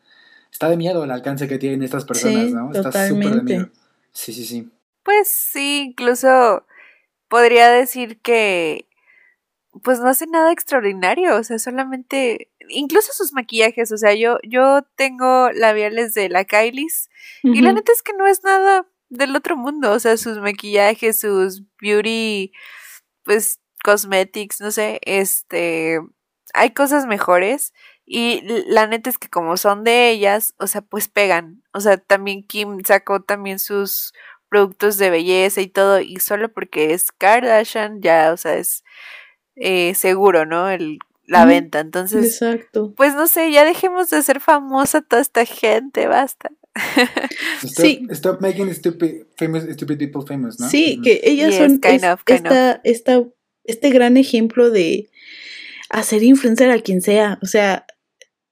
Está 0.55 0.69
de 0.69 0.77
miedo 0.77 1.03
el 1.03 1.11
alcance 1.11 1.49
que 1.49 1.57
tienen 1.57 1.83
estas 1.83 2.05
personas, 2.05 2.45
¿no? 2.51 2.71
Está 2.71 3.09
súper 3.09 3.31
de 3.31 3.41
miedo. 3.41 3.69
Sí, 4.13 4.31
sí, 4.31 4.45
sí. 4.45 4.69
Pues 5.03 5.27
sí, 5.27 5.87
incluso 5.89 6.65
podría 7.27 7.69
decir 7.69 8.21
que 8.21 8.87
pues 9.83 9.99
no 9.99 10.07
hace 10.07 10.27
nada 10.27 10.53
extraordinario, 10.53 11.35
o 11.35 11.43
sea, 11.43 11.59
solamente, 11.59 12.49
incluso 12.69 13.11
sus 13.11 13.33
maquillajes, 13.33 13.91
o 13.91 13.97
sea, 13.97 14.13
yo, 14.13 14.37
yo 14.47 14.83
tengo 14.95 15.51
labiales 15.51 16.13
de 16.13 16.29
la 16.29 16.45
Kylie's 16.45 17.09
y 17.43 17.59
la 17.61 17.73
neta 17.73 17.91
es 17.91 18.01
que 18.01 18.13
no 18.13 18.25
es 18.25 18.41
nada 18.45 18.87
del 19.09 19.35
otro 19.35 19.57
mundo, 19.57 19.91
o 19.91 19.99
sea, 19.99 20.15
sus 20.15 20.37
maquillajes, 20.37 21.19
sus 21.19 21.63
beauty, 21.81 22.53
pues, 23.25 23.59
cosmetics, 23.83 24.61
no 24.61 24.71
sé, 24.71 25.01
este, 25.03 25.99
hay 26.53 26.69
cosas 26.69 27.07
mejores 27.07 27.73
y 28.05 28.41
la 28.67 28.87
neta 28.87 29.09
es 29.09 29.17
que 29.17 29.29
como 29.29 29.57
son 29.57 29.83
de 29.83 30.11
ellas, 30.11 30.53
o 30.59 30.67
sea, 30.67 30.81
pues 30.81 31.07
pegan, 31.07 31.63
o 31.73 31.79
sea, 31.79 31.97
también 31.97 32.43
Kim 32.43 32.83
sacó 32.85 33.21
también 33.21 33.59
sus 33.59 34.13
productos 34.49 34.97
de 34.97 35.09
belleza 35.09 35.61
y 35.61 35.67
todo, 35.67 35.99
y 35.99 36.17
solo 36.17 36.51
porque 36.51 36.93
es 36.93 37.11
Kardashian, 37.11 38.01
ya, 38.01 38.31
o 38.31 38.37
sea, 38.37 38.55
es 38.55 38.83
eh, 39.55 39.95
seguro, 39.95 40.45
¿no? 40.45 40.69
El, 40.69 40.99
la 41.27 41.45
venta. 41.45 41.79
Entonces, 41.79 42.25
Exacto. 42.25 42.93
pues 42.95 43.15
no 43.15 43.27
sé, 43.27 43.51
ya 43.51 43.65
dejemos 43.65 44.09
de 44.09 44.21
ser 44.21 44.39
famosa 44.39 45.01
toda 45.01 45.21
esta 45.21 45.45
gente, 45.45 46.07
basta. 46.07 46.51
sí. 47.65 48.05
Stop 48.09 48.41
making 48.41 48.73
stupid, 48.73 49.23
famous, 49.37 49.63
stupid 49.73 49.97
people 49.97 50.21
famous, 50.27 50.59
¿no? 50.59 50.69
Sí, 50.69 50.99
que 51.03 51.21
ellas 51.23 51.55
son 51.55 51.79
esta, 52.27 52.81
esta, 52.83 53.23
este 53.63 53.89
gran 53.89 54.17
ejemplo 54.17 54.69
de 54.69 55.09
hacer 55.89 56.23
influencer 56.23 56.69
a 56.71 56.79
quien 56.79 57.01
sea. 57.01 57.39
O 57.41 57.45
sea, 57.45 57.85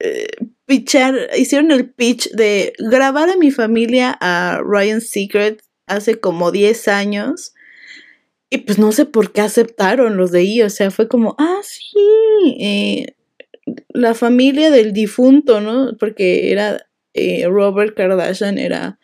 eh, 0.04 0.28
pitchar, 0.66 1.30
hicieron 1.38 1.72
el 1.72 1.90
pitch 1.90 2.30
de 2.32 2.74
grabar 2.78 3.30
a 3.30 3.38
mi 3.38 3.52
familia 3.52 4.18
a 4.20 4.62
Ryan's 4.62 5.10
Secret 5.10 5.64
hace 5.88 6.20
como 6.20 6.52
10 6.52 6.88
años 6.90 7.54
y 8.54 8.60
pues 8.60 8.78
no 8.78 8.92
sé 8.92 9.06
por 9.06 9.32
qué 9.32 9.42
aceptaron 9.42 10.16
los 10.16 10.32
de 10.32 10.42
ahí, 10.42 10.62
o 10.62 10.70
sea, 10.70 10.92
fue 10.92 11.08
como, 11.08 11.36
ah, 11.40 11.62
sí, 11.64 12.58
eh, 12.60 13.16
la 13.90 14.14
familia 14.14 14.70
del 14.70 14.94
difunto, 14.94 15.60
¿no? 15.60 15.98
Porque 15.98 16.52
era 16.52 16.86
eh, 17.16 17.48
Robert 17.48 17.96
Kardashian, 17.96 18.60
era, 18.60 19.00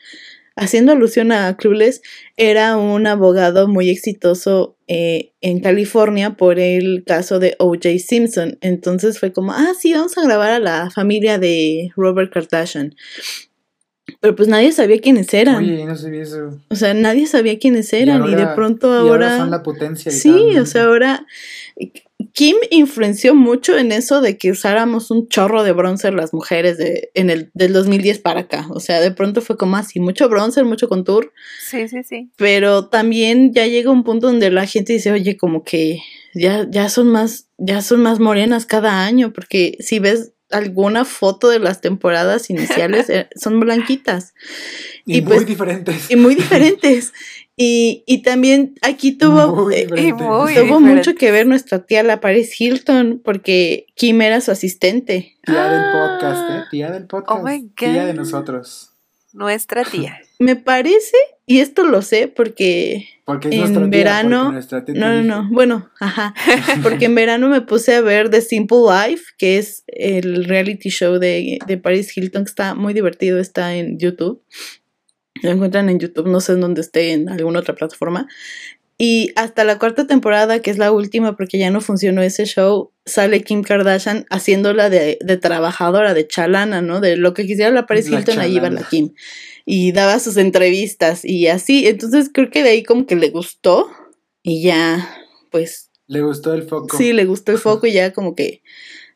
haciendo 0.55 0.91
alusión 0.91 1.31
a 1.31 1.57
Clueless, 1.57 2.01
era 2.37 2.77
un 2.77 3.07
abogado 3.07 3.67
muy 3.67 3.89
exitoso 3.89 4.77
eh, 4.91 5.33
en 5.41 5.59
California 5.59 6.35
por 6.35 6.57
el 6.57 7.03
caso 7.05 7.37
de 7.37 7.55
O.J. 7.59 7.99
Simpson. 7.99 8.57
Entonces 8.61 9.19
fue 9.19 9.31
como, 9.31 9.51
ah, 9.51 9.73
sí, 9.79 9.93
vamos 9.93 10.17
a 10.17 10.23
grabar 10.23 10.49
a 10.49 10.59
la 10.59 10.89
familia 10.89 11.37
de 11.37 11.91
Robert 11.95 12.33
Kardashian. 12.33 12.95
Pero 14.19 14.35
pues 14.35 14.47
nadie 14.47 14.71
sabía 14.71 14.99
quiénes 14.99 15.31
eran. 15.31 15.57
Oye, 15.57 15.85
no 15.85 15.95
sabía 15.95 16.23
eso. 16.23 16.59
O 16.69 16.75
sea, 16.75 16.95
nadie 16.95 17.27
sabía 17.27 17.59
quiénes 17.59 17.93
eran 17.93 18.27
y, 18.27 18.33
de 18.33 18.47
pronto 18.47 18.91
ahora... 18.91 19.37
son 19.37 19.51
la 19.51 19.61
potencia. 19.61 20.11
sí, 20.11 20.57
o 20.57 20.65
sea, 20.65 20.85
ahora... 20.85 21.27
Kim 22.39 22.55
influenció 22.69 23.35
mucho 23.35 23.77
en 23.77 23.91
eso 23.91 24.21
de 24.21 24.37
que 24.37 24.49
usáramos 24.49 25.11
un 25.11 25.27
chorro 25.27 25.61
de 25.63 25.73
bronzer 25.73 26.13
las 26.13 26.33
mujeres 26.33 26.77
de, 26.77 27.11
en 27.13 27.29
el, 27.29 27.51
del 27.53 27.73
2010 27.73 28.19
para 28.19 28.39
acá. 28.39 28.65
O 28.69 28.79
sea, 28.79 29.01
de 29.01 29.11
pronto 29.11 29.41
fue 29.41 29.57
como 29.57 29.75
así, 29.75 29.99
mucho 29.99 30.29
bronzer, 30.29 30.63
mucho 30.63 30.87
contour. 30.87 31.33
Sí, 31.59 31.89
sí, 31.89 32.01
sí. 32.01 32.31
Pero 32.37 32.87
también 32.87 33.51
ya 33.53 33.67
llega 33.67 33.91
un 33.91 34.05
punto 34.05 34.27
donde 34.27 34.51
la 34.51 34.65
gente 34.67 34.93
dice, 34.93 35.11
oye, 35.11 35.35
como 35.35 35.65
que 35.65 35.99
ya, 36.33 36.65
ya 36.71 36.87
son 36.87 37.09
más, 37.09 37.49
ya 37.57 37.81
son 37.81 38.01
más 38.03 38.21
morenas 38.21 38.65
cada 38.65 39.03
año, 39.03 39.33
porque 39.33 39.75
si 39.81 39.99
ves 39.99 40.31
alguna 40.49 41.03
foto 41.03 41.49
de 41.49 41.59
las 41.59 41.81
temporadas 41.81 42.49
iniciales 42.49 43.09
eh, 43.09 43.27
son 43.35 43.59
blanquitas. 43.59 44.33
Y, 45.05 45.19
muy 45.19 45.35
pues, 45.35 45.45
diferentes. 45.45 46.09
Y 46.09 46.15
muy 46.15 46.35
diferentes. 46.35 47.11
Y, 47.61 48.05
y 48.07 48.21
también 48.21 48.75
aquí 48.81 49.11
tuvo, 49.11 49.69
eh, 49.69 49.85
tuvo 49.85 50.79
mucho 50.79 51.13
que 51.15 51.29
ver 51.29 51.45
nuestra 51.45 51.79
tía, 51.85 52.03
la 52.03 52.21
Paris 52.21 52.59
Hilton, 52.59 53.21
porque 53.21 53.87
Kim 53.95 54.21
era 54.21 54.39
su 54.39 54.51
asistente. 54.51 55.35
Tía 55.43 55.69
del 55.69 55.91
podcast, 55.91 56.51
¿eh? 56.51 56.63
Tía 56.71 56.89
del 56.89 57.05
podcast. 57.05 57.41
Oh 57.41 57.43
my 57.43 57.59
God. 57.59 57.73
Tía 57.75 58.05
de 58.05 58.13
nosotros. 58.13 58.93
Nuestra 59.33 59.83
tía. 59.83 60.21
Me 60.39 60.55
parece, 60.55 61.17
y 61.45 61.59
esto 61.59 61.83
lo 61.83 62.01
sé 62.01 62.29
porque, 62.29 63.09
porque 63.25 63.49
en 63.49 63.89
verano. 63.89 64.53
no, 64.95 65.13
no, 65.15 65.21
no. 65.21 65.49
Bueno, 65.51 65.89
ajá. 65.99 66.33
porque 66.81 67.05
en 67.05 67.15
verano 67.15 67.49
me 67.49 67.59
puse 67.59 67.93
a 67.93 67.99
ver 67.99 68.29
The 68.29 68.39
Simple 68.39 68.77
Life, 68.87 69.33
que 69.37 69.57
es 69.57 69.83
el 69.87 70.45
reality 70.45 70.87
show 70.89 71.19
de, 71.19 71.59
de 71.67 71.77
Paris 71.77 72.15
Hilton, 72.15 72.45
que 72.45 72.49
está 72.49 72.73
muy 72.73 72.93
divertido, 72.93 73.37
está 73.37 73.75
en 73.75 73.99
YouTube. 73.99 74.41
Lo 75.41 75.51
encuentran 75.51 75.89
en 75.89 75.99
YouTube, 75.99 76.27
no 76.27 76.41
sé 76.41 76.53
en 76.53 76.61
dónde 76.61 76.81
esté, 76.81 77.13
en 77.13 77.29
alguna 77.29 77.59
otra 77.59 77.75
plataforma. 77.75 78.27
Y 79.01 79.31
hasta 79.37 79.63
la 79.63 79.79
cuarta 79.79 80.07
temporada, 80.07 80.61
que 80.61 80.69
es 80.69 80.77
la 80.77 80.91
última 80.91 81.37
porque 81.37 81.57
ya 81.57 81.71
no 81.71 81.79
funcionó 81.79 82.21
ese 82.21 82.45
show, 82.45 82.91
sale 83.05 83.43
Kim 83.43 83.63
Kardashian 83.63 84.25
haciéndola 84.29 84.89
de, 84.89 85.17
de 85.21 85.37
trabajadora, 85.37 86.13
de 86.13 86.27
chalana, 86.27 86.81
¿no? 86.81 86.99
De 86.99 87.15
lo 87.15 87.33
que 87.33 87.45
quisiera 87.45 87.71
la 87.71 87.85
Paris 87.85 88.09
Hilton, 88.09 88.39
ahí 88.39 88.57
iba 88.57 88.69
la 88.69 88.83
Kim. 88.83 89.13
Y 89.65 89.93
daba 89.93 90.19
sus 90.19 90.35
entrevistas 90.35 91.23
y 91.23 91.47
así. 91.47 91.87
Entonces 91.87 92.29
creo 92.33 92.49
que 92.49 92.61
de 92.61 92.71
ahí 92.71 92.83
como 92.83 93.05
que 93.05 93.15
le 93.15 93.29
gustó 93.29 93.89
y 94.43 94.63
ya, 94.63 95.09
pues... 95.49 95.91
Le 96.07 96.21
gustó 96.21 96.53
el 96.53 96.63
foco. 96.63 96.97
Sí, 96.97 97.13
le 97.13 97.23
gustó 97.23 97.53
el 97.53 97.57
foco 97.57 97.87
y 97.87 97.93
ya 97.93 98.11
como 98.11 98.35
que 98.35 98.63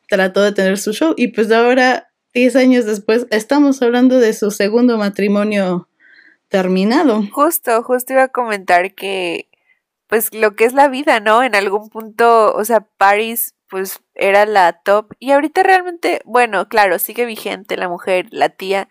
trató 0.08 0.42
de 0.42 0.52
tener 0.52 0.78
su 0.78 0.94
show. 0.94 1.12
Y 1.14 1.28
pues 1.28 1.50
ahora, 1.50 2.08
10 2.32 2.56
años 2.56 2.86
después, 2.86 3.26
estamos 3.30 3.82
hablando 3.82 4.18
de 4.18 4.32
su 4.32 4.50
segundo 4.50 4.96
matrimonio 4.96 5.88
terminado. 6.54 7.24
Justo, 7.32 7.82
justo 7.82 8.12
iba 8.12 8.22
a 8.22 8.28
comentar 8.28 8.94
que 8.94 9.48
pues 10.06 10.32
lo 10.32 10.54
que 10.54 10.64
es 10.64 10.72
la 10.72 10.86
vida, 10.86 11.18
¿no? 11.18 11.42
En 11.42 11.56
algún 11.56 11.88
punto, 11.88 12.54
o 12.54 12.64
sea, 12.64 12.86
Paris 12.96 13.56
pues 13.68 14.00
era 14.14 14.46
la 14.46 14.80
top 14.84 15.12
y 15.18 15.32
ahorita 15.32 15.64
realmente, 15.64 16.22
bueno, 16.24 16.68
claro, 16.68 17.00
sigue 17.00 17.24
vigente 17.24 17.76
la 17.76 17.88
mujer, 17.88 18.28
la 18.30 18.50
tía, 18.50 18.88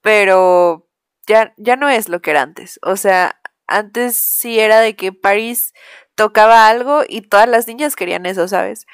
pero 0.00 0.88
ya, 1.28 1.54
ya 1.56 1.76
no 1.76 1.88
es 1.88 2.08
lo 2.08 2.20
que 2.20 2.32
era 2.32 2.42
antes. 2.42 2.80
O 2.82 2.96
sea, 2.96 3.40
antes 3.68 4.16
sí 4.16 4.58
era 4.58 4.80
de 4.80 4.96
que 4.96 5.12
Paris 5.12 5.72
tocaba 6.16 6.68
algo 6.68 7.02
y 7.08 7.20
todas 7.20 7.48
las 7.48 7.68
niñas 7.68 7.94
querían 7.94 8.26
eso, 8.26 8.48
¿sabes? 8.48 8.86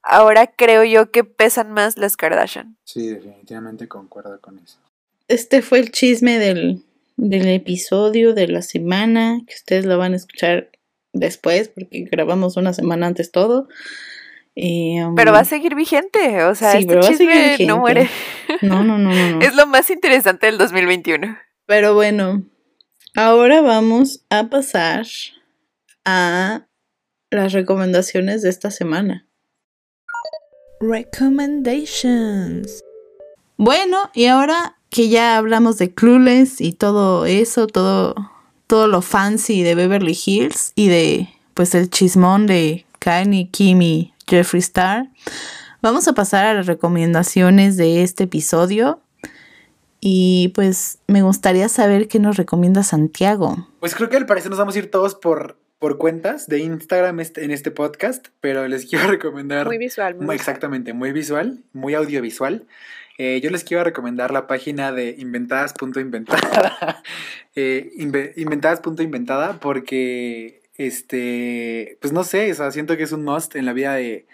Ahora 0.00 0.46
creo 0.46 0.84
yo 0.84 1.10
que 1.10 1.24
pesan 1.24 1.72
más 1.72 1.96
las 1.98 2.16
Kardashian. 2.16 2.78
Sí, 2.84 3.08
definitivamente 3.08 3.88
concuerdo 3.88 4.40
con 4.40 4.60
eso. 4.60 4.78
Este 5.26 5.60
fue 5.60 5.80
el 5.80 5.90
chisme 5.90 6.38
del, 6.38 6.84
del 7.16 7.48
episodio 7.48 8.34
de 8.34 8.48
la 8.48 8.62
semana, 8.62 9.40
que 9.46 9.54
ustedes 9.54 9.86
lo 9.86 9.98
van 9.98 10.12
a 10.12 10.16
escuchar 10.16 10.70
después, 11.12 11.68
porque 11.68 12.06
grabamos 12.10 12.56
una 12.56 12.72
semana 12.72 13.06
antes 13.06 13.30
todo. 13.30 13.68
Um, 14.56 15.16
pero 15.16 15.32
va 15.32 15.40
a 15.40 15.44
seguir 15.44 15.74
vigente, 15.74 16.44
o 16.44 16.54
sea, 16.54 16.78
este 16.78 17.00
chisme 17.00 17.56
no 17.66 17.78
muere. 17.78 18.08
No, 18.62 18.84
no, 18.84 18.98
no, 18.98 19.10
no, 19.10 19.40
Es 19.40 19.56
lo 19.56 19.66
más 19.66 19.90
interesante 19.90 20.46
del 20.46 20.58
2021. 20.58 21.36
Pero 21.66 21.94
bueno, 21.94 22.44
ahora 23.16 23.62
vamos 23.62 24.24
a 24.30 24.48
pasar 24.48 25.06
a 26.04 26.66
las 27.30 27.52
recomendaciones 27.52 28.42
de 28.42 28.50
esta 28.50 28.70
semana. 28.70 29.26
Recommendations. 30.80 32.84
Bueno, 33.56 34.10
y 34.14 34.26
ahora 34.26 34.73
que 34.94 35.08
ya 35.08 35.36
hablamos 35.36 35.76
de 35.78 35.92
Clueless 35.92 36.60
y 36.60 36.72
todo 36.72 37.26
eso, 37.26 37.66
todo, 37.66 38.14
todo 38.68 38.86
lo 38.86 39.02
fancy 39.02 39.64
de 39.64 39.74
Beverly 39.74 40.16
Hills 40.24 40.70
y 40.76 40.86
de 40.86 41.28
pues 41.52 41.74
el 41.74 41.90
chismón 41.90 42.46
de 42.46 42.86
Kanye, 43.00 43.48
Kim 43.50 43.82
y 43.82 44.14
Jeffree 44.28 44.60
Star, 44.60 45.08
vamos 45.82 46.06
a 46.06 46.12
pasar 46.12 46.44
a 46.44 46.54
las 46.54 46.66
recomendaciones 46.66 47.76
de 47.76 48.04
este 48.04 48.24
episodio. 48.24 49.00
Y 49.98 50.52
pues 50.54 50.98
me 51.08 51.22
gustaría 51.22 51.68
saber 51.68 52.06
qué 52.06 52.20
nos 52.20 52.36
recomienda 52.36 52.84
Santiago. 52.84 53.66
Pues 53.80 53.96
creo 53.96 54.08
que 54.10 54.16
al 54.16 54.26
parecer 54.26 54.50
nos 54.50 54.60
vamos 54.60 54.76
a 54.76 54.78
ir 54.78 54.92
todos 54.92 55.16
por 55.16 55.58
por 55.80 55.98
cuentas 55.98 56.46
de 56.46 56.60
Instagram 56.60 57.20
este, 57.20 57.44
en 57.44 57.50
este 57.50 57.70
podcast, 57.70 58.28
pero 58.40 58.66
les 58.68 58.86
quiero 58.88 59.08
recomendar... 59.08 59.66
Muy 59.66 59.76
visual. 59.76 60.14
Muy 60.14 60.34
exactamente, 60.34 60.94
muy 60.94 61.12
visual, 61.12 61.62
muy 61.74 61.92
audiovisual. 61.94 62.66
Eh, 63.16 63.40
yo 63.42 63.50
les 63.50 63.62
quiero 63.62 63.84
recomendar 63.84 64.32
la 64.32 64.46
página 64.46 64.92
de 64.92 65.14
inventadas.inventada. 65.18 67.02
eh, 67.54 67.92
inventadas.inventada 68.36 69.60
porque, 69.60 70.62
este, 70.76 71.96
pues 72.00 72.12
no 72.12 72.24
sé, 72.24 72.50
o 72.50 72.54
sea, 72.54 72.70
siento 72.72 72.96
que 72.96 73.04
es 73.04 73.12
un 73.12 73.24
must 73.24 73.54
en 73.54 73.66
la 73.66 73.72
vida 73.72 73.94
de, 73.94 74.26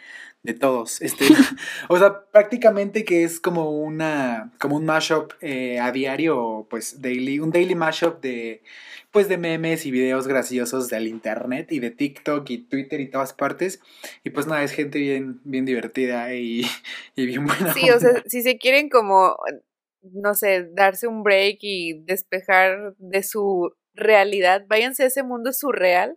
de 0.43 0.55
todos. 0.55 1.03
Este, 1.03 1.27
o 1.89 1.99
sea, 1.99 2.25
prácticamente 2.33 3.05
que 3.05 3.25
es 3.25 3.41
como 3.41 3.71
una, 3.71 4.53
como 4.59 4.77
un 4.77 4.87
mashup 4.87 5.33
eh, 5.41 5.79
a 5.79 5.93
diario, 5.93 6.67
pues 6.71 7.03
daily, 7.03 7.39
un 7.39 7.51
daily 7.51 7.75
mashup 7.75 8.21
de 8.23 8.63
pues 9.11 9.29
de 9.29 9.39
memes 9.39 9.87
y 9.87 9.91
videos 9.91 10.29
graciosos 10.29 10.89
del 10.89 11.09
internet 11.09 11.73
y 11.73 11.81
de 11.81 11.91
TikTok 11.91 12.49
y 12.51 12.59
Twitter 12.59 13.01
y 13.01 13.11
todas 13.11 13.33
partes. 13.33 13.81
Y 14.23 14.31
pues 14.31 14.47
nada, 14.47 14.63
es 14.63 14.73
gente 14.73 14.99
bien, 14.99 15.41
bien 15.45 15.65
divertida 15.65 16.33
y, 16.35 16.65
bien 17.17 17.47
buena. 17.47 17.75
Sí, 17.75 17.91
o 17.91 17.99
sea, 17.99 18.23
si 18.27 18.43
se 18.43 18.59
quieren 18.59 18.89
como, 18.89 19.37
no 20.03 20.35
sé, 20.35 20.69
darse 20.73 21.09
un 21.09 21.23
break 21.23 21.59
y 21.61 22.03
despejar 22.05 22.95
de 22.99 23.23
su 23.23 23.75
realidad, 23.95 24.65
váyanse 24.69 25.03
a 25.03 25.07
ese 25.07 25.23
mundo 25.23 25.53
surreal. 25.53 26.17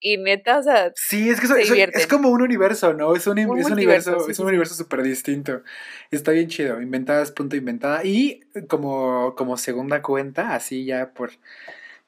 Y 0.00 0.18
neta, 0.18 0.58
o 0.58 0.62
sea, 0.62 0.92
sí, 0.96 1.30
es 1.30 1.40
que 1.40 1.88
es, 1.94 2.06
como 2.06 2.28
un 2.28 2.42
universo, 2.42 2.92
¿no? 2.92 3.16
Es 3.16 3.26
un, 3.26 3.38
universo, 3.38 4.28
es 4.28 4.38
un 4.38 4.48
universo 4.48 4.74
súper 4.74 5.02
distinto. 5.02 5.62
Está 6.10 6.32
bien 6.32 6.48
chido. 6.48 6.82
Inventadas, 6.82 7.32
punto 7.32 7.56
inventada. 7.56 8.04
Y 8.04 8.40
como, 8.68 9.34
como 9.34 9.56
segunda 9.56 10.02
cuenta, 10.02 10.54
así 10.54 10.84
ya 10.84 11.14
por 11.14 11.30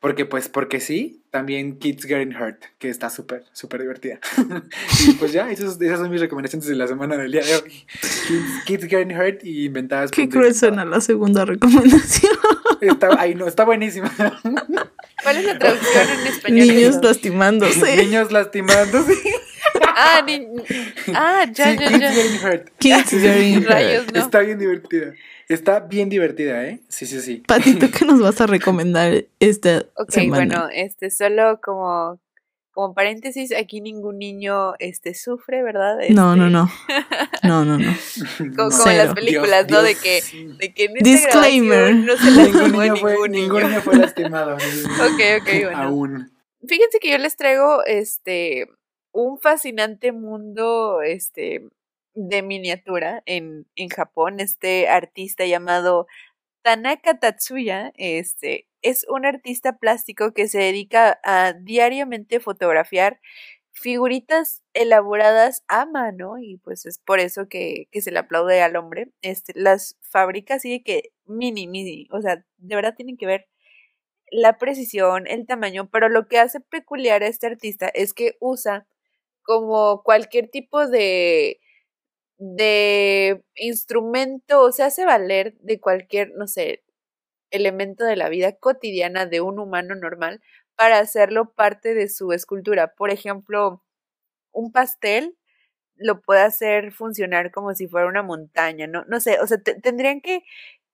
porque, 0.01 0.27
pues, 0.27 0.49
porque 0.49 0.81
sí, 0.81 1.23
también 1.31 1.79
Kids 1.79 2.05
Getting 2.05 2.37
Hurt, 2.37 2.63
que 2.79 2.91
está 2.91 3.11
súper, 3.11 3.45
súper 3.53 3.81
divertida. 3.81 4.21
y 5.09 5.13
pues 5.13 5.33
ya, 5.33 5.51
esas 5.51 5.79
son 5.79 6.11
mis 6.11 6.21
recomendaciones 6.21 6.69
de 6.69 6.75
la 6.75 6.87
semana 6.87 7.17
del 7.17 7.33
día 7.33 7.43
de 7.43 7.57
hoy. 7.57 7.87
Kids, 8.67 8.85
Getting 8.85 9.17
Hurt 9.17 9.43
y 9.43 9.65
inventadas. 9.65 10.11
Qué 10.11 10.29
cruel 10.29 10.55
suena 10.55 10.85
la 10.85 11.01
segunda 11.01 11.45
recomendación. 11.45 12.33
Está, 12.81 13.09
ay, 13.19 13.35
no, 13.35 13.47
está 13.47 13.65
buenísima. 13.65 14.13
¿Cuál 15.23 15.37
es 15.39 15.45
la 15.45 15.59
traducción 15.59 16.09
en 16.21 16.27
español? 16.27 16.67
Niños 16.67 16.97
lastimándose. 17.03 17.97
Niños 17.97 18.33
lastimándose. 18.33 19.15
Ah, 19.97 20.23
ni... 20.27 20.47
ah, 21.15 21.47
ya, 21.53 21.75
ya, 21.75 21.91
ya. 21.91 21.99
Kids 21.99 22.15
Getting 22.15 22.45
Hurt. 22.45 22.71
Kids 22.79 23.11
Getting 23.11 23.65
Hurt. 23.65 24.17
Está 24.17 24.41
bien 24.41 24.59
divertida. 24.59 25.15
Está 25.49 25.81
bien 25.81 26.09
divertida, 26.09 26.65
¿eh? 26.67 26.81
Sí, 26.89 27.07
sí, 27.07 27.21
sí. 27.21 27.43
Patito, 27.47 27.87
qué 27.91 28.05
nos 28.07 28.21
vas 28.21 28.41
a 28.41 28.47
recomendar 28.47 29.25
esta 29.39 29.87
Ok, 29.95 30.17
bueno, 30.29 30.69
este, 30.73 31.11
solo 31.11 31.61
como, 31.63 32.21
como 32.73 32.95
paréntesis, 32.95 33.53
aquí 33.55 33.81
ningún 33.81 34.19
niño 34.19 34.75
este, 34.81 35.15
sufre, 35.15 35.63
¿verdad? 35.63 35.99
No, 36.11 36.35
no, 36.37 36.51
no. 36.51 36.71
No, 37.43 37.65
no, 37.65 37.79
no. 37.79 37.95
como, 38.57 38.91
en 38.91 38.99
las 38.99 39.15
películas, 39.15 39.71
¿no? 39.71 39.81
De 39.81 39.95
que, 39.95 40.21
de 40.59 40.75
que 40.75 40.87
en 40.87 40.95
Disclaimer. 40.95 41.95
no 41.95 42.17
se 42.17 42.31
lastimó 42.33 42.83
ningún, 42.83 42.95
ningún, 43.05 43.31
ningún 43.31 43.63
niño. 43.63 43.81
fue 43.83 43.97
lastimado. 43.97 44.57
ok, 44.57 45.43
ok, 45.43 45.49
bueno. 45.63 45.77
Aún. 45.77 46.33
Fíjense 46.67 46.99
que 46.99 47.13
yo 47.13 47.19
les 47.19 47.37
traigo 47.37 47.85
este 47.85 48.67
un 49.13 49.39
fascinante 49.39 50.11
mundo 50.11 51.03
este 51.03 51.63
de 52.17 52.43
miniatura 52.43 53.23
en, 53.27 53.67
en 53.77 53.89
Japón. 53.89 54.41
Este 54.41 54.89
artista 54.89 55.47
llamado 55.47 56.09
Tanaka 56.63 57.21
Tatsuya 57.21 57.93
este, 57.97 58.67
es 58.83 59.07
un 59.09 59.25
artista 59.27 59.79
plástico 59.79 60.33
que 60.33 60.49
se 60.49 60.59
dedica 60.59 61.21
a 61.23 61.53
diariamente 61.53 62.41
fotografiar 62.41 63.21
figuritas 63.73 64.63
elaboradas 64.73 65.63
a 65.69 65.85
mano 65.85 66.39
y 66.39 66.57
pues 66.57 66.87
es 66.87 66.99
por 66.99 67.21
eso 67.21 67.47
que, 67.47 67.89
que 67.93 68.01
se 68.01 68.11
le 68.11 68.19
aplaude 68.19 68.63
al 68.63 68.75
hombre. 68.77 69.11
Este, 69.23 69.53
las 69.55 69.99
fábricas 70.01 70.63
sí 70.63 70.83
que 70.83 71.13
mini, 71.27 71.69
mini, 71.69 72.09
o 72.11 72.21
sea, 72.23 72.45
de 72.57 72.75
verdad 72.75 72.95
tienen 72.97 73.19
que 73.19 73.27
ver 73.27 73.47
la 74.31 74.59
precisión, 74.59 75.27
el 75.27 75.47
tamaño, 75.47 75.89
pero 75.91 76.09
lo 76.09 76.27
que 76.27 76.39
hace 76.39 76.61
peculiar 76.61 77.23
a 77.23 77.29
este 77.29 77.47
artista 77.47 77.89
es 77.89 78.15
que 78.15 78.37
usa 78.41 78.87
como 79.43 80.03
cualquier 80.03 80.49
tipo 80.49 80.89
de 80.89 81.61
de 82.39 83.43
instrumento, 83.57 84.61
o 84.63 84.73
se 84.73 84.83
hace 84.85 85.05
valer 85.07 85.55
de 85.61 85.81
cualquier, 85.81 86.33
no 86.37 86.47
sé, 86.49 86.85
elemento 87.51 88.05
de 88.05 88.17
la 88.17 88.29
vida 88.29 88.53
cotidiana 88.57 89.27
de 89.27 89.41
un 89.41 89.59
humano 89.61 89.95
normal 89.97 90.43
para 90.77 90.99
hacerlo 91.01 91.53
parte 91.55 91.95
de 91.95 92.09
su 92.09 92.33
escultura. 92.33 92.95
Por 92.95 93.11
ejemplo, 93.11 93.83
un 94.53 94.73
pastel 94.73 95.37
lo 95.97 96.21
puede 96.23 96.41
hacer 96.43 96.93
funcionar 96.93 97.51
como 97.53 97.75
si 97.75 97.89
fuera 97.89 98.07
una 98.09 98.23
montaña, 98.23 98.87
¿no? 98.87 99.05
No 99.07 99.21
sé, 99.21 99.39
o 99.41 99.47
sea, 99.47 99.59
tendrían 99.61 100.21
que, 100.21 100.43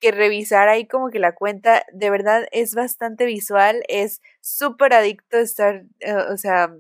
que 0.01 0.13
revisar 0.13 0.69
ahí 0.69 0.87
como 0.87 1.11
que 1.11 1.19
la 1.21 1.35
cuenta 1.35 1.85
de 1.93 2.11
verdad 2.11 2.47
es 2.53 2.75
bastante 2.75 3.25
visual, 3.27 3.83
es 3.89 4.21
súper 4.41 4.95
adicto 4.95 5.39
estar, 5.39 5.85
eh, 6.01 6.15
o 6.15 6.37
sea, 6.39 6.75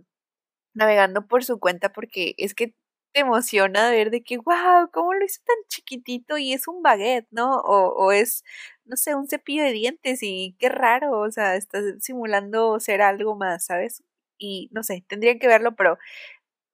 navegando 0.75 1.27
por 1.27 1.45
su 1.45 1.59
cuenta 1.61 1.93
porque 1.93 2.35
es 2.39 2.55
que 2.55 2.75
te 3.13 3.21
emociona 3.21 3.91
ver 3.91 4.11
de 4.11 4.23
que, 4.23 4.39
wow, 4.39 4.91
¿cómo 4.93 5.15
lo 5.15 5.25
hizo 5.25 5.41
tan 5.45 5.57
chiquitito? 5.69 6.39
Y 6.39 6.53
es 6.53 6.69
un 6.69 6.83
baguette, 6.83 7.27
¿no? 7.31 7.59
O, 7.61 7.95
o 7.95 8.13
es, 8.13 8.45
no 8.85 8.97
sé, 8.97 9.15
un 9.15 9.29
cepillo 9.29 9.63
de 9.63 9.73
dientes 9.73 10.21
y 10.23 10.57
qué 10.59 10.69
raro, 10.69 11.21
o 11.21 11.31
sea, 11.31 11.57
está 11.57 11.81
simulando 12.01 12.81
ser 12.81 13.03
algo 13.03 13.37
más, 13.37 13.67
¿sabes? 13.67 14.03
Y 14.39 14.69
no 14.73 14.83
sé, 14.83 15.05
tendrían 15.07 15.39
que 15.39 15.47
verlo, 15.47 15.75
pero 15.77 15.99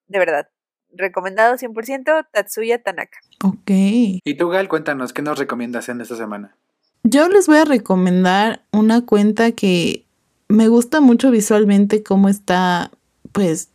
de 0.07 0.19
verdad, 0.19 0.49
recomendado 0.91 1.57
100% 1.57 2.29
Tatsuya 2.33 2.83
Tanaka. 2.83 3.19
Ok. 3.45 3.71
Y 3.71 4.37
tú, 4.37 4.49
Gal, 4.49 4.69
cuéntanos, 4.69 5.13
¿qué 5.13 5.23
nos 5.23 5.39
recomiendas 5.39 5.89
en 5.89 6.01
esta 6.01 6.17
semana? 6.17 6.57
Yo 7.03 7.29
les 7.29 7.47
voy 7.47 7.59
a 7.59 7.65
recomendar 7.65 8.63
una 8.73 9.05
cuenta 9.05 9.53
que 9.53 10.05
me 10.49 10.69
gusta 10.69 11.01
mucho 11.01 11.31
visualmente 11.31 12.03
cómo 12.03 12.29
está, 12.29 12.91
pues, 13.33 13.71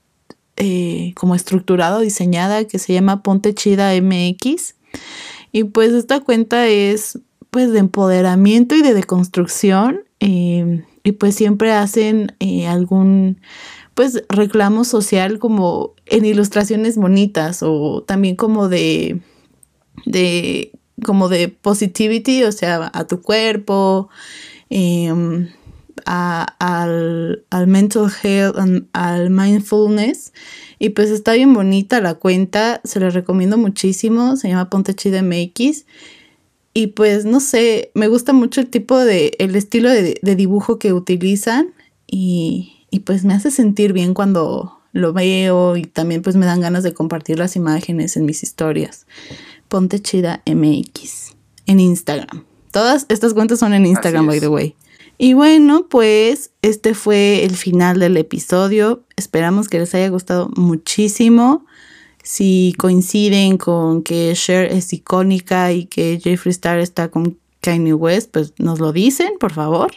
eh, 0.57 1.13
como 1.15 1.35
estructurado, 1.35 1.99
diseñada, 1.99 2.65
que 2.65 2.79
se 2.79 2.93
llama 2.93 3.23
Ponte 3.23 3.53
Chida 3.53 3.91
MX. 4.01 4.75
Y 5.51 5.65
pues 5.65 5.91
esta 5.93 6.19
cuenta 6.19 6.67
es 6.67 7.19
pues 7.49 7.71
de 7.71 7.79
empoderamiento 7.79 8.75
y 8.75 8.81
de 8.81 8.93
deconstrucción. 8.93 10.01
Em, 10.19 10.85
y 11.03 11.13
pues 11.13 11.35
siempre 11.35 11.71
hacen 11.71 12.35
eh, 12.39 12.67
algún 12.67 13.39
pues 13.93 14.23
reclamo 14.29 14.85
social 14.85 15.37
como 15.37 15.93
en 16.07 16.25
ilustraciones 16.25 16.97
bonitas 16.97 17.61
o 17.61 18.03
también 18.03 18.35
como 18.35 18.69
de 18.69 19.21
de 20.05 20.71
como 21.03 21.29
de 21.29 21.49
positivity, 21.49 22.43
o 22.43 22.51
sea, 22.51 22.89
a 22.93 23.05
tu 23.05 23.21
cuerpo, 23.21 24.09
em, 26.05 26.45
al, 26.59 27.45
al, 27.49 27.67
mental 27.67 28.11
health, 28.23 28.55
al 28.93 29.29
mindfulness. 29.29 30.33
Y 30.79 30.89
pues 30.89 31.09
está 31.09 31.33
bien 31.33 31.53
bonita 31.53 32.01
la 32.01 32.15
cuenta, 32.15 32.81
se 32.83 32.99
la 32.99 33.09
recomiendo 33.09 33.57
muchísimo, 33.57 34.35
se 34.35 34.49
llama 34.49 34.69
Ponte 34.69 34.93
Chida 34.93 35.21
MX. 35.21 35.85
Y 36.73 36.87
pues 36.87 37.25
no 37.25 37.39
sé, 37.39 37.91
me 37.93 38.07
gusta 38.07 38.33
mucho 38.33 38.61
el 38.61 38.69
tipo 38.69 38.97
de, 38.97 39.33
el 39.39 39.55
estilo 39.55 39.89
de, 39.89 40.19
dibujo 40.35 40.79
que 40.79 40.91
utilizan 40.91 41.73
y, 42.07 42.85
y 42.89 43.01
pues 43.01 43.23
me 43.23 43.33
hace 43.33 43.51
sentir 43.51 43.93
bien 43.93 44.13
cuando 44.13 44.79
lo 44.91 45.13
veo 45.13 45.75
y 45.75 45.83
también 45.83 46.21
pues 46.21 46.35
me 46.35 46.45
dan 46.45 46.61
ganas 46.61 46.83
de 46.83 46.93
compartir 46.93 47.39
las 47.39 47.55
imágenes 47.55 48.17
en 48.17 48.25
mis 48.25 48.43
historias. 48.43 49.05
Ponte 49.67 49.99
Chida 49.99 50.41
MX 50.45 51.35
en 51.65 51.79
Instagram. 51.79 52.45
Todas 52.71 53.05
estas 53.09 53.33
cuentas 53.33 53.59
son 53.59 53.73
en 53.73 53.85
Instagram, 53.85 54.25
by 54.25 54.39
the 54.39 54.47
way. 54.47 54.75
Y 55.23 55.35
bueno, 55.35 55.87
pues 55.89 56.51
este 56.61 56.93
fue 56.93 57.45
el 57.45 57.55
final 57.55 57.97
del 57.97 58.17
episodio. 58.17 59.05
Esperamos 59.15 59.69
que 59.69 59.79
les 59.79 59.95
haya 59.95 60.09
gustado 60.09 60.49
muchísimo. 60.57 61.65
Si 62.21 62.75
coinciden 62.77 63.57
con 63.57 64.03
que 64.03 64.33
Cher 64.35 64.65
es 64.65 64.91
icónica 64.91 65.71
y 65.71 65.85
que 65.85 66.19
Jeffree 66.21 66.51
Star 66.51 66.79
está 66.79 67.09
con 67.09 67.39
Kanye 67.61 67.93
West, 67.93 68.31
pues 68.33 68.53
nos 68.57 68.81
lo 68.81 68.91
dicen, 68.91 69.35
por 69.39 69.53
favor. 69.53 69.93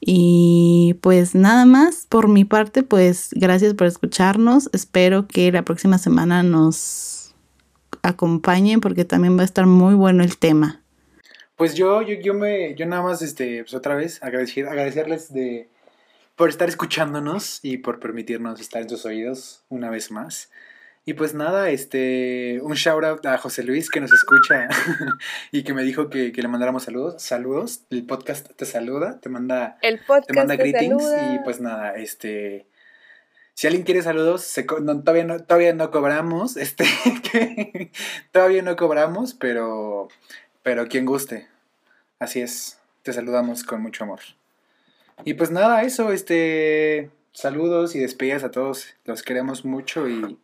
Y 0.00 0.96
pues 1.02 1.34
nada 1.34 1.66
más, 1.66 2.06
por 2.08 2.26
mi 2.28 2.46
parte, 2.46 2.82
pues 2.82 3.28
gracias 3.32 3.74
por 3.74 3.88
escucharnos. 3.88 4.70
Espero 4.72 5.28
que 5.28 5.52
la 5.52 5.66
próxima 5.66 5.98
semana 5.98 6.42
nos 6.42 7.34
acompañen 8.00 8.80
porque 8.80 9.04
también 9.04 9.36
va 9.36 9.42
a 9.42 9.44
estar 9.44 9.66
muy 9.66 9.92
bueno 9.92 10.24
el 10.24 10.38
tema. 10.38 10.79
Pues 11.60 11.74
yo, 11.74 12.00
yo, 12.00 12.14
yo 12.14 12.32
me, 12.32 12.74
yo 12.74 12.86
nada 12.86 13.02
más, 13.02 13.20
este, 13.20 13.62
pues 13.64 13.74
otra 13.74 13.94
vez, 13.94 14.22
agradecer, 14.22 14.66
agradecerles 14.66 15.30
de, 15.30 15.68
por 16.34 16.48
estar 16.48 16.70
escuchándonos 16.70 17.60
y 17.62 17.76
por 17.76 18.00
permitirnos 18.00 18.62
estar 18.62 18.80
en 18.80 18.88
sus 18.88 19.04
oídos 19.04 19.62
una 19.68 19.90
vez 19.90 20.10
más. 20.10 20.50
Y 21.04 21.12
pues 21.12 21.34
nada, 21.34 21.68
este, 21.68 22.60
un 22.62 22.72
shout 22.76 23.04
out 23.04 23.26
a 23.26 23.36
José 23.36 23.62
Luis 23.62 23.90
que 23.90 24.00
nos 24.00 24.10
escucha 24.10 24.68
y 25.52 25.62
que 25.62 25.74
me 25.74 25.82
dijo 25.82 26.08
que, 26.08 26.32
le 26.34 26.48
mandáramos 26.48 26.84
saludos. 26.84 27.22
Saludos, 27.22 27.82
el 27.90 28.06
podcast 28.06 28.50
te 28.56 28.64
saluda, 28.64 29.20
te 29.20 29.28
manda, 29.28 29.76
el 29.82 29.98
podcast 29.98 30.28
te 30.28 30.32
manda 30.32 30.56
greetings 30.56 31.04
y 31.34 31.44
pues 31.44 31.60
nada, 31.60 31.94
este, 31.94 32.68
si 33.60 33.66
alguien 33.66 33.82
quiere 33.82 34.00
saludos, 34.00 34.50
todavía, 35.04 35.24
no, 35.24 35.38
todavía 35.40 35.74
no 35.74 35.90
cobramos, 35.90 36.56
este, 36.56 36.86
todavía 38.32 38.62
no 38.62 38.74
cobramos, 38.76 39.34
pero, 39.34 40.08
pero 40.62 40.88
quien 40.88 41.06
guste. 41.06 41.48
Así 42.18 42.40
es, 42.40 42.78
te 43.02 43.12
saludamos 43.12 43.64
con 43.64 43.82
mucho 43.82 44.04
amor. 44.04 44.20
Y 45.24 45.34
pues 45.34 45.50
nada, 45.50 45.82
eso, 45.82 46.12
este, 46.12 47.10
saludos 47.32 47.94
y 47.94 47.98
despedidas 47.98 48.44
a 48.44 48.50
todos, 48.50 48.94
los 49.04 49.22
queremos 49.22 49.64
mucho 49.64 50.08
y, 50.08 50.38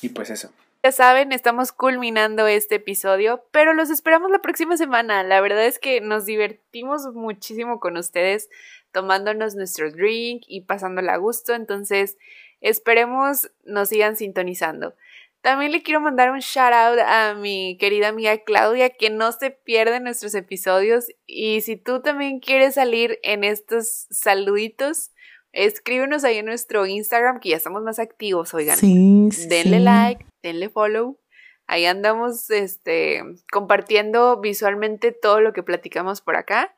y 0.00 0.10
pues 0.10 0.30
eso. 0.30 0.50
Ya 0.84 0.90
saben, 0.90 1.30
estamos 1.30 1.70
culminando 1.70 2.48
este 2.48 2.74
episodio, 2.74 3.44
pero 3.52 3.72
los 3.72 3.88
esperamos 3.88 4.32
la 4.32 4.40
próxima 4.40 4.76
semana. 4.76 5.22
La 5.22 5.40
verdad 5.40 5.64
es 5.64 5.78
que 5.78 6.00
nos 6.00 6.26
divertimos 6.26 7.06
muchísimo 7.14 7.78
con 7.78 7.96
ustedes 7.96 8.50
tomándonos 8.90 9.54
nuestro 9.54 9.90
drink 9.90 10.42
y 10.48 10.62
pasándola 10.62 11.14
a 11.14 11.18
gusto, 11.18 11.54
entonces 11.54 12.18
esperemos 12.60 13.50
nos 13.64 13.90
sigan 13.90 14.16
sintonizando. 14.16 14.94
También 15.42 15.72
le 15.72 15.82
quiero 15.82 16.00
mandar 16.00 16.30
un 16.30 16.38
shout 16.38 16.72
out 16.72 17.00
a 17.04 17.34
mi 17.34 17.76
querida 17.78 18.08
amiga 18.08 18.38
Claudia 18.38 18.90
que 18.90 19.10
no 19.10 19.32
se 19.32 19.50
pierde 19.50 19.98
nuestros 19.98 20.36
episodios 20.36 21.06
y 21.26 21.62
si 21.62 21.76
tú 21.76 22.00
también 22.00 22.38
quieres 22.38 22.74
salir 22.74 23.18
en 23.24 23.42
estos 23.42 24.06
saluditos, 24.10 25.10
escríbenos 25.50 26.22
ahí 26.22 26.38
en 26.38 26.46
nuestro 26.46 26.86
Instagram 26.86 27.40
que 27.40 27.50
ya 27.50 27.56
estamos 27.56 27.82
más 27.82 27.98
activos, 27.98 28.54
oigan. 28.54 28.76
Sí, 28.76 29.30
denle 29.48 29.80
like, 29.80 30.24
denle 30.44 30.68
follow. 30.68 31.18
Ahí 31.66 31.86
andamos 31.86 32.48
este 32.50 33.22
compartiendo 33.50 34.40
visualmente 34.40 35.10
todo 35.10 35.40
lo 35.40 35.52
que 35.52 35.64
platicamos 35.64 36.20
por 36.20 36.36
acá. 36.36 36.72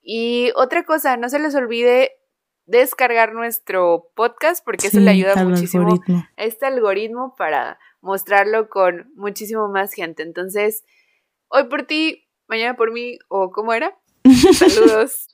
Y 0.00 0.52
otra 0.54 0.84
cosa, 0.84 1.18
no 1.18 1.28
se 1.28 1.38
les 1.38 1.54
olvide 1.54 2.12
descargar 2.64 3.32
nuestro 3.32 4.10
podcast 4.14 4.64
porque 4.64 4.86
eso 4.88 5.00
le 5.00 5.10
ayuda 5.10 5.36
muchísimo 5.44 6.02
a 6.08 6.44
este 6.44 6.66
algoritmo 6.66 7.34
para 7.36 7.78
mostrarlo 8.06 8.68
con 8.68 9.12
muchísimo 9.14 9.68
más 9.68 9.92
gente. 9.92 10.22
Entonces, 10.22 10.84
hoy 11.48 11.64
por 11.64 11.82
ti, 11.82 12.28
mañana 12.48 12.76
por 12.76 12.92
mí, 12.92 13.18
o 13.28 13.50
cómo 13.50 13.72
era. 13.72 13.96
Saludos. 14.54 15.28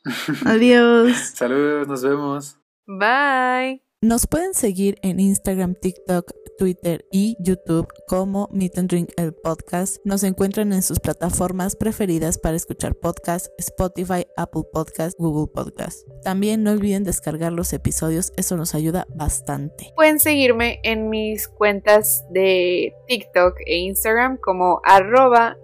Adiós. 0.45 1.17
Saludos, 1.35 1.89
nos 1.89 2.03
vemos. 2.03 2.59
Bye. 2.87 3.92
Nos 4.05 4.27
pueden 4.27 4.53
seguir 4.53 4.99
en 5.03 5.21
Instagram, 5.21 5.77
TikTok, 5.77 6.33
Twitter 6.59 7.05
y 7.13 7.37
YouTube 7.39 7.87
como 8.09 8.49
Meet 8.51 8.79
and 8.79 8.91
Drink 8.91 9.11
el 9.17 9.33
podcast. 9.33 9.99
Nos 10.05 10.25
encuentran 10.25 10.73
en 10.73 10.83
sus 10.83 10.99
plataformas 10.99 11.77
preferidas 11.77 12.37
para 12.37 12.57
escuchar 12.57 12.97
podcasts, 12.97 13.53
Spotify, 13.59 14.27
Apple 14.37 14.65
Podcast, 14.73 15.17
Google 15.21 15.53
Podcast. 15.55 16.05
También 16.25 16.65
no 16.65 16.73
olviden 16.73 17.05
descargar 17.05 17.53
los 17.53 17.73
episodios, 17.73 18.33
eso 18.37 18.57
nos 18.57 18.75
ayuda 18.75 19.07
bastante. 19.15 19.93
Pueden 19.95 20.19
seguirme 20.19 20.81
en 20.83 21.09
mis 21.09 21.47
cuentas 21.47 22.25
de 22.31 22.97
TikTok 23.07 23.55
e 23.67 23.77
Instagram 23.77 24.37
como 24.37 24.81
arroba. 24.83 25.57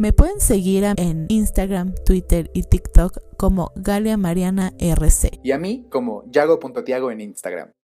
Me 0.00 0.14
pueden 0.14 0.40
seguir 0.40 0.84
en 0.96 1.26
Instagram, 1.28 1.94
Twitter 2.06 2.50
y 2.54 2.62
TikTok 2.62 3.18
como 3.36 3.70
Galia 3.76 4.16
Mariana 4.16 4.72
RC. 4.78 5.40
Y 5.42 5.52
a 5.52 5.58
mí 5.58 5.84
como 5.90 6.24
Yago.tiago 6.30 7.10
en 7.10 7.20
Instagram. 7.20 7.70